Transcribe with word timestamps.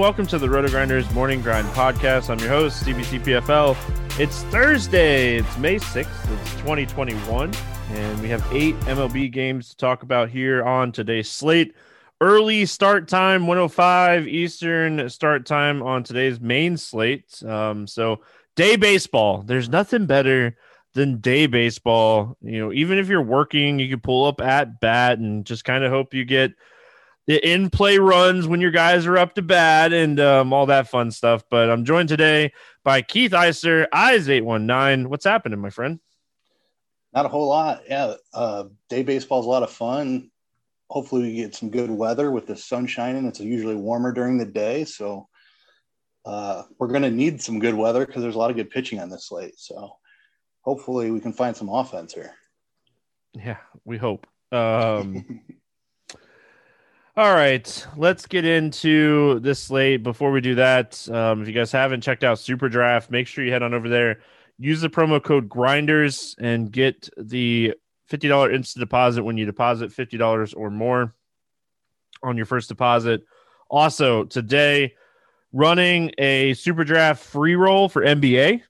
Welcome 0.00 0.26
to 0.26 0.38
the 0.38 0.48
Roto 0.48 0.66
Grinders 0.70 1.10
Morning 1.12 1.42
Grind 1.42 1.68
Podcast. 1.68 2.30
I'm 2.30 2.38
your 2.38 2.48
host, 2.48 2.84
CBCPFL. 2.84 3.76
It's 4.18 4.44
Thursday, 4.44 5.36
it's 5.36 5.58
May 5.58 5.76
6th, 5.76 6.40
it's 6.40 6.52
2021, 6.52 7.52
and 7.90 8.22
we 8.22 8.30
have 8.30 8.42
eight 8.50 8.74
MLB 8.80 9.30
games 9.30 9.68
to 9.68 9.76
talk 9.76 10.02
about 10.02 10.30
here 10.30 10.64
on 10.64 10.90
today's 10.90 11.30
slate. 11.30 11.74
Early 12.18 12.64
start 12.64 13.08
time, 13.08 13.46
105 13.46 14.26
Eastern 14.26 15.10
start 15.10 15.44
time 15.44 15.82
on 15.82 16.02
today's 16.02 16.40
main 16.40 16.78
slate. 16.78 17.42
Um, 17.42 17.86
so, 17.86 18.22
day 18.56 18.76
baseball, 18.76 19.42
there's 19.42 19.68
nothing 19.68 20.06
better 20.06 20.56
than 20.94 21.20
day 21.20 21.46
baseball. 21.46 22.38
You 22.40 22.58
know, 22.58 22.72
even 22.72 22.96
if 22.96 23.08
you're 23.08 23.20
working, 23.20 23.78
you 23.78 23.90
can 23.90 24.00
pull 24.00 24.24
up 24.24 24.40
at 24.40 24.80
bat 24.80 25.18
and 25.18 25.44
just 25.44 25.66
kind 25.66 25.84
of 25.84 25.92
hope 25.92 26.14
you 26.14 26.24
get 26.24 26.52
the 27.26 27.48
in 27.48 27.70
play 27.70 27.98
runs 27.98 28.46
when 28.46 28.60
your 28.60 28.70
guys 28.70 29.06
are 29.06 29.18
up 29.18 29.34
to 29.34 29.42
bat 29.42 29.92
and 29.92 30.18
um, 30.20 30.52
all 30.52 30.66
that 30.66 30.88
fun 30.88 31.10
stuff. 31.10 31.44
But 31.50 31.70
I'm 31.70 31.84
joined 31.84 32.08
today 32.08 32.52
by 32.84 33.02
Keith 33.02 33.32
Eiser, 33.32 33.86
Eyes 33.92 34.28
819. 34.28 35.08
What's 35.08 35.24
happening, 35.24 35.60
my 35.60 35.70
friend? 35.70 36.00
Not 37.12 37.26
a 37.26 37.28
whole 37.28 37.48
lot. 37.48 37.82
Yeah. 37.88 38.14
Uh, 38.32 38.64
day 38.88 39.02
baseball 39.02 39.40
is 39.40 39.46
a 39.46 39.50
lot 39.50 39.62
of 39.62 39.70
fun. 39.70 40.30
Hopefully, 40.88 41.22
we 41.22 41.34
get 41.36 41.54
some 41.54 41.70
good 41.70 41.90
weather 41.90 42.30
with 42.30 42.46
the 42.46 42.56
sun 42.56 42.86
shining. 42.86 43.26
It's 43.26 43.40
usually 43.40 43.76
warmer 43.76 44.12
during 44.12 44.38
the 44.38 44.46
day. 44.46 44.84
So, 44.84 45.28
uh, 46.24 46.64
we're 46.78 46.88
going 46.88 47.02
to 47.02 47.10
need 47.10 47.40
some 47.40 47.60
good 47.60 47.74
weather 47.74 48.04
because 48.04 48.22
there's 48.22 48.34
a 48.34 48.38
lot 48.38 48.50
of 48.50 48.56
good 48.56 48.70
pitching 48.70 48.98
on 48.98 49.08
this 49.08 49.28
slate. 49.28 49.56
So, 49.56 49.92
hopefully, 50.62 51.12
we 51.12 51.20
can 51.20 51.32
find 51.32 51.56
some 51.56 51.68
offense 51.68 52.12
here. 52.12 52.34
Yeah, 53.34 53.58
we 53.84 53.98
hope. 53.98 54.26
Um, 54.50 55.42
All 57.20 57.34
right, 57.34 57.86
let's 57.98 58.24
get 58.24 58.46
into 58.46 59.40
this 59.40 59.58
slate. 59.58 60.02
Before 60.02 60.30
we 60.30 60.40
do 60.40 60.54
that, 60.54 61.06
um, 61.10 61.42
if 61.42 61.48
you 61.48 61.52
guys 61.52 61.70
haven't 61.70 62.00
checked 62.00 62.24
out 62.24 62.38
Super 62.38 62.70
Draft, 62.70 63.10
make 63.10 63.26
sure 63.26 63.44
you 63.44 63.52
head 63.52 63.62
on 63.62 63.74
over 63.74 63.90
there. 63.90 64.20
Use 64.58 64.80
the 64.80 64.88
promo 64.88 65.22
code 65.22 65.46
Grinders 65.46 66.34
and 66.40 66.72
get 66.72 67.10
the 67.18 67.74
fifty 68.06 68.26
dollar 68.26 68.50
instant 68.50 68.80
deposit 68.80 69.22
when 69.22 69.36
you 69.36 69.44
deposit 69.44 69.92
fifty 69.92 70.16
dollars 70.16 70.54
or 70.54 70.70
more 70.70 71.14
on 72.22 72.38
your 72.38 72.46
first 72.46 72.70
deposit. 72.70 73.22
Also, 73.68 74.24
today 74.24 74.94
running 75.52 76.12
a 76.16 76.54
Super 76.54 76.84
Draft 76.84 77.22
free 77.22 77.54
roll 77.54 77.90
for 77.90 78.00
NBA. 78.00 78.62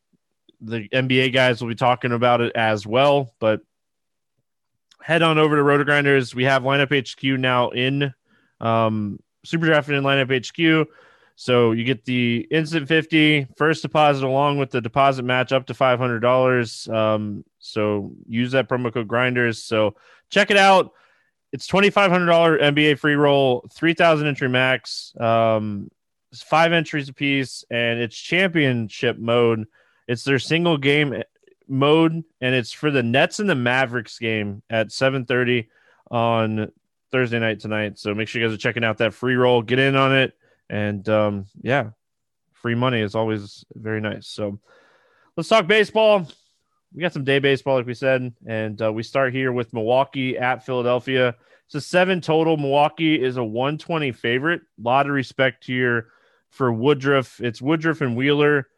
The 0.60 0.89
NBA 0.89 1.33
guys 1.33 1.60
will 1.60 1.69
be 1.69 1.77
talking 1.77 2.10
about 2.10 2.41
it 2.41 2.50
as 2.56 2.84
well, 2.84 3.33
but 3.39 3.60
head 5.00 5.22
on 5.22 5.39
over 5.39 5.55
to 5.55 5.62
Roto 5.62 5.84
Grinders. 5.84 6.34
We 6.34 6.47
have 6.47 6.65
lineup 6.65 6.91
HQ 6.91 7.39
now 7.39 7.71
in 7.71 8.12
um, 8.60 9.19
super 9.44 9.66
drafted 9.66 9.94
in 9.94 10.04
lineup 10.04 10.31
HQ. 10.31 10.88
So 11.37 11.72
you 11.72 11.84
get 11.84 12.04
the 12.04 12.47
instant 12.50 12.87
50 12.87 13.47
first 13.56 13.81
deposit 13.82 14.26
along 14.26 14.59
with 14.59 14.71
the 14.71 14.81
deposit 14.81 15.22
match 15.22 15.53
up 15.53 15.66
to 15.69 15.75
$500. 15.75 16.94
Um, 16.94 17.44
so 17.59 18.12
use 18.28 18.53
that 18.53 18.69
promo 18.69 18.93
code 18.93 19.09
grinders. 19.09 19.62
So 19.62 19.94
check 20.28 20.50
it 20.50 20.59
out. 20.59 20.93
It's 21.53 21.66
$2,500 21.66 22.60
NBA 22.60 22.98
free 22.98 23.15
roll, 23.15 23.66
3000 23.72 24.26
entry 24.26 24.48
max, 24.48 25.15
um, 25.19 25.91
five 26.34 26.72
entries 26.72 27.09
a 27.09 27.12
piece, 27.12 27.65
and 27.71 27.98
it's 27.98 28.16
championship 28.16 29.19
mode. 29.19 29.66
It's 30.06 30.25
their 30.25 30.38
single 30.38 30.77
game 30.77 31.22
mode, 31.66 32.22
and 32.41 32.54
it's 32.54 32.72
for 32.72 32.91
the 32.91 33.03
Nets 33.03 33.41
and 33.41 33.48
the 33.48 33.54
Mavericks 33.54 34.19
game 34.19 34.62
at 34.69 34.92
7:30 34.92 35.69
on 36.10 36.71
Thursday 37.12 37.38
night 37.38 37.60
tonight. 37.60 37.98
So 37.98 38.15
make 38.15 38.28
sure 38.28 38.41
you 38.41 38.48
guys 38.48 38.54
are 38.54 38.59
checking 38.59 38.84
out 38.84 38.98
that 38.98 39.15
free 39.15 39.34
roll. 39.34 39.62
Get 39.62 39.78
in 39.78 39.97
on 39.97 40.16
it. 40.16 40.37
And 40.69 41.09
um, 41.09 41.47
yeah, 41.60 41.91
free 42.53 42.75
money 42.75 43.00
is 43.00 43.15
always 43.15 43.65
very 43.75 44.00
nice. 44.00 44.28
So 44.28 44.60
let's 45.37 45.48
talk 45.48 45.66
baseball. 45.66 46.28
We 46.94 47.00
got 47.00 47.12
some 47.12 47.25
day 47.25 47.38
baseball, 47.38 47.76
like 47.76 47.87
we 47.87 47.94
said. 47.94 48.32
And 48.47 48.81
uh, 48.81 48.93
we 48.93 49.03
start 49.03 49.32
here 49.32 49.53
with 49.53 49.72
Milwaukee 49.72 50.38
at 50.38 50.65
Philadelphia. 50.65 51.36
It's 51.66 51.74
a 51.77 51.80
seven 51.80 52.21
total. 52.21 52.57
Milwaukee 52.57 53.22
is 53.22 53.36
a 53.36 53.45
120 53.45 54.12
favorite. 54.12 54.62
A 54.62 54.83
lot 54.83 55.07
of 55.07 55.12
respect 55.12 55.65
here 55.65 56.09
for 56.48 56.72
Woodruff. 56.72 57.41
It's 57.41 57.62
Woodruff 57.62 58.01
and 58.01 58.16
Wheeler. 58.16 58.68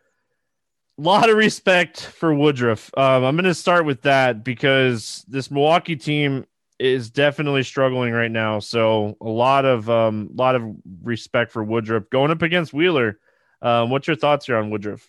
A 0.99 1.03
lot 1.03 1.31
of 1.31 1.37
respect 1.37 2.03
for 2.03 2.35
Woodruff. 2.35 2.91
Um, 2.97 3.25
I'm 3.25 3.35
going 3.35 3.45
to 3.45 3.55
start 3.55 3.87
with 3.87 4.03
that 4.03 4.45
because 4.45 5.25
this 5.27 5.51
Milwaukee 5.51 5.97
team 5.97 6.47
is 6.83 7.11
definitely 7.11 7.63
struggling 7.63 8.13
right 8.13 8.31
now. 8.31 8.59
So 8.59 9.17
a 9.21 9.29
lot 9.29 9.65
of 9.65 9.89
um, 9.89 10.31
a 10.33 10.41
lot 10.41 10.57
of 10.57 10.63
respect 11.03 11.53
for 11.53 11.63
Woodruff 11.63 12.11
going 12.11 12.33
up 12.33 12.43
against 12.43 12.73
Wheeler. 12.75 13.19
Um, 13.63 13.91
what's 13.91 14.09
your 14.09 14.17
thoughts 14.17 14.47
here 14.47 14.57
on 14.57 14.71
Woodruff? 14.71 15.09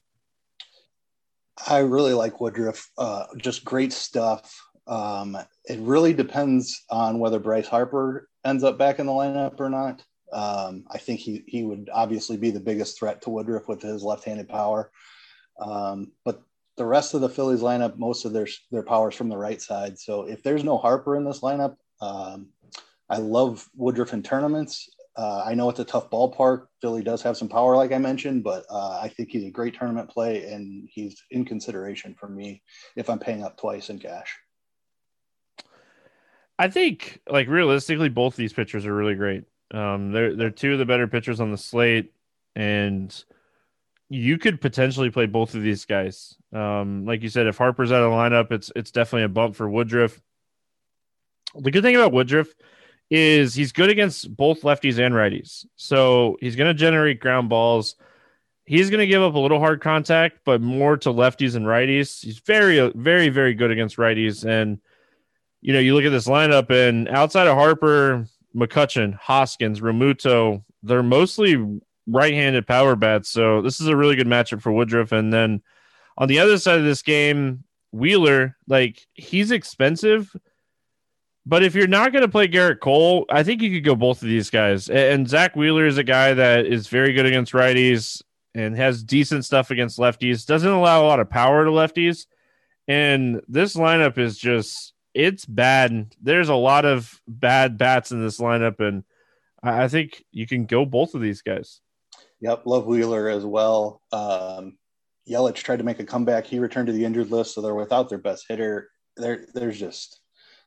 I 1.68 1.80
really 1.80 2.14
like 2.14 2.40
Woodruff. 2.40 2.90
Uh, 2.98 3.26
just 3.38 3.66
great 3.66 3.92
stuff. 3.92 4.56
Um, 4.86 5.36
it 5.66 5.80
really 5.80 6.14
depends 6.14 6.84
on 6.92 7.18
whether 7.18 7.40
Bryce 7.40 7.68
Harper 7.68 8.30
ends 8.46 8.64
up 8.64 8.78
back 8.78 9.00
in 9.00 9.08
the 9.08 9.12
lineup 9.12 9.60
or 9.60 9.70
not. 9.70 10.04
Um, 10.32 10.84
I 10.92 11.00
think 11.00 11.22
he 11.22 11.44
he 11.48 11.64
would 11.64 11.90
obviously 11.92 12.38
be 12.38 12.52
the 12.52 12.60
biggest 12.60 13.00
threat 13.00 13.24
to 13.24 13.32
Woodruff 13.32 13.68
with 13.68 13.82
his 13.82 14.04
left-handed 14.04 14.48
power. 14.48 14.92
Um, 15.60 16.12
but 16.24 16.44
the 16.78 16.86
rest 16.86 17.14
of 17.14 17.22
the 17.22 17.30
Phillies 17.30 17.62
lineup, 17.62 17.98
most 17.98 18.26
of 18.26 18.34
their 18.34 18.48
their 18.72 18.84
powers 18.84 19.16
from 19.16 19.30
the 19.30 19.38
right 19.38 19.62
side. 19.62 19.98
So 20.00 20.24
if 20.24 20.44
there's 20.44 20.64
no 20.64 20.78
Harper 20.78 21.16
in 21.16 21.26
this 21.26 21.42
lineup, 21.42 21.76
Um, 22.02 22.50
I 23.10 23.18
love 23.18 23.70
Woodruff 23.76 24.14
in 24.14 24.24
tournaments. 24.24 24.90
Uh, 25.16 25.44
I 25.46 25.54
know 25.54 25.70
it's 25.70 25.80
a 25.80 25.86
tough 25.86 26.10
ballpark. 26.10 26.68
Philly 26.82 27.04
does 27.04 27.22
have 27.22 27.38
some 27.38 27.48
power, 27.48 27.78
like 27.78 27.92
I 27.92 28.00
mentioned, 28.00 28.44
but 28.44 28.66
uh, 28.70 29.00
I 29.02 29.08
think 29.08 29.30
he's 29.30 29.46
a 29.46 29.52
great 29.52 29.76
tournament 29.78 30.10
play, 30.10 30.52
and 30.52 30.90
he's 30.92 31.24
in 31.30 31.46
consideration 31.46 32.16
for 32.16 32.28
me 32.28 32.64
if 32.96 33.10
I'm 33.10 33.20
paying 33.20 33.44
up 33.44 33.58
twice 33.58 33.90
in 33.90 34.00
cash. 34.00 34.36
I 36.58 36.68
think, 36.70 37.22
like 37.30 37.48
realistically, 37.48 38.10
both 38.10 38.36
these 38.36 38.54
pitchers 38.54 38.86
are 38.86 38.96
really 38.96 39.16
great. 39.16 39.44
Um, 39.72 40.12
they're 40.12 40.36
they're 40.36 40.50
two 40.50 40.74
of 40.74 40.80
the 40.80 40.86
better 40.86 41.08
pitchers 41.08 41.40
on 41.40 41.52
the 41.52 41.58
slate, 41.58 42.12
and 42.56 43.24
you 44.14 44.38
could 44.38 44.62
potentially 44.62 45.10
play 45.10 45.26
both 45.26 45.56
of 45.56 45.64
these 45.64 45.86
guys. 45.86 46.36
Um, 46.54 47.04
like 47.06 47.24
you 47.24 47.30
said, 47.30 47.48
if 47.48 47.58
Harper's 47.58 47.92
out 47.92 48.04
of 48.04 48.12
the 48.12 48.16
lineup, 48.16 48.52
it's 48.52 48.72
it's 48.76 48.92
definitely 48.92 49.24
a 49.24 49.30
bump 49.30 49.56
for 49.56 49.68
Woodruff. 49.68 50.22
The 51.56 51.72
good 51.72 51.82
thing 51.82 51.96
about 51.96 52.12
Woodruff 52.12 52.48
is 53.10 53.56
he's 53.56 53.72
good 53.72 53.90
against 53.90 54.36
both 54.36 54.62
lefties 54.62 55.04
and 55.04 55.16
righties. 55.16 55.66
So 55.78 56.38
he's 56.40 56.56
going 56.56 56.68
to 56.68 56.74
generate 56.76 57.20
ground 57.20 57.50
balls. 57.50 57.96
He's 58.66 58.92
going 58.92 59.00
to 59.00 59.08
give 59.08 59.22
up 59.22 59.34
a 59.34 59.40
little 59.40 59.60
hard 59.60 59.82
contact, 59.82 60.40
but 60.46 60.62
more 60.62 60.96
to 60.98 61.10
lefties 61.10 61.56
and 61.56 61.66
righties. 61.66 62.24
He's 62.24 62.38
very, 62.40 62.92
very, 62.96 63.30
very 63.30 63.56
good 63.56 63.72
against 63.72 63.98
righties. 63.98 64.46
And, 64.46 64.80
you 65.62 65.74
know, 65.74 65.80
you 65.80 65.96
look 65.96 66.06
at 66.06 66.12
this 66.12 66.28
lineup, 66.28 66.70
and 66.70 67.10
outside 67.10 67.48
of 67.48 67.56
Harper, 67.56 68.28
McCutchen, 68.56 69.16
Hoskins, 69.16 69.82
Realmuto, 69.82 70.64
they're 70.82 71.04
mostly 71.04 71.82
right 72.08 72.34
handed 72.34 72.68
power 72.68 72.96
bats. 72.96 73.30
So 73.30 73.62
this 73.62 73.80
is 73.80 73.88
a 73.88 73.96
really 73.96 74.16
good 74.16 74.28
matchup 74.28 74.62
for 74.62 74.72
Woodruff. 74.72 75.12
And 75.12 75.32
then 75.32 75.62
on 76.18 76.28
the 76.28 76.40
other 76.40 76.58
side 76.58 76.80
of 76.80 76.86
this 76.86 77.02
game, 77.02 77.64
Wheeler, 77.92 78.58
like, 78.68 79.06
he's 79.14 79.52
expensive 79.52 80.36
but 81.46 81.64
if 81.64 81.76
you're 81.76 81.88
not 81.88 82.14
going 82.14 82.22
to 82.22 82.30
play 82.30 82.48
Gerrit 82.48 82.80
Cole, 82.80 83.26
I 83.30 83.44
think 83.44 83.62
you 83.62 83.72
could 83.72 83.84
go 83.84 83.96
both 83.96 84.22
of 84.22 84.30
these 84.30 84.50
guys. 84.50 84.90
And 84.90 85.28
Zack 85.28 85.56
Wheeler 85.56 85.86
is 85.86 85.98
a 85.98 86.04
guy 86.04 86.34
that 86.34 86.66
is 86.66 86.88
very 86.88 87.12
good 87.14 87.26
against 87.26 87.52
righties 87.52 88.22
and 88.56 88.78
has 88.78 89.04
decent 89.04 89.44
stuff 89.44 89.70
against 89.70 90.00
lefties. 90.00 90.46
Doesn't 90.46 90.72
allow 90.72 91.04
a 91.04 91.08
lot 91.08 91.20
of 91.20 91.30
power 91.30 91.66
to 91.66 91.72
lefties. 91.72 92.28
And 92.88 93.42
this 93.48 93.76
lineup 93.76 94.18
is 94.18 94.38
just 94.38 94.94
it's 95.14 95.46
bad. 95.46 96.16
There's 96.22 96.50
a 96.50 96.56
lot 96.56 96.86
of 96.86 97.22
bad 97.28 97.78
bats 97.78 98.12
in 98.12 98.24
this 98.24 98.40
lineup, 98.40 98.80
and 98.80 99.04
I 99.62 99.88
think 99.88 100.24
you 100.32 100.48
can 100.48 100.66
go 100.66 100.86
both 100.86 101.14
of 101.14 101.22
these 101.22 101.42
guys. 101.42 101.82
Yep, 102.44 102.64
love 102.66 102.86
Wheeler 102.88 103.30
as 103.30 103.46
well. 103.46 104.02
Um, 104.12 104.78
Yelich 105.30 105.56
tried 105.56 105.78
to 105.78 105.86
make 105.86 106.02
a 106.02 106.04
comeback. 106.04 106.46
He 106.46 106.60
returned 106.60 106.88
to 106.88 106.94
the 106.94 107.06
injured 107.06 107.32
list, 107.32 107.56
so 107.56 107.62
they're 107.62 107.74
without 107.74 108.10
their 108.10 108.18
best 108.18 108.48
hitter. 108.50 108.90
There, 109.16 109.46
there's 109.54 109.80
just 109.80 110.20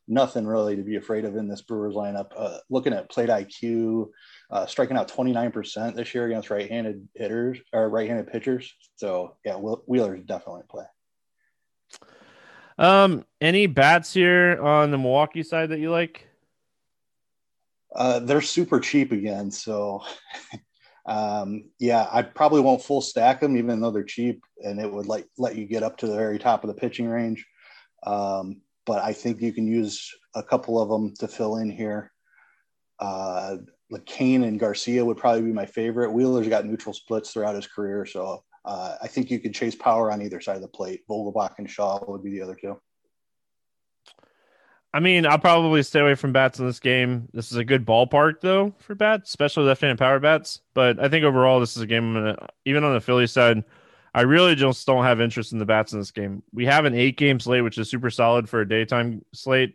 nothing 0.08 0.46
really 0.46 0.74
to 0.76 0.82
be 0.82 0.96
afraid 0.96 1.26
of 1.26 1.36
in 1.36 1.48
this 1.48 1.60
Brewers 1.60 1.94
lineup. 1.94 2.30
Uh, 2.34 2.56
looking 2.70 2.94
at 2.94 3.10
plate 3.10 3.28
IQ, 3.28 4.08
uh, 4.50 4.64
striking 4.64 4.96
out 4.96 5.12
29% 5.12 5.94
this 5.94 6.14
year 6.14 6.24
against 6.24 6.48
right-handed 6.48 7.06
hitters 7.14 7.58
or 7.74 7.90
right-handed 7.90 8.28
pitchers. 8.28 8.72
So 8.94 9.36
yeah, 9.44 9.56
Wheeler's 9.56 10.22
definitely 10.22 10.62
play. 10.70 10.84
Um, 12.78 13.26
any 13.42 13.66
bats 13.66 14.14
here 14.14 14.62
on 14.62 14.92
the 14.92 14.96
Milwaukee 14.96 15.42
side 15.42 15.68
that 15.68 15.78
you 15.80 15.90
like? 15.90 16.26
Uh, 17.94 18.20
they're 18.20 18.40
super 18.40 18.80
cheap 18.80 19.12
again, 19.12 19.50
so 19.50 20.02
um, 21.06 21.70
yeah, 21.78 22.08
I 22.10 22.22
probably 22.22 22.60
won't 22.60 22.82
full 22.82 23.00
stack 23.00 23.40
them, 23.40 23.56
even 23.56 23.80
though 23.80 23.92
they're 23.92 24.02
cheap, 24.02 24.42
and 24.62 24.80
it 24.80 24.92
would 24.92 25.06
like 25.06 25.26
let 25.38 25.56
you 25.56 25.64
get 25.64 25.82
up 25.82 25.96
to 25.98 26.06
the 26.06 26.16
very 26.16 26.38
top 26.38 26.64
of 26.64 26.68
the 26.68 26.74
pitching 26.74 27.08
range. 27.08 27.46
Um, 28.04 28.60
but 28.84 29.02
I 29.02 29.12
think 29.12 29.40
you 29.40 29.52
can 29.52 29.66
use 29.66 30.12
a 30.34 30.42
couple 30.42 30.80
of 30.80 30.88
them 30.88 31.14
to 31.18 31.28
fill 31.28 31.56
in 31.56 31.70
here. 31.70 32.12
Uh, 32.98 33.58
like 33.90 34.04
Cain 34.06 34.42
and 34.44 34.58
Garcia 34.58 35.04
would 35.04 35.16
probably 35.16 35.42
be 35.42 35.52
my 35.52 35.66
favorite. 35.66 36.12
Wheeler's 36.12 36.48
got 36.48 36.66
neutral 36.66 36.92
splits 36.92 37.32
throughout 37.32 37.54
his 37.54 37.68
career, 37.68 38.04
so 38.04 38.42
uh, 38.64 38.96
I 39.00 39.06
think 39.06 39.30
you 39.30 39.38
could 39.38 39.54
chase 39.54 39.76
power 39.76 40.10
on 40.10 40.22
either 40.22 40.40
side 40.40 40.56
of 40.56 40.62
the 40.62 40.68
plate. 40.68 41.02
Vogelbach 41.08 41.54
and 41.58 41.70
Shaw 41.70 42.00
would 42.08 42.24
be 42.24 42.30
the 42.30 42.42
other 42.42 42.56
two. 42.60 42.80
I 44.96 44.98
mean, 44.98 45.26
I'll 45.26 45.38
probably 45.38 45.82
stay 45.82 46.00
away 46.00 46.14
from 46.14 46.32
bats 46.32 46.58
in 46.58 46.66
this 46.66 46.80
game. 46.80 47.28
This 47.34 47.52
is 47.52 47.58
a 47.58 47.64
good 47.66 47.84
ballpark 47.84 48.40
though 48.40 48.74
for 48.78 48.94
bats, 48.94 49.28
especially 49.28 49.64
left-handed 49.64 49.98
power 49.98 50.18
bats. 50.18 50.62
But 50.72 50.98
I 50.98 51.10
think 51.10 51.22
overall, 51.22 51.60
this 51.60 51.76
is 51.76 51.82
a 51.82 51.86
game. 51.86 52.14
Gonna, 52.14 52.48
even 52.64 52.82
on 52.82 52.94
the 52.94 53.00
Philly 53.02 53.26
side, 53.26 53.62
I 54.14 54.22
really 54.22 54.54
just 54.54 54.86
don't 54.86 55.04
have 55.04 55.20
interest 55.20 55.52
in 55.52 55.58
the 55.58 55.66
bats 55.66 55.92
in 55.92 55.98
this 55.98 56.12
game. 56.12 56.42
We 56.54 56.64
have 56.64 56.86
an 56.86 56.94
eight 56.94 57.18
game 57.18 57.38
slate, 57.40 57.62
which 57.62 57.76
is 57.76 57.90
super 57.90 58.08
solid 58.08 58.48
for 58.48 58.62
a 58.62 58.66
daytime 58.66 59.22
slate, 59.34 59.74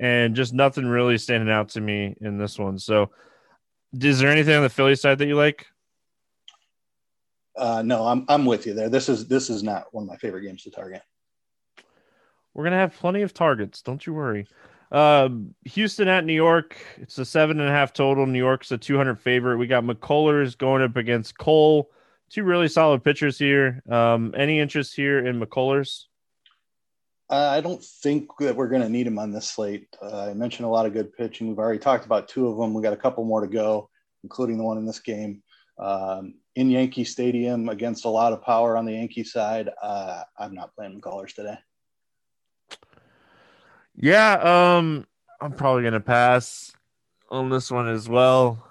and 0.00 0.34
just 0.34 0.54
nothing 0.54 0.86
really 0.86 1.18
standing 1.18 1.50
out 1.50 1.68
to 1.70 1.82
me 1.82 2.16
in 2.22 2.38
this 2.38 2.58
one. 2.58 2.78
So, 2.78 3.10
is 3.92 4.18
there 4.18 4.30
anything 4.30 4.56
on 4.56 4.62
the 4.62 4.70
Philly 4.70 4.96
side 4.96 5.18
that 5.18 5.26
you 5.26 5.36
like? 5.36 5.66
Uh, 7.54 7.82
no, 7.82 8.06
I'm 8.06 8.24
I'm 8.30 8.46
with 8.46 8.64
you 8.64 8.72
there. 8.72 8.88
This 8.88 9.10
is 9.10 9.28
this 9.28 9.50
is 9.50 9.62
not 9.62 9.92
one 9.92 10.04
of 10.04 10.08
my 10.08 10.16
favorite 10.16 10.46
games 10.46 10.62
to 10.62 10.70
target. 10.70 11.02
We're 12.54 12.64
gonna 12.64 12.76
have 12.76 12.96
plenty 12.96 13.22
of 13.22 13.34
targets. 13.34 13.82
Don't 13.82 14.06
you 14.06 14.14
worry. 14.14 14.46
Uh, 14.90 15.28
Houston 15.64 16.08
at 16.08 16.24
New 16.24 16.34
York. 16.34 16.76
It's 16.98 17.18
a 17.18 17.24
seven 17.24 17.58
and 17.58 17.68
a 17.68 17.72
half 17.72 17.92
total. 17.92 18.26
New 18.26 18.38
York's 18.38 18.70
a 18.70 18.78
200 18.78 19.20
favorite. 19.20 19.56
We 19.56 19.66
got 19.66 19.82
McCullers 19.82 20.56
going 20.56 20.82
up 20.82 20.96
against 20.96 21.36
Cole 21.36 21.90
two 22.34 22.42
really 22.42 22.68
solid 22.68 23.04
pitchers 23.04 23.38
here. 23.38 23.82
Um, 23.88 24.34
any 24.36 24.58
interest 24.58 24.94
here 24.96 25.24
in 25.24 25.40
McCullers? 25.40 26.04
Uh, 27.30 27.48
I 27.48 27.60
don't 27.60 27.82
think 27.82 28.28
that 28.40 28.56
we're 28.56 28.68
going 28.68 28.82
to 28.82 28.88
need 28.88 29.06
him 29.06 29.18
on 29.18 29.32
this 29.32 29.48
slate. 29.48 29.86
Uh, 30.02 30.30
I 30.30 30.34
mentioned 30.34 30.66
a 30.66 30.70
lot 30.70 30.84
of 30.84 30.92
good 30.92 31.12
pitching. 31.12 31.48
We've 31.48 31.58
already 31.58 31.78
talked 31.78 32.04
about 32.04 32.28
two 32.28 32.48
of 32.48 32.58
them. 32.58 32.74
We 32.74 32.82
got 32.82 32.92
a 32.92 32.98
couple 32.98 33.24
more 33.24 33.40
to 33.40 33.46
go, 33.46 33.88
including 34.24 34.58
the 34.58 34.64
one 34.64 34.78
in 34.78 34.84
this 34.84 34.98
game. 34.98 35.42
Um, 35.78 36.34
in 36.56 36.70
Yankee 36.70 37.04
Stadium 37.04 37.68
against 37.68 38.04
a 38.04 38.10
lot 38.10 38.32
of 38.32 38.42
power 38.42 38.76
on 38.76 38.84
the 38.84 38.92
Yankee 38.92 39.24
side, 39.24 39.70
uh, 39.82 40.22
I'm 40.38 40.54
not 40.54 40.74
playing 40.74 41.00
McCullers 41.00 41.34
today. 41.34 41.56
Yeah, 43.96 44.76
um, 44.76 45.06
I'm 45.40 45.52
probably 45.52 45.82
going 45.82 45.94
to 45.94 46.00
pass 46.00 46.72
on 47.30 47.50
this 47.50 47.70
one 47.70 47.88
as 47.88 48.08
well. 48.08 48.66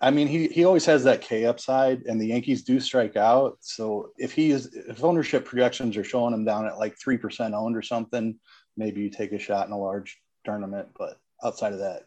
I 0.00 0.10
mean, 0.10 0.26
he, 0.26 0.48
he 0.48 0.64
always 0.64 0.84
has 0.86 1.04
that 1.04 1.20
K 1.20 1.46
upside, 1.46 2.02
and 2.06 2.20
the 2.20 2.26
Yankees 2.26 2.62
do 2.62 2.80
strike 2.80 3.16
out. 3.16 3.58
So 3.60 4.10
if 4.16 4.32
he 4.32 4.50
is, 4.50 4.74
if 4.74 5.04
ownership 5.04 5.44
projections 5.44 5.96
are 5.96 6.04
showing 6.04 6.34
him 6.34 6.44
down 6.44 6.66
at 6.66 6.78
like 6.78 6.98
three 6.98 7.16
percent 7.16 7.54
owned 7.54 7.76
or 7.76 7.82
something, 7.82 8.38
maybe 8.76 9.00
you 9.02 9.10
take 9.10 9.32
a 9.32 9.38
shot 9.38 9.66
in 9.66 9.72
a 9.72 9.78
large 9.78 10.20
tournament. 10.44 10.88
But 10.98 11.20
outside 11.44 11.72
of 11.72 11.78
that, 11.78 12.06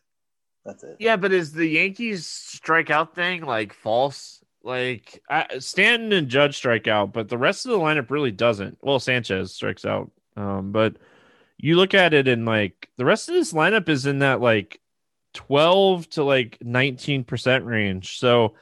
that's 0.66 0.83
it. 0.83 0.97
Yeah, 0.99 1.16
but 1.16 1.31
is 1.31 1.54
the 1.54 1.66
Yankees 1.66 2.25
strikeout 2.25 3.13
thing 3.13 3.45
like 3.45 3.73
false? 3.73 4.44
Like 4.63 5.23
I, 5.30 5.59
Stanton 5.59 6.11
and 6.11 6.27
Judge 6.27 6.57
strike 6.57 6.87
out, 6.87 7.13
but 7.13 7.30
the 7.30 7.37
rest 7.37 7.66
of 7.66 7.71
the 7.71 7.80
lineup 7.80 8.11
really 8.11 8.31
doesn't. 8.31 8.77
Well, 8.81 8.99
Sanchez 8.99 9.54
strikes 9.54 9.85
out, 9.85 10.11
um, 10.35 10.71
but 10.71 10.97
you 11.61 11.75
look 11.75 11.94
at 11.94 12.13
it 12.13 12.27
and 12.27 12.45
like 12.45 12.89
the 12.97 13.06
rest 13.06 13.30
of 13.30 13.35
this 13.35 13.53
lineup 13.53 13.87
is 13.87 14.06
in 14.06 14.19
that 14.19 14.41
like 14.41 14.81
12 15.33 16.09
to 16.09 16.23
like 16.23 16.57
19% 16.59 17.65
range. 17.65 18.18
So 18.18 18.56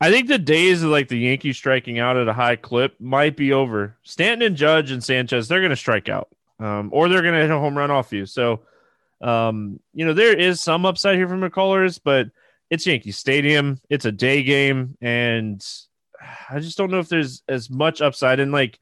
I 0.00 0.10
think 0.10 0.28
the 0.28 0.38
days 0.38 0.82
of 0.82 0.90
like 0.90 1.08
the 1.08 1.18
Yankees 1.18 1.58
striking 1.58 1.98
out 1.98 2.16
at 2.16 2.26
a 2.26 2.32
high 2.32 2.56
clip 2.56 3.00
might 3.00 3.36
be 3.36 3.52
over. 3.52 3.98
Stanton 4.02 4.46
and 4.46 4.56
Judge 4.56 4.90
and 4.90 5.04
Sanchez, 5.04 5.46
they're 5.46 5.60
going 5.60 5.70
to 5.70 5.76
strike 5.76 6.08
out 6.08 6.28
um, 6.58 6.88
or 6.92 7.08
they're 7.08 7.22
going 7.22 7.34
to 7.34 7.40
hit 7.40 7.50
a 7.50 7.58
home 7.58 7.76
run 7.76 7.90
off 7.90 8.12
you. 8.12 8.24
So, 8.24 8.60
um, 9.20 9.78
you 9.92 10.06
know, 10.06 10.14
there 10.14 10.36
is 10.36 10.60
some 10.60 10.86
upside 10.86 11.16
here 11.16 11.28
from 11.28 11.42
McCullers, 11.42 12.00
but 12.02 12.28
it's 12.70 12.86
Yankee 12.86 13.12
Stadium. 13.12 13.78
It's 13.90 14.06
a 14.06 14.12
day 14.12 14.42
game. 14.42 14.96
And 15.02 15.64
I 16.48 16.60
just 16.60 16.78
don't 16.78 16.90
know 16.90 16.98
if 16.98 17.08
there's 17.08 17.42
as 17.46 17.68
much 17.68 18.00
upside. 18.00 18.40
And 18.40 18.52
like, 18.52 18.80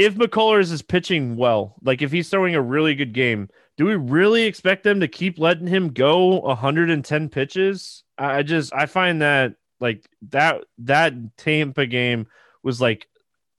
if 0.00 0.14
McCullers 0.14 0.72
is 0.72 0.80
pitching 0.80 1.36
well, 1.36 1.76
like 1.82 2.00
if 2.00 2.10
he's 2.10 2.30
throwing 2.30 2.54
a 2.54 2.62
really 2.62 2.94
good 2.94 3.12
game, 3.12 3.50
do 3.76 3.84
we 3.84 3.96
really 3.96 4.44
expect 4.44 4.82
them 4.82 5.00
to 5.00 5.08
keep 5.08 5.38
letting 5.38 5.66
him 5.66 5.90
go 5.90 6.40
110 6.40 7.28
pitches? 7.28 8.02
I 8.16 8.42
just 8.42 8.72
I 8.72 8.86
find 8.86 9.20
that 9.20 9.56
like 9.78 10.08
that 10.30 10.64
that 10.78 11.36
Tampa 11.36 11.84
game 11.84 12.28
was 12.62 12.80
like 12.80 13.08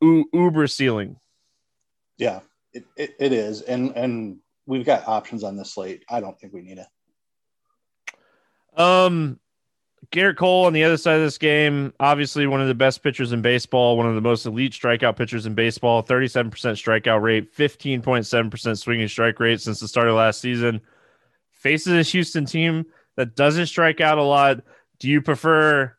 u- 0.01 0.27
uber 0.33 0.65
ceiling. 0.65 1.17
Yeah, 2.17 2.39
it, 2.73 2.85
it, 2.97 3.15
it 3.19 3.33
is, 3.33 3.61
and 3.61 3.95
and 3.95 4.39
we've 4.65 4.85
got 4.85 5.07
options 5.07 5.43
on 5.43 5.57
this 5.57 5.75
slate. 5.75 6.03
I 6.09 6.21
don't 6.21 6.39
think 6.39 6.53
we 6.53 6.63
need 6.63 6.79
it. 6.79 6.87
Um, 8.79 9.39
Gerrit 10.09 10.35
Cole 10.35 10.65
on 10.65 10.73
the 10.73 10.83
other 10.83 10.97
side 10.97 11.15
of 11.15 11.21
this 11.21 11.37
game, 11.37 11.93
obviously 11.99 12.47
one 12.47 12.61
of 12.61 12.67
the 12.67 12.73
best 12.73 13.03
pitchers 13.03 13.31
in 13.31 13.41
baseball, 13.41 13.97
one 13.97 14.07
of 14.07 14.15
the 14.15 14.21
most 14.21 14.45
elite 14.45 14.73
strikeout 14.73 15.15
pitchers 15.15 15.45
in 15.45 15.53
baseball, 15.53 16.03
37% 16.03 16.49
strikeout 16.51 17.21
rate, 17.21 17.55
15.7% 17.55 18.77
swinging 18.77 19.07
strike 19.07 19.39
rate 19.39 19.61
since 19.61 19.79
the 19.79 19.87
start 19.87 20.07
of 20.07 20.15
last 20.15 20.41
season. 20.41 20.81
Faces 21.51 21.93
a 21.93 22.01
Houston 22.01 22.45
team 22.45 22.85
that 23.15 23.35
doesn't 23.35 23.67
strike 23.67 24.01
out 24.01 24.17
a 24.17 24.23
lot. 24.23 24.61
Do 24.99 25.07
you 25.07 25.21
prefer 25.21 25.95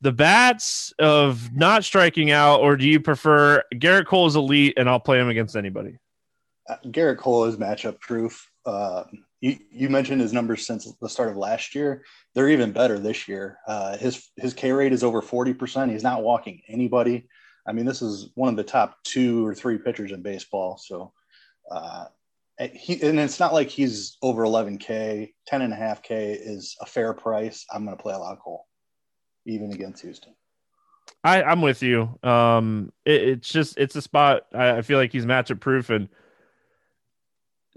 the 0.00 0.12
bats 0.12 0.92
of 0.98 1.52
not 1.54 1.84
striking 1.84 2.30
out, 2.30 2.60
or 2.60 2.76
do 2.76 2.86
you 2.86 3.00
prefer 3.00 3.62
Gerrit 3.74 4.06
Cole 4.06 4.26
is 4.26 4.36
elite 4.36 4.74
and 4.76 4.88
I'll 4.88 5.00
play 5.00 5.20
him 5.20 5.28
against 5.28 5.56
anybody? 5.56 5.98
Gerrit 6.86 7.18
Cole 7.18 7.44
is 7.44 7.56
matchup 7.56 8.00
proof. 8.00 8.50
Uh, 8.64 9.04
you, 9.46 9.58
you 9.70 9.88
mentioned 9.88 10.20
his 10.20 10.32
numbers 10.32 10.66
since 10.66 10.92
the 11.00 11.08
start 11.08 11.30
of 11.30 11.36
last 11.36 11.74
year. 11.74 12.04
They're 12.34 12.48
even 12.48 12.72
better 12.72 12.98
this 12.98 13.28
year. 13.28 13.58
Uh, 13.66 13.96
his 13.96 14.28
his 14.36 14.54
K 14.54 14.72
rate 14.72 14.92
is 14.92 15.04
over 15.04 15.22
forty 15.22 15.54
percent. 15.54 15.92
He's 15.92 16.02
not 16.02 16.22
walking 16.22 16.62
anybody. 16.68 17.28
I 17.66 17.72
mean, 17.72 17.86
this 17.86 18.02
is 18.02 18.30
one 18.34 18.48
of 18.48 18.56
the 18.56 18.64
top 18.64 18.98
two 19.04 19.46
or 19.46 19.54
three 19.54 19.78
pitchers 19.78 20.12
in 20.12 20.22
baseball. 20.22 20.78
So, 20.78 21.12
uh, 21.70 22.06
he 22.58 23.00
and 23.02 23.20
it's 23.20 23.38
not 23.38 23.52
like 23.52 23.68
he's 23.68 24.16
over 24.22 24.42
11k 24.42 25.34
10 25.46 25.60
and 25.60 25.74
a 25.74 25.76
half 25.76 26.02
k 26.02 26.32
is 26.32 26.74
a 26.80 26.86
fair 26.86 27.12
price 27.12 27.66
i'm 27.70 27.84
going 27.84 27.94
to 27.94 28.02
play 28.02 28.14
a 28.14 28.18
lot 28.18 28.32
of 28.32 28.38
cole 28.38 28.64
even 29.44 29.70
against 29.74 30.02
houston 30.02 30.34
I, 31.22 31.42
I'm 31.42 31.60
with 31.60 31.82
you. 31.82 32.18
Um, 32.22 32.92
it, 33.04 33.22
it's 33.22 33.48
just 33.48 33.78
it's 33.78 33.94
a 33.94 34.02
spot. 34.02 34.46
I, 34.52 34.78
I 34.78 34.82
feel 34.82 34.98
like 34.98 35.12
he's 35.12 35.26
matchup 35.26 35.60
proof, 35.60 35.90
and 35.90 36.08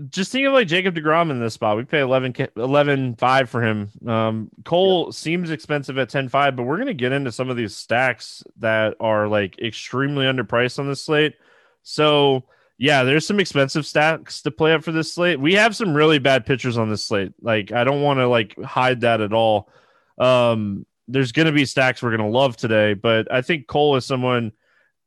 just 0.10 0.32
think 0.32 0.48
of 0.48 0.54
like 0.54 0.68
Jacob 0.68 0.96
deGrom 0.96 1.32
in 1.32 1.40
this 1.40 1.54
spot. 1.54 1.78
We 1.78 1.84
pay 1.84 2.00
11, 2.00 2.34
11 2.56 3.16
5 3.16 3.50
for 3.50 3.62
him. 3.62 3.90
Um, 4.08 4.50
Cole 4.64 5.08
yeah. 5.08 5.12
seems 5.12 5.52
expensive 5.52 5.98
at 5.98 6.10
10 6.10 6.30
5, 6.30 6.56
but 6.56 6.64
we're 6.64 6.78
gonna 6.78 6.94
get 6.94 7.12
into 7.12 7.32
some 7.32 7.50
of 7.50 7.58
these 7.58 7.76
stacks 7.76 8.44
that 8.58 8.96
are 9.00 9.28
like 9.28 9.60
extremely 9.60 10.26
underpriced 10.26 10.80
on 10.80 10.88
this 10.88 11.04
slate. 11.04 11.36
So 11.84 12.46
yeah, 12.78 13.04
there's 13.04 13.28
some 13.28 13.42
expensive 13.42 13.86
stacks 13.86 14.42
to 14.44 14.52
play 14.52 14.74
up 14.74 14.84
for 14.84 14.94
this 14.94 15.14
slate. 15.14 15.40
We 15.40 15.56
have 15.56 15.76
some 15.76 15.94
really 15.94 16.20
bad 16.20 16.46
pitchers 16.46 16.78
on 16.78 16.90
this 16.90 17.06
slate. 17.06 17.34
Like 17.42 17.74
I 17.74 17.84
don't 17.84 18.02
want 18.02 18.20
to 18.20 18.28
like 18.28 18.58
hide 18.62 19.02
that 19.02 19.20
at 19.20 19.34
all. 19.34 19.70
Um, 20.18 20.86
there's 21.10 21.34
going 21.34 21.48
to 21.48 21.52
be 21.52 21.66
stacks 21.66 22.02
we're 22.02 22.16
going 22.16 22.32
to 22.32 22.38
love 22.38 22.56
today, 22.56 22.94
but 22.94 23.32
I 23.32 23.42
think 23.42 23.68
Cole 23.68 23.96
is 23.96 24.06
someone 24.06 24.54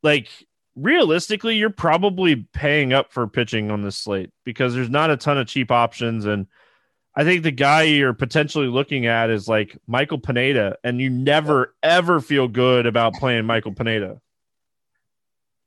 like 0.03 0.29
realistically, 0.75 1.55
you're 1.55 1.69
probably 1.69 2.47
paying 2.53 2.93
up 2.93 3.11
for 3.11 3.27
pitching 3.27 3.71
on 3.71 3.83
this 3.83 3.97
slate 3.97 4.31
because 4.43 4.73
there's 4.73 4.89
not 4.89 5.11
a 5.11 5.17
ton 5.17 5.37
of 5.37 5.47
cheap 5.47 5.71
options. 5.71 6.25
And 6.25 6.47
I 7.15 7.23
think 7.23 7.43
the 7.43 7.51
guy 7.51 7.83
you're 7.83 8.13
potentially 8.13 8.67
looking 8.67 9.05
at 9.05 9.29
is 9.29 9.47
like 9.47 9.77
Michael 9.87 10.19
Pineda, 10.19 10.77
and 10.83 10.99
you 10.99 11.09
never 11.09 11.75
ever 11.83 12.19
feel 12.19 12.47
good 12.47 12.85
about 12.85 13.13
playing 13.13 13.45
Michael 13.45 13.73
Pineda. 13.73 14.19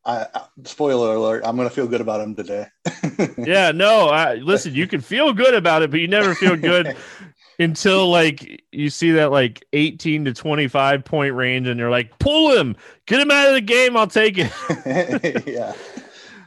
I, 0.05 0.27
spoiler 0.63 1.17
alert, 1.17 1.43
I'm 1.45 1.57
going 1.57 1.69
to 1.69 1.75
feel 1.75 1.89
good 1.89 2.01
about 2.01 2.21
him 2.21 2.37
today. 2.37 2.67
yeah, 3.39 3.73
no, 3.73 4.09
I, 4.09 4.37
listen, 4.37 4.73
you 4.73 4.87
can 4.87 5.01
feel 5.01 5.33
good 5.33 5.53
about 5.53 5.83
it, 5.83 5.91
but 5.91 5.99
you 5.99 6.07
never 6.07 6.33
feel 6.37 6.55
good 6.55 6.97
until 7.59 8.09
like 8.11 8.65
you 8.73 8.91
see 8.91 9.13
that 9.13 9.31
like 9.31 9.65
18 9.73 10.27
to 10.27 10.33
25 10.33 11.05
point 11.05 11.35
range 11.35 11.69
and 11.69 11.79
you're 11.79 11.91
like 11.91 12.19
pull 12.19 12.57
him! 12.57 12.77
Get 13.07 13.21
him 13.21 13.31
out 13.31 13.49
of 13.49 13.55
the 13.55 13.61
game! 13.61 13.97
I'll 13.97 14.07
take 14.07 14.37
it. 14.39 15.45
Yeah. 15.47 15.73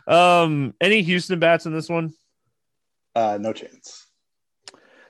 Um 0.07 0.73
any 0.81 1.01
houston 1.01 1.39
bats 1.39 1.65
in 1.65 1.73
this 1.73 1.89
one? 1.89 2.13
Uh 3.15 3.37
no 3.39 3.53
chance. 3.53 4.07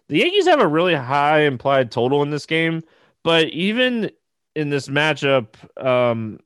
The 0.08 0.18
yankees 0.18 0.48
have 0.48 0.60
a 0.60 0.68
really 0.68 0.96
high 0.96 1.42
implied 1.42 1.92
total 1.92 2.24
in 2.24 2.30
this 2.30 2.46
game 2.46 2.84
but 3.24 3.50
even 3.50 4.12
in 4.56 4.70
this 4.70 4.88
matchup 4.88 5.48
um 5.82 6.40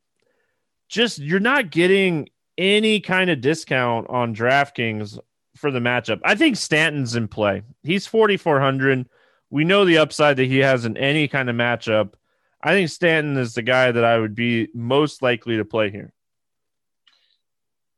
just 0.89 1.19
you're 1.19 1.39
not 1.39 1.71
getting 1.71 2.27
any 2.57 2.99
kind 2.99 3.29
of 3.29 3.41
discount 3.41 4.07
on 4.09 4.35
draftkings 4.35 5.17
for 5.55 5.71
the 5.71 5.79
matchup. 5.79 6.19
I 6.23 6.35
think 6.35 6.55
stanton's 6.55 7.15
in 7.15 7.27
play. 7.27 7.63
He's 7.83 8.05
4400 8.07 9.07
we 9.53 9.63
know 9.63 9.85
the 9.85 9.99
upside 9.99 10.37
that 10.37 10.45
he 10.45 10.57
has 10.57 10.83
in 10.83 10.97
any 10.97 11.27
kind 11.27 11.47
of 11.47 11.55
matchup. 11.55 12.13
I 12.59 12.71
think 12.71 12.89
Stanton 12.89 13.37
is 13.37 13.53
the 13.53 13.61
guy 13.61 13.91
that 13.91 14.03
I 14.03 14.17
would 14.17 14.33
be 14.33 14.69
most 14.73 15.21
likely 15.21 15.57
to 15.57 15.63
play 15.63 15.91
here. 15.91 16.11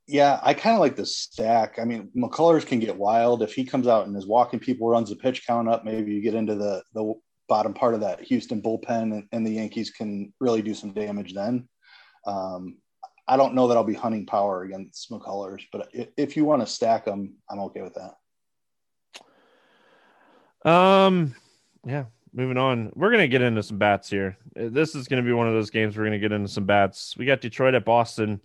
Yeah, 0.06 0.38
I 0.44 0.54
kind 0.54 0.74
of 0.74 0.82
like 0.82 0.98
the 0.98 1.06
stack. 1.06 1.80
I 1.80 1.86
mean, 1.86 2.10
McCullers 2.14 2.68
can 2.68 2.82
get 2.82 2.98
wild 2.98 3.42
if 3.42 3.54
he 3.54 3.64
comes 3.64 3.88
out 3.88 4.06
and 4.06 4.18
is 4.18 4.28
walking 4.28 4.60
people, 4.60 4.90
runs 4.90 5.10
the 5.10 5.16
pitch 5.16 5.48
count 5.48 5.70
up. 5.70 5.86
Maybe 5.86 6.14
you 6.14 6.22
get 6.22 6.36
into 6.36 6.56
the 6.56 6.84
the 6.94 7.14
bottom 7.48 7.74
part 7.74 7.94
of 7.94 8.02
that 8.02 8.20
Houston 8.24 8.62
bullpen, 8.62 9.14
and, 9.14 9.24
and 9.32 9.48
the 9.48 9.52
Yankees 9.52 9.92
can 9.92 10.34
really 10.42 10.62
do 10.62 10.74
some 10.74 10.92
damage 10.92 11.34
then. 11.34 11.70
Um, 12.28 12.80
I 13.30 13.38
don't 13.38 13.56
know 13.56 13.70
that 13.70 13.78
I'll 13.78 13.86
be 13.86 13.94
hunting 13.94 14.26
power 14.26 14.64
against 14.64 15.10
McCullers, 15.10 15.64
but 15.72 15.88
if, 15.94 16.10
if 16.18 16.36
you 16.36 16.44
want 16.44 16.64
to 16.64 16.68
stack 16.68 17.06
them, 17.06 17.36
I'm 17.50 17.60
okay 17.60 17.82
with 17.82 17.96
that. 17.96 18.16
Um, 20.70 21.36
yeah, 21.86 22.06
moving 22.34 22.58
on. 22.58 22.92
We're 22.96 23.12
gonna 23.12 23.28
get 23.28 23.42
into 23.42 23.64
some 23.64 23.78
bats 23.78 24.10
here. 24.10 24.38
This 24.56 24.96
is 24.96 25.08
gonna 25.08 25.24
be 25.24 25.34
one 25.34 25.48
of 25.48 25.54
those 25.54 25.70
games 25.70 25.96
we're 25.96 26.06
gonna 26.06 26.20
get 26.20 26.32
into 26.32 26.50
some 26.50 26.66
bats. 26.66 27.16
We 27.18 27.26
got 27.26 27.42
Detroit 27.42 27.76
at 27.76 27.86
Boston. 27.86 28.42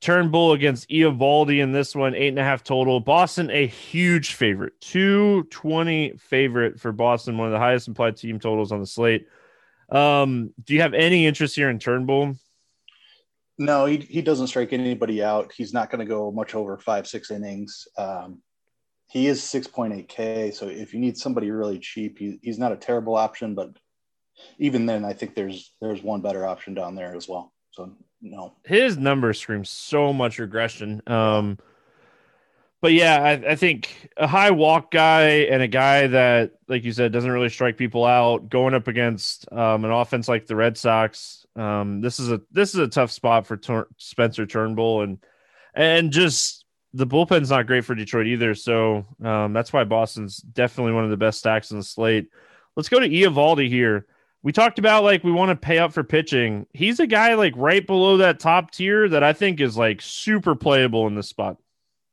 Turnbull 0.00 0.52
against 0.52 0.90
Eovaldi 0.90 1.62
in 1.62 1.70
this 1.70 1.94
one, 1.94 2.16
eight 2.16 2.28
and 2.28 2.38
a 2.38 2.42
half 2.42 2.64
total. 2.64 2.98
Boston, 2.98 3.50
a 3.50 3.68
huge 3.68 4.34
favorite, 4.34 4.72
220 4.80 6.14
favorite 6.18 6.80
for 6.80 6.90
Boston, 6.90 7.38
one 7.38 7.46
of 7.46 7.52
the 7.52 7.60
highest 7.60 7.86
implied 7.86 8.16
team 8.16 8.40
totals 8.40 8.72
on 8.72 8.80
the 8.80 8.86
slate. 8.86 9.28
Um, 9.90 10.52
do 10.64 10.74
you 10.74 10.80
have 10.80 10.92
any 10.92 11.24
interest 11.24 11.54
here 11.54 11.70
in 11.70 11.78
Turnbull? 11.78 12.34
No, 13.58 13.86
he, 13.86 13.98
he 13.98 14.22
doesn't 14.22 14.48
strike 14.48 14.72
anybody 14.72 15.22
out. 15.22 15.52
He's 15.52 15.72
not 15.72 15.88
going 15.88 16.00
to 16.00 16.10
go 16.10 16.32
much 16.32 16.56
over 16.56 16.78
five, 16.78 17.06
six 17.06 17.30
innings. 17.30 17.86
Um, 17.96 18.42
he 19.12 19.26
is 19.26 19.42
6.8k 19.42 20.54
so 20.54 20.68
if 20.68 20.94
you 20.94 21.00
need 21.00 21.18
somebody 21.18 21.50
really 21.50 21.78
cheap 21.78 22.18
he, 22.18 22.38
he's 22.42 22.58
not 22.58 22.72
a 22.72 22.76
terrible 22.76 23.14
option 23.14 23.54
but 23.54 23.70
even 24.58 24.86
then 24.86 25.04
i 25.04 25.12
think 25.12 25.34
there's 25.34 25.74
there's 25.80 26.02
one 26.02 26.22
better 26.22 26.46
option 26.46 26.74
down 26.74 26.94
there 26.94 27.14
as 27.14 27.28
well. 27.28 27.52
So 27.72 27.92
no. 28.20 28.52
His 28.64 28.96
number 28.96 29.32
screams 29.32 29.68
so 29.68 30.12
much 30.12 30.38
regression 30.38 31.02
um 31.06 31.58
but 32.80 32.92
yeah 32.92 33.22
I, 33.22 33.52
I 33.52 33.54
think 33.56 34.10
a 34.16 34.26
high 34.26 34.50
walk 34.50 34.90
guy 34.90 35.46
and 35.50 35.62
a 35.62 35.68
guy 35.68 36.06
that 36.08 36.52
like 36.68 36.84
you 36.84 36.92
said 36.92 37.12
doesn't 37.12 37.30
really 37.30 37.48
strike 37.48 37.76
people 37.76 38.04
out 38.04 38.48
going 38.48 38.74
up 38.74 38.88
against 38.88 39.50
um, 39.52 39.84
an 39.84 39.90
offense 39.90 40.28
like 40.28 40.46
the 40.46 40.56
red 40.56 40.76
sox 40.76 41.46
um, 41.54 42.00
this 42.00 42.18
is 42.18 42.30
a 42.30 42.40
this 42.50 42.74
is 42.74 42.80
a 42.80 42.88
tough 42.88 43.10
spot 43.10 43.46
for 43.46 43.56
Tur- 43.56 43.88
spencer 43.98 44.46
turnbull 44.46 45.02
and 45.02 45.18
and 45.74 46.12
just 46.12 46.61
the 46.94 47.06
bullpen's 47.06 47.50
not 47.50 47.66
great 47.66 47.84
for 47.84 47.94
Detroit 47.94 48.26
either. 48.26 48.54
So 48.54 49.06
um, 49.22 49.52
that's 49.52 49.72
why 49.72 49.84
Boston's 49.84 50.38
definitely 50.38 50.92
one 50.92 51.04
of 51.04 51.10
the 51.10 51.16
best 51.16 51.38
stacks 51.38 51.70
in 51.70 51.78
the 51.78 51.84
slate. 51.84 52.28
Let's 52.76 52.88
go 52.88 53.00
to 53.00 53.08
Eovaldi 53.08 53.68
here. 53.68 54.06
We 54.42 54.52
talked 54.52 54.78
about 54.78 55.04
like 55.04 55.22
we 55.22 55.32
want 55.32 55.50
to 55.50 55.56
pay 55.56 55.78
up 55.78 55.92
for 55.92 56.02
pitching. 56.02 56.66
He's 56.72 57.00
a 57.00 57.06
guy 57.06 57.34
like 57.34 57.54
right 57.56 57.86
below 57.86 58.18
that 58.18 58.40
top 58.40 58.72
tier 58.72 59.08
that 59.08 59.22
I 59.22 59.32
think 59.32 59.60
is 59.60 59.76
like 59.76 60.02
super 60.02 60.54
playable 60.54 61.06
in 61.06 61.14
this 61.14 61.28
spot. 61.28 61.58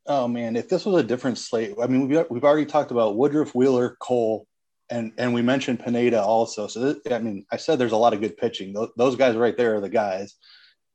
Oh 0.06 0.28
man, 0.28 0.56
if 0.56 0.68
this 0.68 0.86
was 0.86 1.02
a 1.02 1.06
different 1.06 1.38
slate, 1.38 1.74
I 1.80 1.86
mean, 1.86 2.08
we've, 2.08 2.24
we've 2.30 2.44
already 2.44 2.66
talked 2.66 2.90
about 2.90 3.16
Woodruff, 3.16 3.54
Wheeler, 3.54 3.96
Cole, 4.00 4.46
and 4.90 5.12
and 5.18 5.34
we 5.34 5.42
mentioned 5.42 5.80
Pineda 5.80 6.22
also. 6.22 6.66
So 6.68 6.80
this, 6.80 7.12
I 7.12 7.18
mean, 7.18 7.44
I 7.50 7.56
said 7.56 7.78
there's 7.78 7.92
a 7.92 7.96
lot 7.96 8.14
of 8.14 8.20
good 8.20 8.36
pitching. 8.36 8.72
Those, 8.72 8.90
those 8.96 9.16
guys 9.16 9.36
right 9.36 9.56
there 9.56 9.76
are 9.76 9.80
the 9.80 9.88
guys. 9.88 10.36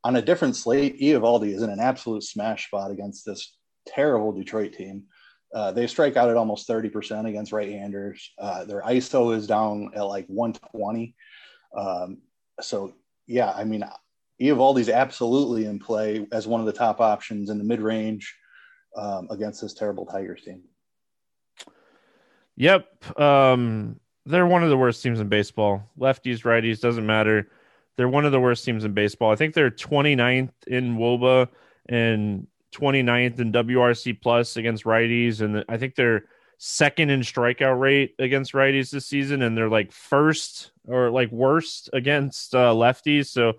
On 0.04 0.16
a 0.16 0.22
different 0.22 0.56
slate, 0.56 1.00
Eovaldi 1.00 1.54
is 1.54 1.62
in 1.62 1.70
an 1.70 1.80
absolute 1.80 2.22
smash 2.22 2.66
spot 2.66 2.90
against 2.90 3.26
this 3.26 3.55
terrible 3.86 4.32
Detroit 4.32 4.72
team. 4.72 5.04
Uh, 5.54 5.72
they 5.72 5.86
strike 5.86 6.16
out 6.16 6.28
at 6.28 6.36
almost 6.36 6.68
30% 6.68 7.28
against 7.28 7.52
right-handers. 7.52 8.32
Uh, 8.38 8.64
their 8.64 8.82
ISO 8.82 9.34
is 9.34 9.46
down 9.46 9.90
at 9.94 10.02
like 10.02 10.26
120. 10.26 11.14
Um, 11.76 12.18
so 12.60 12.94
yeah, 13.26 13.52
I 13.52 13.64
mean, 13.64 13.84
Eovaldi's 14.40 14.88
absolutely 14.88 15.66
in 15.66 15.78
play 15.78 16.26
as 16.32 16.46
one 16.46 16.60
of 16.60 16.66
the 16.66 16.72
top 16.72 17.00
options 17.00 17.50
in 17.50 17.58
the 17.58 17.64
mid-range 17.64 18.34
um, 18.96 19.28
against 19.30 19.60
this 19.60 19.74
terrible 19.74 20.06
Tigers 20.06 20.42
team. 20.42 20.62
Yep. 22.56 23.20
Um, 23.20 24.00
they're 24.24 24.46
one 24.46 24.62
of 24.62 24.70
the 24.70 24.76
worst 24.76 25.02
teams 25.02 25.20
in 25.20 25.28
baseball. 25.28 25.82
Lefties, 25.98 26.42
righties, 26.42 26.80
doesn't 26.80 27.06
matter. 27.06 27.48
They're 27.96 28.08
one 28.08 28.24
of 28.24 28.32
the 28.32 28.40
worst 28.40 28.64
teams 28.64 28.84
in 28.84 28.92
baseball. 28.92 29.30
I 29.30 29.36
think 29.36 29.54
they're 29.54 29.70
29th 29.70 30.50
in 30.66 30.96
WOBA 30.96 31.48
and 31.88 32.46
29th 32.76 33.40
in 33.40 33.52
WRC 33.52 34.20
plus 34.20 34.56
against 34.56 34.84
righties, 34.84 35.40
and 35.40 35.64
I 35.68 35.76
think 35.76 35.94
they're 35.94 36.24
second 36.58 37.10
in 37.10 37.20
strikeout 37.20 37.78
rate 37.78 38.14
against 38.18 38.52
righties 38.52 38.90
this 38.90 39.06
season, 39.06 39.42
and 39.42 39.56
they're 39.56 39.68
like 39.68 39.92
first 39.92 40.72
or 40.86 41.10
like 41.10 41.30
worst 41.30 41.90
against 41.92 42.54
uh, 42.54 42.72
lefties. 42.72 43.26
So 43.26 43.54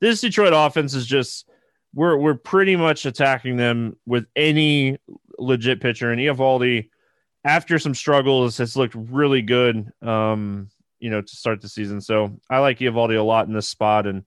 this 0.00 0.20
Detroit 0.20 0.52
offense 0.54 0.94
is 0.94 1.06
just 1.06 1.48
we're 1.94 2.16
we're 2.16 2.34
pretty 2.34 2.76
much 2.76 3.06
attacking 3.06 3.56
them 3.56 3.96
with 4.06 4.26
any 4.36 4.98
legit 5.38 5.80
pitcher, 5.80 6.10
and 6.10 6.20
Eovaldi, 6.20 6.90
after 7.44 7.78
some 7.78 7.94
struggles, 7.94 8.58
has 8.58 8.76
looked 8.76 8.94
really 8.94 9.42
good. 9.42 9.90
Um, 10.02 10.68
you 10.98 11.10
know, 11.10 11.20
to 11.20 11.36
start 11.36 11.60
the 11.60 11.68
season. 11.68 12.00
So 12.00 12.40
I 12.48 12.58
like 12.58 12.78
Eovaldi 12.78 13.18
a 13.18 13.22
lot 13.22 13.46
in 13.46 13.52
this 13.52 13.68
spot, 13.68 14.06
and 14.06 14.24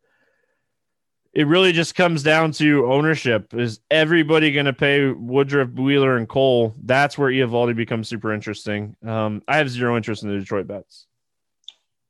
it 1.33 1.47
really 1.47 1.71
just 1.71 1.95
comes 1.95 2.23
down 2.23 2.51
to 2.53 2.91
ownership. 2.91 3.53
Is 3.53 3.79
everybody 3.91 4.51
going 4.51 4.65
to 4.65 4.73
pay 4.73 5.11
Woodruff, 5.11 5.69
Wheeler, 5.69 6.17
and 6.17 6.27
Cole? 6.27 6.75
That's 6.83 7.17
where 7.17 7.31
Eovaldi 7.31 7.75
becomes 7.75 8.07
super 8.07 8.33
interesting. 8.33 8.95
Um, 9.05 9.43
I 9.47 9.57
have 9.57 9.69
zero 9.69 9.95
interest 9.95 10.23
in 10.23 10.29
the 10.29 10.39
Detroit 10.39 10.67
bets. 10.67 11.05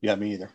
Yeah, 0.02 0.16
me 0.16 0.34
either. 0.34 0.52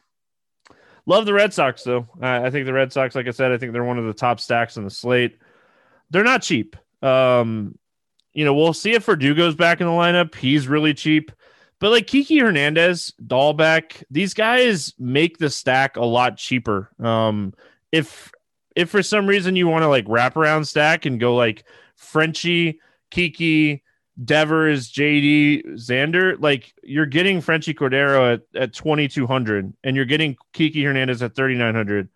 Love 1.06 1.26
the 1.26 1.34
Red 1.34 1.52
Sox, 1.52 1.82
though. 1.82 2.08
I, 2.20 2.46
I 2.46 2.50
think 2.50 2.64
the 2.64 2.72
Red 2.72 2.92
Sox, 2.92 3.14
like 3.14 3.28
I 3.28 3.32
said, 3.32 3.52
I 3.52 3.58
think 3.58 3.72
they're 3.72 3.84
one 3.84 3.98
of 3.98 4.06
the 4.06 4.14
top 4.14 4.40
stacks 4.40 4.78
on 4.78 4.84
the 4.84 4.90
slate. 4.90 5.38
They're 6.10 6.24
not 6.24 6.42
cheap. 6.42 6.76
Um, 7.02 7.78
you 8.32 8.46
know, 8.46 8.54
we'll 8.54 8.72
see 8.72 8.94
if 8.94 9.04
Verdugo's 9.04 9.54
back 9.54 9.82
in 9.82 9.86
the 9.86 9.92
lineup. 9.92 10.34
He's 10.34 10.66
really 10.66 10.94
cheap. 10.94 11.30
But 11.80 11.90
like 11.90 12.06
Kiki 12.06 12.38
Hernandez, 12.38 13.12
Dalbec, 13.22 14.02
these 14.10 14.32
guys 14.32 14.94
make 14.98 15.36
the 15.36 15.50
stack 15.50 15.96
a 15.96 16.04
lot 16.04 16.38
cheaper. 16.38 16.90
Um, 16.98 17.52
if 17.92 18.32
if 18.74 18.90
for 18.90 19.02
some 19.02 19.26
reason 19.26 19.56
you 19.56 19.68
want 19.68 19.82
to 19.82 19.88
like 19.88 20.04
wrap 20.08 20.36
around 20.36 20.64
stack 20.64 21.06
and 21.06 21.20
go 21.20 21.34
like 21.34 21.64
Franchy, 21.98 22.78
Kiki, 23.10 23.82
Devers, 24.22 24.92
JD, 24.92 25.74
Xander, 25.74 26.40
like 26.40 26.72
you're 26.82 27.06
getting 27.06 27.40
Franchy 27.40 27.74
Cordero 27.74 28.34
at, 28.34 28.42
at 28.54 28.72
2,200 28.72 29.72
and 29.82 29.96
you're 29.96 30.04
getting 30.04 30.36
Kiki 30.52 30.84
Hernandez 30.84 31.22
at 31.22 31.34
3,900. 31.34 32.08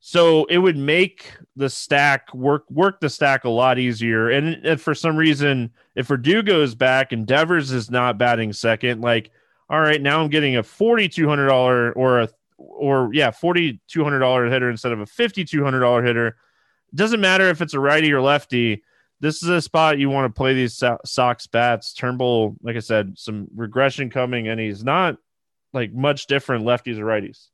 So 0.00 0.46
it 0.46 0.58
would 0.58 0.78
make 0.78 1.32
the 1.56 1.68
stack 1.68 2.32
work 2.32 2.64
work 2.70 3.00
the 3.00 3.10
stack 3.10 3.44
a 3.44 3.50
lot 3.50 3.78
easier. 3.78 4.30
And 4.30 4.64
if 4.64 4.80
for 4.80 4.94
some 4.94 5.16
reason, 5.16 5.72
if 5.94 6.06
Verdugo 6.06 6.62
is 6.62 6.74
back 6.74 7.12
and 7.12 7.26
Devers 7.26 7.70
is 7.70 7.90
not 7.90 8.16
batting 8.16 8.52
second, 8.54 9.02
like, 9.02 9.30
all 9.68 9.80
right, 9.80 10.00
now 10.00 10.22
I'm 10.22 10.30
getting 10.30 10.56
a 10.56 10.62
$4,200 10.62 11.92
or 11.96 12.20
a, 12.20 12.28
or 12.60 13.10
yeah, 13.12 13.30
$4,200 13.30 14.50
hitter 14.50 14.70
instead 14.70 14.92
of 14.92 15.00
a 15.00 15.06
$5,200 15.06 16.06
hitter. 16.06 16.36
Doesn't 16.94 17.20
matter 17.20 17.48
if 17.48 17.62
it's 17.62 17.74
a 17.74 17.80
righty 17.80 18.12
or 18.12 18.20
lefty 18.20 18.82
this 19.20 19.42
is 19.42 19.48
a 19.48 19.60
spot 19.60 19.98
you 19.98 20.08
want 20.08 20.32
to 20.32 20.36
play 20.36 20.54
these 20.54 20.82
Sox 21.04 21.46
bats. 21.46 21.92
Turnbull, 21.92 22.56
like 22.62 22.76
I 22.76 22.80
said, 22.80 23.18
some 23.18 23.48
regression 23.54 24.08
coming, 24.10 24.48
and 24.48 24.58
he's 24.58 24.82
not 24.82 25.16
like 25.72 25.92
much 25.92 26.26
different 26.26 26.64
lefties 26.64 26.98
or 26.98 27.04
righties. 27.04 27.48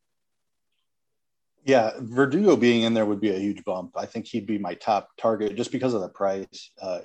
Yeah, 1.65 1.91
Verdugo 1.99 2.55
being 2.55 2.83
in 2.83 2.93
there 2.93 3.05
would 3.05 3.19
be 3.19 3.31
a 3.31 3.39
huge 3.39 3.65
bump. 3.65 3.91
I 3.97 4.05
think 4.05 4.25
he'd 4.25 4.47
be 4.47 4.57
my 4.57 4.75
top 4.75 5.09
target 5.17 5.57
just 5.57 5.73
because 5.73 5.93
of 5.93 5.99
the 5.99 6.09
price. 6.09 6.71
Uh, 6.81 6.99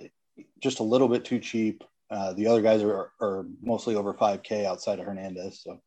just 0.61 0.79
a 0.79 0.85
little 0.85 1.09
bit 1.09 1.25
too 1.25 1.41
cheap. 1.41 1.83
Uh, 2.09 2.33
the 2.35 2.47
other 2.47 2.63
guys 2.63 2.83
are, 2.83 3.11
are 3.21 3.47
mostly 3.61 3.97
over 3.97 4.15
5K 4.15 4.65
outside 4.65 5.01
of 5.01 5.07
Hernandez. 5.07 5.63
So, 5.63 5.81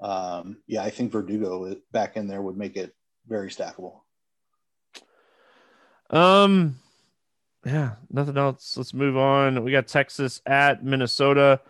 um, 0.00 0.58
yeah, 0.66 0.82
I 0.82 0.90
think 0.90 1.12
Verdugo 1.12 1.74
back 1.92 2.16
in 2.16 2.26
there 2.26 2.42
would 2.42 2.56
make 2.56 2.76
it 2.76 2.94
very 3.26 3.48
stackable. 3.48 4.00
Um, 6.10 6.76
yeah, 7.64 7.96
nothing 8.10 8.38
else. 8.38 8.76
Let's 8.76 8.94
move 8.94 9.16
on. 9.16 9.62
We 9.62 9.72
got 9.72 9.86
Texas 9.86 10.40
at 10.46 10.84
Minnesota. 10.84 11.60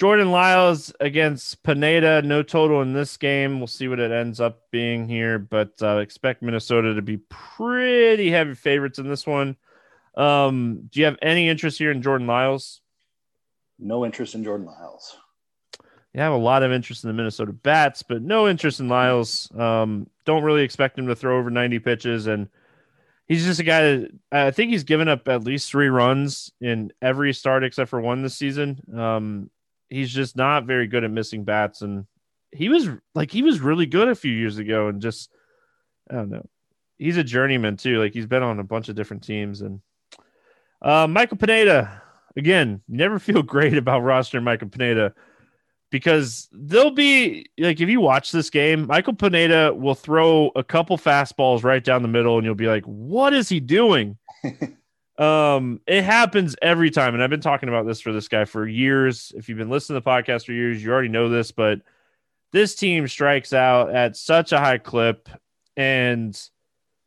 Jordan 0.00 0.32
Lyles 0.32 0.92
against 1.00 1.62
Pineda. 1.62 2.22
No 2.22 2.42
total 2.42 2.82
in 2.82 2.92
this 2.92 3.16
game. 3.16 3.60
We'll 3.60 3.68
see 3.68 3.86
what 3.86 4.00
it 4.00 4.10
ends 4.10 4.40
up 4.40 4.62
being 4.70 5.08
here, 5.08 5.38
but 5.38 5.74
uh, 5.80 5.98
expect 5.98 6.42
Minnesota 6.42 6.94
to 6.94 7.02
be 7.02 7.18
pretty 7.28 8.30
heavy 8.30 8.54
favorites 8.54 8.98
in 8.98 9.08
this 9.08 9.26
one. 9.26 9.56
Um, 10.16 10.88
do 10.90 11.00
you 11.00 11.06
have 11.06 11.18
any 11.22 11.48
interest 11.48 11.78
here 11.78 11.90
in 11.90 12.02
Jordan 12.02 12.26
Lyles? 12.26 12.80
No 13.78 14.04
interest 14.04 14.34
in 14.34 14.44
Jordan 14.44 14.66
Lyles. 14.66 15.16
You 16.14 16.20
have 16.20 16.32
a 16.32 16.36
lot 16.36 16.62
of 16.62 16.72
interest 16.72 17.04
in 17.04 17.08
the 17.08 17.14
Minnesota 17.14 17.52
Bats, 17.52 18.02
but 18.02 18.22
no 18.22 18.48
interest 18.48 18.80
in 18.80 18.88
Lyles. 18.88 19.50
Um, 19.56 20.08
don't 20.24 20.42
really 20.42 20.62
expect 20.62 20.98
him 20.98 21.06
to 21.06 21.16
throw 21.16 21.38
over 21.38 21.50
90 21.50 21.78
pitches 21.78 22.26
and– 22.26 22.48
he's 23.32 23.46
just 23.46 23.60
a 23.60 23.64
guy 23.64 23.82
that 23.82 24.10
I 24.30 24.50
think 24.50 24.70
he's 24.70 24.84
given 24.84 25.08
up 25.08 25.26
at 25.28 25.44
least 25.44 25.70
three 25.70 25.88
runs 25.88 26.52
in 26.60 26.92
every 27.00 27.32
start 27.32 27.64
except 27.64 27.90
for 27.90 28.00
one 28.00 28.22
this 28.22 28.36
season. 28.36 28.80
Um, 28.94 29.50
he's 29.88 30.12
just 30.12 30.36
not 30.36 30.66
very 30.66 30.86
good 30.86 31.04
at 31.04 31.10
missing 31.10 31.44
bats, 31.44 31.82
and 31.82 32.06
he 32.50 32.68
was 32.68 32.88
like 33.14 33.30
he 33.30 33.42
was 33.42 33.60
really 33.60 33.86
good 33.86 34.08
a 34.08 34.14
few 34.14 34.32
years 34.32 34.58
ago, 34.58 34.88
and 34.88 35.00
just 35.00 35.30
I 36.10 36.14
don't 36.14 36.30
know. 36.30 36.46
He's 36.98 37.16
a 37.16 37.24
journeyman 37.24 37.76
too. 37.76 37.98
Like 37.98 38.12
he's 38.12 38.26
been 38.26 38.42
on 38.42 38.60
a 38.60 38.64
bunch 38.64 38.88
of 38.88 38.96
different 38.96 39.24
teams, 39.24 39.62
and 39.62 39.80
uh, 40.82 41.06
Michael 41.06 41.38
Pineda 41.38 42.02
again. 42.36 42.82
Never 42.88 43.18
feel 43.18 43.42
great 43.54 43.76
about 43.76 44.00
roster 44.00 44.40
Michael 44.40 44.68
Pineda 44.68 45.14
because 45.92 46.48
they'll 46.52 46.90
be 46.90 47.46
like 47.58 47.78
if 47.80 47.88
you 47.88 48.00
watch 48.00 48.32
this 48.32 48.48
game, 48.50 48.86
Michael 48.86 49.12
Pineda 49.12 49.74
will 49.74 49.94
throw 49.94 50.50
a 50.56 50.64
couple 50.64 50.96
fastballs 50.96 51.62
right 51.62 51.84
down 51.84 52.00
the 52.00 52.08
middle, 52.08 52.38
and 52.38 52.44
you'll 52.44 52.54
be 52.56 52.66
like, 52.66 52.84
"What 52.86 53.34
is 53.34 53.48
he 53.48 53.60
doing?" 53.60 54.16
um, 55.18 55.80
it 55.86 56.02
happens 56.02 56.56
every 56.62 56.90
time, 56.90 57.12
and 57.14 57.22
I've 57.22 57.30
been 57.30 57.42
talking 57.42 57.68
about 57.68 57.86
this 57.86 58.00
for 58.00 58.10
this 58.10 58.26
guy 58.26 58.46
for 58.46 58.66
years. 58.66 59.32
If 59.36 59.48
you've 59.48 59.58
been 59.58 59.68
listening 59.68 60.00
to 60.00 60.04
the 60.04 60.10
podcast 60.10 60.46
for 60.46 60.52
years, 60.52 60.82
you 60.82 60.90
already 60.90 61.08
know 61.08 61.28
this, 61.28 61.52
but 61.52 61.82
this 62.52 62.74
team 62.74 63.06
strikes 63.06 63.52
out 63.52 63.94
at 63.94 64.16
such 64.16 64.52
a 64.52 64.58
high 64.58 64.78
clip, 64.78 65.28
and 65.76 66.34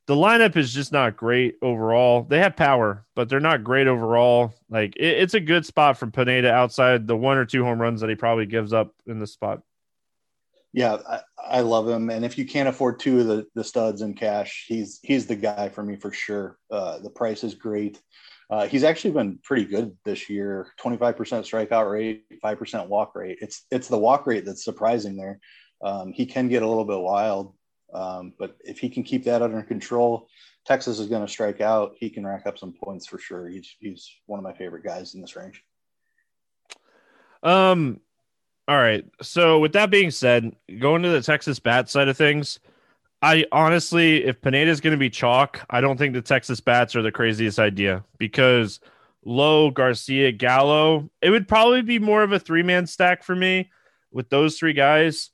the 0.08 0.15
lineup 0.15 0.56
is 0.56 0.74
just 0.74 0.91
not 0.91 1.18
great 1.18 1.56
overall. 1.62 2.24
They 2.24 2.39
have 2.39 2.56
power, 2.56 3.06
but 3.15 3.28
they're 3.28 3.39
not 3.39 3.63
great 3.63 3.88
overall. 3.88 4.54
Like 4.70 4.96
it, 4.96 5.18
it's 5.20 5.34
a 5.34 5.39
good 5.39 5.65
spot 5.65 5.98
for 5.98 6.08
Pineda 6.08 6.52
outside 6.52 7.08
the 7.08 7.18
one 7.18 7.38
or 7.38 7.46
two 7.46 7.63
home 7.63 7.82
runs 7.82 8.02
that 8.02 8.10
he 8.10 8.15
probably 8.15 8.46
gives 8.46 8.72
up 8.72 8.94
in 9.08 9.20
the 9.20 9.28
spot. 9.28 9.62
Yeah, 10.74 10.98
I, 11.08 11.20
I, 11.39 11.62
love 11.62 11.88
him, 11.88 12.10
and 12.10 12.26
if 12.26 12.38
you 12.38 12.46
can't 12.46 12.68
afford 12.68 13.00
two 13.00 13.22
of 13.22 13.28
the, 13.28 13.48
the 13.56 13.63
studs 13.63 14.02
in 14.02 14.13
cash, 14.13 14.65
he's 14.68 15.00
he's 15.04 15.26
the 15.26 15.36
guy 15.38 15.70
for 15.70 15.82
me 15.82 15.96
for 15.96 16.12
sure. 16.12 16.58
Uh, 16.70 17.00
the 17.00 17.10
price 17.10 17.46
is 17.46 17.56
great. 17.56 18.02
Uh, 18.50 18.68
he's 18.68 18.84
actually 18.84 19.12
been 19.12 19.39
pretty 19.41 19.63
good 19.63 19.96
this 20.04 20.30
year. 20.30 20.74
Twenty 20.78 20.98
five 20.98 21.15
percent 21.15 21.46
strikeout 21.46 21.89
rate, 21.89 22.26
five 22.41 22.60
percent 22.60 22.89
walk 22.89 23.15
rate. 23.15 23.38
It's 23.39 23.65
it's 23.72 23.88
the 23.88 23.98
walk 23.98 24.28
rate 24.28 24.44
that's 24.44 24.65
surprising 24.65 25.15
there. 25.15 25.39
Um, 25.82 26.12
he 26.12 26.26
can 26.26 26.50
get 26.50 26.62
a 26.62 26.68
little 26.68 26.84
bit 26.84 27.00
wild, 27.00 27.54
um, 27.95 28.34
but 28.38 28.58
if 28.63 28.79
he 28.79 28.89
can 28.89 29.03
keep 29.03 29.23
that 29.23 29.41
under 29.41 29.62
control, 29.63 30.27
Texas 30.65 30.99
is 30.99 31.08
going 31.08 31.25
to 31.25 31.31
strike 31.31 31.62
out. 31.62 31.95
He 31.97 32.10
can 32.10 32.25
rack 32.25 32.45
up 32.45 32.58
some 32.58 32.73
points 32.73 33.08
for 33.08 33.17
sure. 33.17 33.47
He's 33.47 33.75
he's 33.79 34.10
one 34.25 34.39
of 34.39 34.43
my 34.43 34.53
favorite 34.53 34.84
guys 34.84 35.15
in 35.15 35.21
this 35.21 35.36
range. 35.36 35.63
Um, 37.41 38.01
all 38.67 38.77
right. 38.77 39.05
So 39.21 39.60
with 39.60 39.73
that 39.73 39.91
being 39.91 40.12
said, 40.12 40.55
going 40.79 41.03
to 41.03 41.10
the 41.10 41.21
Texas 41.21 41.60
bat 41.60 41.89
side 41.89 42.08
of 42.08 42.17
things, 42.17 42.60
I 43.21 43.45
honestly, 43.51 44.25
if 44.25 44.41
Pineda 44.41 44.69
is 44.69 44.81
going 44.81 44.91
to 44.91 44.97
be 44.97 45.10
chalk, 45.10 45.63
I 45.69 45.81
don't 45.81 45.97
think 45.97 46.13
the 46.13 46.21
Texas 46.21 46.60
bats 46.60 46.95
are 46.95 47.01
the 47.03 47.12
craziest 47.12 47.60
idea 47.60 48.03
because 48.17 48.79
Lowe, 49.23 49.71
Garcia, 49.71 50.31
Gallo, 50.31 51.10
it 51.21 51.29
would 51.29 51.47
probably 51.47 51.81
be 51.81 51.99
more 51.99 52.23
of 52.23 52.31
a 52.31 52.39
three 52.39 52.63
man 52.63 52.88
stack 52.88 53.23
for 53.23 53.36
me 53.36 53.71
with 54.12 54.29
those 54.29 54.58
three 54.58 54.73
guys. 54.73 55.29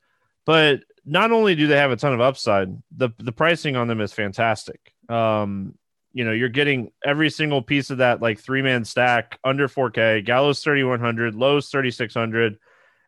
But 0.46 0.82
not 1.06 1.32
only 1.32 1.56
do 1.56 1.68
they 1.68 1.78
have 1.78 1.92
a 1.92 1.96
ton 1.96 2.14
of 2.14 2.22
upside, 2.22 2.70
the 2.96 3.10
the 3.18 3.32
pricing 3.32 3.76
on 3.76 3.88
them 3.88 4.02
is 4.02 4.14
fantastic. 4.14 4.94
Um, 5.10 5.76
you 6.14 6.26
know, 6.26 6.32
you're 6.32 6.50
getting 6.50 6.92
every 7.04 7.30
single 7.30 7.62
piece 7.62 7.90
of 7.90 8.00
that 8.00 8.22
like 8.22 8.40
three 8.40 8.62
man 8.62 8.86
stack 8.86 9.40
under 9.44 9.68
4K. 9.68 10.26
Gallo's 10.26 10.62
3100, 10.62 11.36
Lowe's 11.36 11.70
3600, 11.70 12.58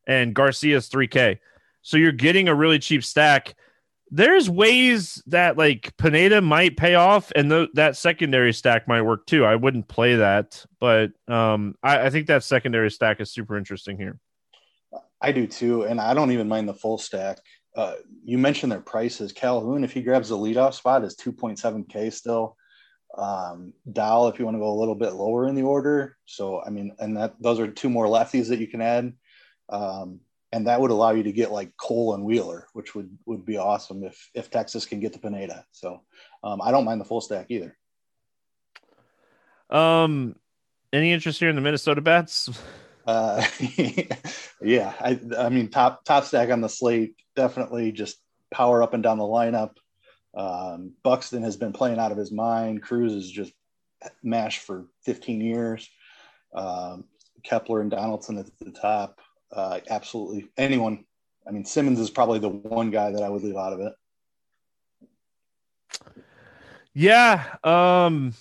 and 0.07 0.33
Garcia's 0.33 0.89
3K. 0.89 1.39
So 1.81 1.97
you're 1.97 2.11
getting 2.11 2.47
a 2.47 2.55
really 2.55 2.79
cheap 2.79 3.03
stack. 3.03 3.55
There's 4.09 4.49
ways 4.49 5.21
that 5.27 5.57
like 5.57 5.95
Pineda 5.97 6.41
might 6.41 6.77
pay 6.77 6.95
off, 6.95 7.31
and 7.35 7.49
th- 7.49 7.69
that 7.73 7.97
secondary 7.97 8.53
stack 8.53 8.87
might 8.87 9.01
work 9.01 9.25
too. 9.25 9.43
I 9.43 9.55
wouldn't 9.55 9.87
play 9.87 10.15
that, 10.15 10.63
but 10.79 11.11
um, 11.27 11.75
I, 11.83 12.05
I 12.05 12.09
think 12.09 12.27
that 12.27 12.43
secondary 12.43 12.91
stack 12.91 13.19
is 13.21 13.31
super 13.31 13.57
interesting 13.57 13.97
here. 13.97 14.19
I 15.19 15.31
do 15.31 15.47
too, 15.47 15.83
and 15.83 15.99
I 15.99 16.13
don't 16.13 16.31
even 16.31 16.47
mind 16.47 16.69
the 16.69 16.73
full 16.73 16.97
stack 16.97 17.39
uh, 17.75 17.95
you 18.23 18.37
mentioned 18.37 18.71
their 18.71 18.81
prices. 18.81 19.31
Calhoun, 19.31 19.83
if 19.83 19.93
he 19.93 20.01
grabs 20.01 20.29
the 20.29 20.37
leadoff 20.37 20.73
spot, 20.73 21.03
is 21.03 21.15
2.7K 21.15 22.13
still. 22.13 22.55
Um, 23.17 23.73
Dahl, 23.91 24.27
if 24.27 24.39
you 24.39 24.45
want 24.45 24.55
to 24.55 24.59
go 24.59 24.71
a 24.71 24.79
little 24.79 24.95
bit 24.95 25.13
lower 25.13 25.47
in 25.47 25.55
the 25.55 25.63
order. 25.63 26.17
So, 26.25 26.61
I 26.63 26.69
mean, 26.69 26.95
and 26.99 27.17
that 27.17 27.35
those 27.39 27.59
are 27.59 27.67
two 27.67 27.89
more 27.89 28.05
lefties 28.05 28.49
that 28.49 28.59
you 28.59 28.67
can 28.67 28.81
add. 28.81 29.13
Um, 29.69 30.19
and 30.51 30.67
that 30.67 30.79
would 30.79 30.91
allow 30.91 31.11
you 31.11 31.23
to 31.23 31.31
get 31.31 31.51
like 31.51 31.75
Cole 31.77 32.13
and 32.13 32.23
Wheeler, 32.23 32.67
which 32.73 32.93
would 32.93 33.17
would 33.25 33.45
be 33.45 33.57
awesome 33.57 34.03
if 34.03 34.29
if 34.33 34.49
Texas 34.49 34.85
can 34.85 34.99
get 34.99 35.13
the 35.13 35.19
Pineda. 35.19 35.65
So, 35.71 36.01
um, 36.43 36.61
I 36.61 36.71
don't 36.71 36.85
mind 36.85 37.01
the 37.01 37.05
full 37.05 37.21
stack 37.21 37.47
either. 37.49 37.77
Um, 39.69 40.35
any 40.91 41.11
interest 41.11 41.39
here 41.39 41.49
in 41.49 41.55
the 41.55 41.61
Minnesota 41.61 42.01
bats? 42.01 42.49
Uh, 43.05 43.45
yeah, 44.61 44.93
I, 44.99 45.19
I 45.37 45.49
mean, 45.49 45.69
top 45.69 46.05
top 46.05 46.25
stack 46.25 46.49
on 46.49 46.61
the 46.61 46.69
slate 46.69 47.15
definitely 47.35 47.91
just 47.91 48.17
power 48.51 48.81
up 48.83 48.93
and 48.93 49.03
down 49.03 49.17
the 49.17 49.23
lineup. 49.23 49.71
Um, 50.35 50.93
Buxton 51.03 51.43
has 51.43 51.57
been 51.57 51.73
playing 51.73 51.99
out 51.99 52.11
of 52.11 52.17
his 52.17 52.31
mind. 52.31 52.81
Cruz 52.81 53.13
is 53.13 53.29
just 53.29 53.53
mashed 54.21 54.61
for 54.61 54.85
15 55.03 55.41
years. 55.41 55.89
Um, 56.53 57.05
Kepler 57.43 57.81
and 57.81 57.91
Donaldson 57.91 58.37
at 58.37 58.47
the 58.59 58.71
top. 58.71 59.19
Uh, 59.51 59.79
absolutely 59.89 60.49
anyone. 60.57 61.05
I 61.47 61.51
mean, 61.51 61.65
Simmons 61.65 61.99
is 61.99 62.09
probably 62.09 62.39
the 62.39 62.49
one 62.49 62.89
guy 62.89 63.11
that 63.11 63.21
I 63.21 63.29
would 63.29 63.43
leave 63.43 63.57
out 63.57 63.73
of 63.73 63.79
it. 63.81 63.93
Yeah, 66.93 67.43
um, 67.63 68.33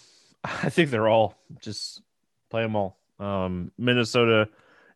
I 0.44 0.68
think 0.68 0.90
they're 0.90 1.09
all 1.09 1.35
just 1.61 2.03
play 2.51 2.62
them 2.62 2.77
all. 2.77 2.98
Um, 3.23 3.73
Minnesota 3.79 4.49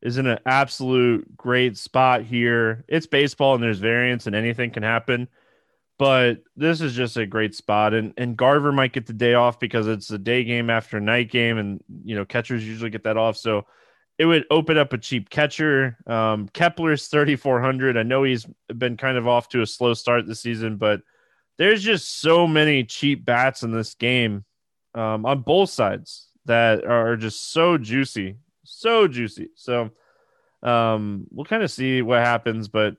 is 0.02 0.18
in 0.18 0.26
an 0.26 0.38
absolute 0.46 1.36
great 1.36 1.76
spot 1.76 2.22
here. 2.22 2.84
It's 2.88 3.06
baseball 3.06 3.54
and 3.54 3.62
there's 3.62 3.78
variance 3.78 4.26
and 4.26 4.36
anything 4.36 4.70
can 4.70 4.82
happen. 4.82 5.28
but 5.98 6.42
this 6.56 6.80
is 6.80 6.94
just 6.94 7.16
a 7.16 7.26
great 7.26 7.54
spot. 7.54 7.94
And 7.94 8.12
and 8.18 8.36
Garver 8.36 8.72
might 8.72 8.92
get 8.92 9.06
the 9.06 9.12
day 9.14 9.34
off 9.34 9.58
because 9.60 9.88
it's 9.88 10.10
a 10.10 10.18
day 10.18 10.44
game 10.44 10.70
after 10.70 11.00
night 11.00 11.30
game, 11.30 11.58
and 11.58 11.82
you 12.04 12.14
know 12.16 12.24
catchers 12.24 12.66
usually 12.66 12.90
get 12.90 13.04
that 13.04 13.16
off. 13.16 13.36
So 13.36 13.66
it 14.18 14.26
would 14.26 14.44
open 14.50 14.78
up 14.78 14.92
a 14.92 14.98
cheap 14.98 15.30
catcher. 15.30 15.98
Um, 16.06 16.48
Kepler's 16.48 17.08
3,400. 17.08 17.96
I 17.98 18.02
know 18.02 18.22
he's 18.24 18.46
been 18.68 18.96
kind 18.96 19.18
of 19.18 19.28
off 19.28 19.48
to 19.50 19.62
a 19.62 19.66
slow 19.66 19.94
start 19.94 20.26
this 20.26 20.40
season, 20.40 20.76
but 20.78 21.02
there's 21.58 21.82
just 21.82 22.20
so 22.20 22.46
many 22.46 22.84
cheap 22.84 23.24
bats 23.24 23.62
in 23.62 23.72
this 23.72 23.94
game 23.94 24.44
um, 24.94 25.26
on 25.26 25.42
both 25.42 25.70
sides 25.70 26.28
that 26.46 26.84
are 26.84 27.16
just 27.16 27.52
so 27.52 27.78
juicy, 27.78 28.36
so 28.64 29.06
juicy. 29.06 29.50
So 29.54 29.90
um, 30.62 31.26
we'll 31.30 31.44
kind 31.44 31.62
of 31.62 31.70
see 31.70 32.02
what 32.02 32.20
happens, 32.20 32.68
but 32.68 32.96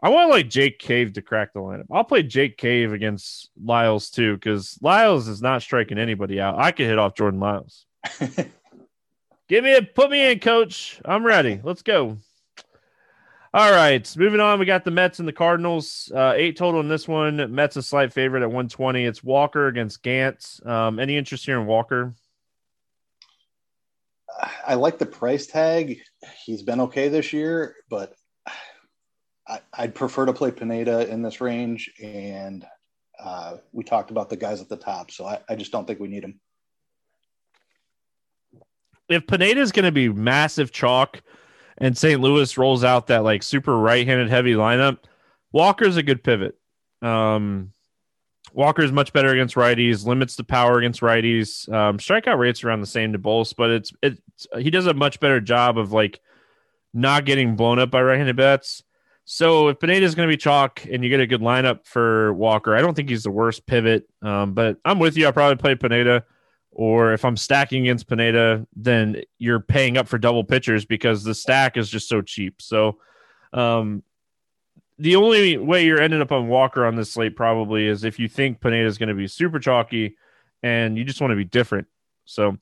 I 0.00 0.10
want 0.10 0.30
like 0.30 0.48
Jake 0.48 0.78
Cave 0.78 1.14
to 1.14 1.22
crack 1.22 1.52
the 1.52 1.60
lineup. 1.60 1.86
I'll 1.90 2.04
play 2.04 2.22
Jake 2.22 2.56
Cave 2.56 2.92
against 2.92 3.50
Lyles 3.62 4.10
too, 4.10 4.34
because 4.34 4.78
Lyles 4.80 5.26
is 5.26 5.42
not 5.42 5.62
striking 5.62 5.98
anybody 5.98 6.40
out. 6.40 6.58
I 6.58 6.70
could 6.72 6.86
hit 6.86 6.98
off 6.98 7.14
Jordan 7.14 7.40
Lyles. 7.40 7.86
Give 9.48 9.64
me 9.64 9.74
a 9.74 9.82
put 9.82 10.10
me 10.10 10.30
in, 10.30 10.40
coach. 10.40 11.00
I'm 11.04 11.24
ready. 11.24 11.60
Let's 11.62 11.82
go. 11.82 12.18
All 13.54 13.72
right, 13.72 14.14
moving 14.16 14.40
on. 14.40 14.58
We 14.60 14.66
got 14.66 14.84
the 14.84 14.90
Mets 14.90 15.20
and 15.20 15.26
the 15.26 15.32
Cardinals. 15.32 16.12
Uh, 16.14 16.34
eight 16.36 16.58
total 16.58 16.80
in 16.80 16.88
this 16.88 17.08
one. 17.08 17.54
Mets 17.54 17.76
a 17.76 17.82
slight 17.82 18.12
favorite 18.12 18.42
at 18.42 18.48
120. 18.48 19.04
It's 19.06 19.24
Walker 19.24 19.68
against 19.68 20.02
Gant. 20.02 20.60
Um, 20.66 21.00
any 21.00 21.16
interest 21.16 21.46
here 21.46 21.58
in 21.58 21.66
Walker? 21.66 22.14
I 24.66 24.74
like 24.74 24.98
the 24.98 25.06
price 25.06 25.46
tag. 25.46 26.00
He's 26.44 26.62
been 26.62 26.80
okay 26.82 27.08
this 27.08 27.32
year, 27.32 27.76
but 27.88 28.14
I, 29.46 29.60
would 29.80 29.94
prefer 29.94 30.26
to 30.26 30.32
play 30.32 30.50
Pineda 30.50 31.08
in 31.08 31.22
this 31.22 31.40
range. 31.40 31.90
And 32.02 32.66
uh, 33.18 33.56
we 33.72 33.84
talked 33.84 34.10
about 34.10 34.28
the 34.28 34.36
guys 34.36 34.60
at 34.60 34.68
the 34.68 34.76
top, 34.76 35.10
so 35.10 35.26
I, 35.26 35.40
I 35.48 35.56
just 35.56 35.72
don't 35.72 35.86
think 35.86 35.98
we 35.98 36.08
need 36.08 36.24
him 36.24 36.40
if 39.08 39.26
Pineda 39.26 39.60
is 39.60 39.72
going 39.72 39.84
to 39.84 39.92
be 39.92 40.08
massive 40.08 40.70
chalk 40.70 41.22
and 41.78 41.96
St. 41.96 42.20
Louis 42.20 42.56
rolls 42.58 42.84
out 42.84 43.06
that 43.06 43.24
like 43.24 43.42
super 43.42 43.76
right-handed 43.76 44.28
heavy 44.28 44.54
lineup, 44.54 44.98
Walker's 45.52 45.96
a 45.96 46.02
good 46.02 46.22
pivot. 46.22 46.56
Um, 47.00 47.72
Walker's 48.58 48.90
much 48.90 49.12
better 49.12 49.28
against 49.28 49.54
righties, 49.54 50.04
limits 50.04 50.34
the 50.34 50.42
power 50.42 50.78
against 50.78 51.00
righties. 51.00 51.72
Um, 51.72 51.98
strikeout 51.98 52.38
rates 52.38 52.64
around 52.64 52.80
the 52.80 52.88
same 52.88 53.12
to 53.12 53.18
both, 53.18 53.54
but 53.54 53.70
it's 53.70 53.92
it's 54.02 54.20
he 54.58 54.68
does 54.68 54.86
a 54.86 54.94
much 54.94 55.20
better 55.20 55.40
job 55.40 55.78
of 55.78 55.92
like 55.92 56.18
not 56.92 57.24
getting 57.24 57.54
blown 57.54 57.78
up 57.78 57.92
by 57.92 58.02
right-handed 58.02 58.34
bats. 58.34 58.82
So 59.26 59.68
if 59.68 59.78
Pineda 59.78 60.04
is 60.04 60.16
going 60.16 60.28
to 60.28 60.32
be 60.32 60.36
chalk 60.36 60.84
and 60.90 61.04
you 61.04 61.08
get 61.08 61.20
a 61.20 61.26
good 61.26 61.40
lineup 61.40 61.86
for 61.86 62.32
Walker, 62.34 62.74
I 62.74 62.80
don't 62.80 62.94
think 62.94 63.10
he's 63.10 63.22
the 63.22 63.30
worst 63.30 63.64
pivot. 63.64 64.08
Um, 64.22 64.54
but 64.54 64.78
I'm 64.84 64.98
with 64.98 65.16
you. 65.16 65.28
I 65.28 65.30
probably 65.30 65.56
play 65.56 65.76
Pineda 65.76 66.24
or 66.72 67.12
if 67.12 67.24
I'm 67.24 67.36
stacking 67.36 67.82
against 67.82 68.08
Pineda, 68.08 68.66
then 68.74 69.22
you're 69.38 69.60
paying 69.60 69.96
up 69.96 70.08
for 70.08 70.18
double 70.18 70.42
pitchers 70.42 70.84
because 70.84 71.22
the 71.22 71.34
stack 71.34 71.76
is 71.76 71.88
just 71.88 72.08
so 72.08 72.22
cheap. 72.22 72.60
So, 72.60 72.98
um, 73.52 74.02
the 74.98 75.16
only 75.16 75.56
way 75.56 75.84
you're 75.84 76.00
ending 76.00 76.20
up 76.20 76.32
on 76.32 76.48
Walker 76.48 76.84
on 76.84 76.96
this 76.96 77.12
slate 77.12 77.36
probably 77.36 77.86
is 77.86 78.04
if 78.04 78.18
you 78.18 78.28
think 78.28 78.60
Pineda 78.60 78.86
is 78.86 78.98
going 78.98 79.08
to 79.08 79.14
be 79.14 79.26
super 79.26 79.58
chalky 79.58 80.16
and 80.62 80.98
you 80.98 81.04
just 81.04 81.20
want 81.20 81.30
to 81.30 81.36
be 81.36 81.44
different. 81.44 81.86
So, 82.24 82.56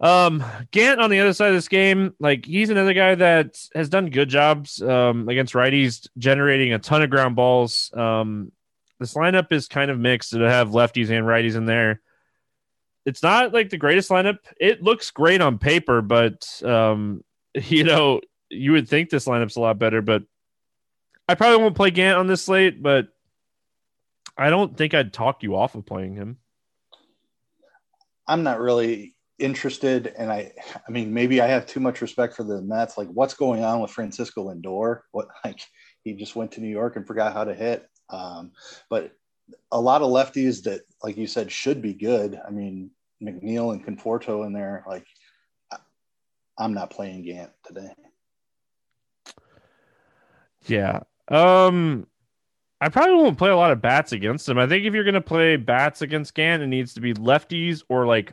um, 0.00 0.44
Gant 0.70 1.00
on 1.00 1.10
the 1.10 1.20
other 1.20 1.32
side 1.32 1.48
of 1.48 1.54
this 1.54 1.68
game, 1.68 2.14
like 2.20 2.44
he's 2.44 2.70
another 2.70 2.94
guy 2.94 3.14
that 3.14 3.58
has 3.74 3.88
done 3.88 4.10
good 4.10 4.28
jobs 4.28 4.80
um, 4.82 5.28
against 5.28 5.54
righties, 5.54 6.08
generating 6.16 6.72
a 6.72 6.78
ton 6.78 7.02
of 7.02 7.10
ground 7.10 7.36
balls. 7.36 7.90
Um, 7.94 8.52
this 8.98 9.14
lineup 9.14 9.52
is 9.52 9.66
kind 9.66 9.90
of 9.90 9.98
mixed. 9.98 10.34
It'll 10.34 10.48
have 10.48 10.70
lefties 10.70 11.10
and 11.10 11.26
righties 11.26 11.56
in 11.56 11.66
there 11.66 12.00
it's 13.06 13.22
not 13.22 13.52
like 13.52 13.70
the 13.70 13.78
greatest 13.78 14.10
lineup. 14.10 14.38
It 14.58 14.82
looks 14.82 15.10
great 15.10 15.40
on 15.40 15.58
paper, 15.58 16.02
but 16.02 16.62
um, 16.64 17.24
you 17.54 17.84
know, 17.84 18.20
you 18.48 18.72
would 18.72 18.88
think 18.88 19.10
this 19.10 19.26
lineup's 19.26 19.56
a 19.56 19.60
lot 19.60 19.78
better. 19.78 20.02
But 20.02 20.22
I 21.30 21.36
probably 21.36 21.62
won't 21.62 21.76
play 21.76 21.92
Gant 21.92 22.18
on 22.18 22.26
this 22.26 22.42
slate, 22.42 22.82
but 22.82 23.06
I 24.36 24.50
don't 24.50 24.76
think 24.76 24.94
I'd 24.94 25.12
talk 25.12 25.44
you 25.44 25.54
off 25.54 25.76
of 25.76 25.86
playing 25.86 26.16
him. 26.16 26.38
I'm 28.26 28.42
not 28.42 28.58
really 28.58 29.14
interested, 29.38 30.12
and 30.18 30.32
I, 30.32 30.50
I 30.74 30.90
mean, 30.90 31.14
maybe 31.14 31.40
I 31.40 31.46
have 31.46 31.66
too 31.66 31.78
much 31.78 32.02
respect 32.02 32.34
for 32.34 32.42
the 32.42 32.60
Mets. 32.62 32.98
Like, 32.98 33.06
what's 33.08 33.34
going 33.34 33.62
on 33.62 33.80
with 33.80 33.92
Francisco 33.92 34.52
Lindor? 34.52 35.02
What, 35.12 35.28
like, 35.44 35.60
he 36.02 36.14
just 36.14 36.34
went 36.34 36.50
to 36.52 36.60
New 36.60 36.68
York 36.68 36.96
and 36.96 37.06
forgot 37.06 37.32
how 37.32 37.44
to 37.44 37.54
hit. 37.54 37.88
Um, 38.08 38.50
but 38.88 39.12
a 39.70 39.80
lot 39.80 40.02
of 40.02 40.10
lefties 40.10 40.64
that, 40.64 40.80
like 41.00 41.16
you 41.16 41.28
said, 41.28 41.52
should 41.52 41.80
be 41.80 41.94
good. 41.94 42.40
I 42.44 42.50
mean, 42.50 42.90
McNeil 43.22 43.72
and 43.72 43.86
Conforto 43.86 44.44
in 44.44 44.52
there. 44.52 44.82
Like, 44.84 45.06
I'm 46.58 46.74
not 46.74 46.90
playing 46.90 47.22
Gant 47.22 47.52
today. 47.64 47.90
Yeah. 50.66 51.02
Um, 51.30 52.06
I 52.80 52.88
probably 52.88 53.14
won't 53.14 53.38
play 53.38 53.50
a 53.50 53.56
lot 53.56 53.72
of 53.72 53.82
bats 53.82 54.12
against 54.12 54.48
him. 54.48 54.58
I 54.58 54.66
think 54.66 54.84
if 54.84 54.94
you're 54.94 55.04
going 55.04 55.14
to 55.14 55.20
play 55.20 55.56
bats 55.56 56.02
against 56.02 56.34
Gant, 56.34 56.62
it 56.62 56.66
needs 56.66 56.94
to 56.94 57.00
be 57.00 57.14
lefties 57.14 57.82
or 57.88 58.06
like 58.06 58.32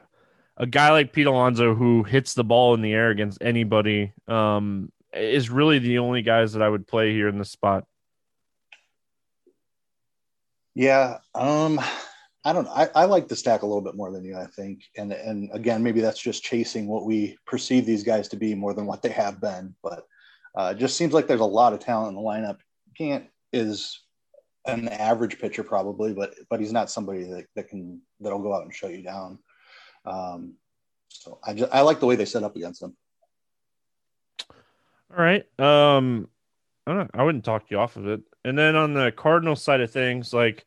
a 0.56 0.66
guy 0.66 0.92
like 0.92 1.14
Pete 1.14 1.28
Alonso 1.28 1.76
who 1.76 2.04
hits 2.04 2.34
the 2.34 2.44
ball 2.44 2.74
in 2.74 2.82
the 2.82 2.94
air 2.94 3.10
against 3.10 3.40
anybody. 3.42 4.14
Um, 4.28 4.92
is 5.14 5.50
really 5.50 5.80
the 5.80 6.00
only 6.00 6.22
guys 6.22 6.54
that 6.54 6.62
I 6.62 6.70
would 6.70 6.88
play 6.88 7.12
here 7.14 7.28
in 7.28 7.38
this 7.38 7.52
spot. 7.52 7.86
Yeah. 10.76 11.18
Um, 11.34 11.80
I 12.46 12.54
don't 12.54 12.66
know. 12.66 12.72
I, 12.72 12.88
I 12.96 13.06
like 13.06 13.28
the 13.28 13.36
stack 13.36 13.64
a 13.64 13.66
little 13.66 13.82
bit 13.82 13.96
more 13.96 14.12
than 14.12 14.24
you, 14.24 14.38
I 14.38 14.46
think. 14.46 14.84
And 14.96 15.12
and 15.12 15.50
again, 15.54 15.84
maybe 15.84 16.02
that's 16.02 16.22
just 16.22 16.44
chasing 16.44 16.88
what 16.88 17.06
we 17.06 17.38
perceive 17.46 17.86
these 17.86 18.04
guys 18.04 18.28
to 18.30 18.38
be 18.38 18.56
more 18.56 18.74
than 18.74 18.86
what 18.86 19.02
they 19.02 19.10
have 19.10 19.42
been. 19.42 19.76
But 19.82 20.06
uh, 20.56 20.74
it 20.76 20.80
just 20.80 20.96
seems 20.96 21.14
like 21.14 21.28
there's 21.28 21.42
a 21.42 21.46
lot 21.46 21.74
of 21.74 21.80
talent 21.80 22.10
in 22.10 22.16
the 22.16 22.22
lineup. 22.22 22.60
Gant 22.98 23.26
is 23.54 24.02
an 24.66 24.88
average 24.90 25.40
pitcher 25.40 25.64
probably, 25.64 26.14
but 26.14 26.34
but 26.50 26.60
he's 26.60 26.74
not 26.74 26.92
somebody 26.92 27.24
that, 27.24 27.46
that 27.56 27.70
can 27.70 28.02
that'll 28.20 28.42
go 28.42 28.54
out 28.54 28.64
and 28.64 28.74
shut 28.74 28.92
you 28.92 29.04
down. 29.04 29.40
Um, 30.06 30.56
so 31.10 31.40
I 31.46 31.54
just 31.54 31.74
I 31.74 31.82
like 31.82 32.00
the 32.00 32.06
way 32.06 32.16
they 32.16 32.26
set 32.26 32.44
up 32.44 32.56
against 32.56 32.82
them. 32.82 32.96
All 35.16 35.24
right. 35.24 35.46
Um, 35.60 36.28
I 36.86 36.94
don't 36.94 37.12
I 37.14 37.24
wouldn't 37.24 37.46
talk 37.46 37.70
you 37.70 37.80
off 37.80 37.96
of 37.96 38.08
it. 38.08 38.22
And 38.44 38.58
then 38.58 38.76
on 38.76 38.94
the 38.94 39.12
Cardinal 39.12 39.56
side 39.56 39.82
of 39.82 39.92
things, 39.92 40.34
like 40.34 40.66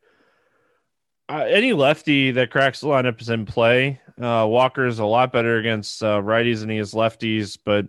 uh, 1.28 1.44
any 1.48 1.72
lefty 1.72 2.32
that 2.32 2.50
cracks 2.50 2.80
the 2.80 2.88
lineup 2.88 3.20
is 3.20 3.30
in 3.30 3.46
play. 3.46 4.00
Uh, 4.20 4.46
Walker 4.48 4.86
is 4.86 4.98
a 4.98 5.04
lot 5.04 5.32
better 5.32 5.58
against 5.58 6.02
uh, 6.02 6.20
righties 6.20 6.60
than 6.60 6.68
he 6.68 6.78
is 6.78 6.92
lefties, 6.92 7.56
but 7.64 7.86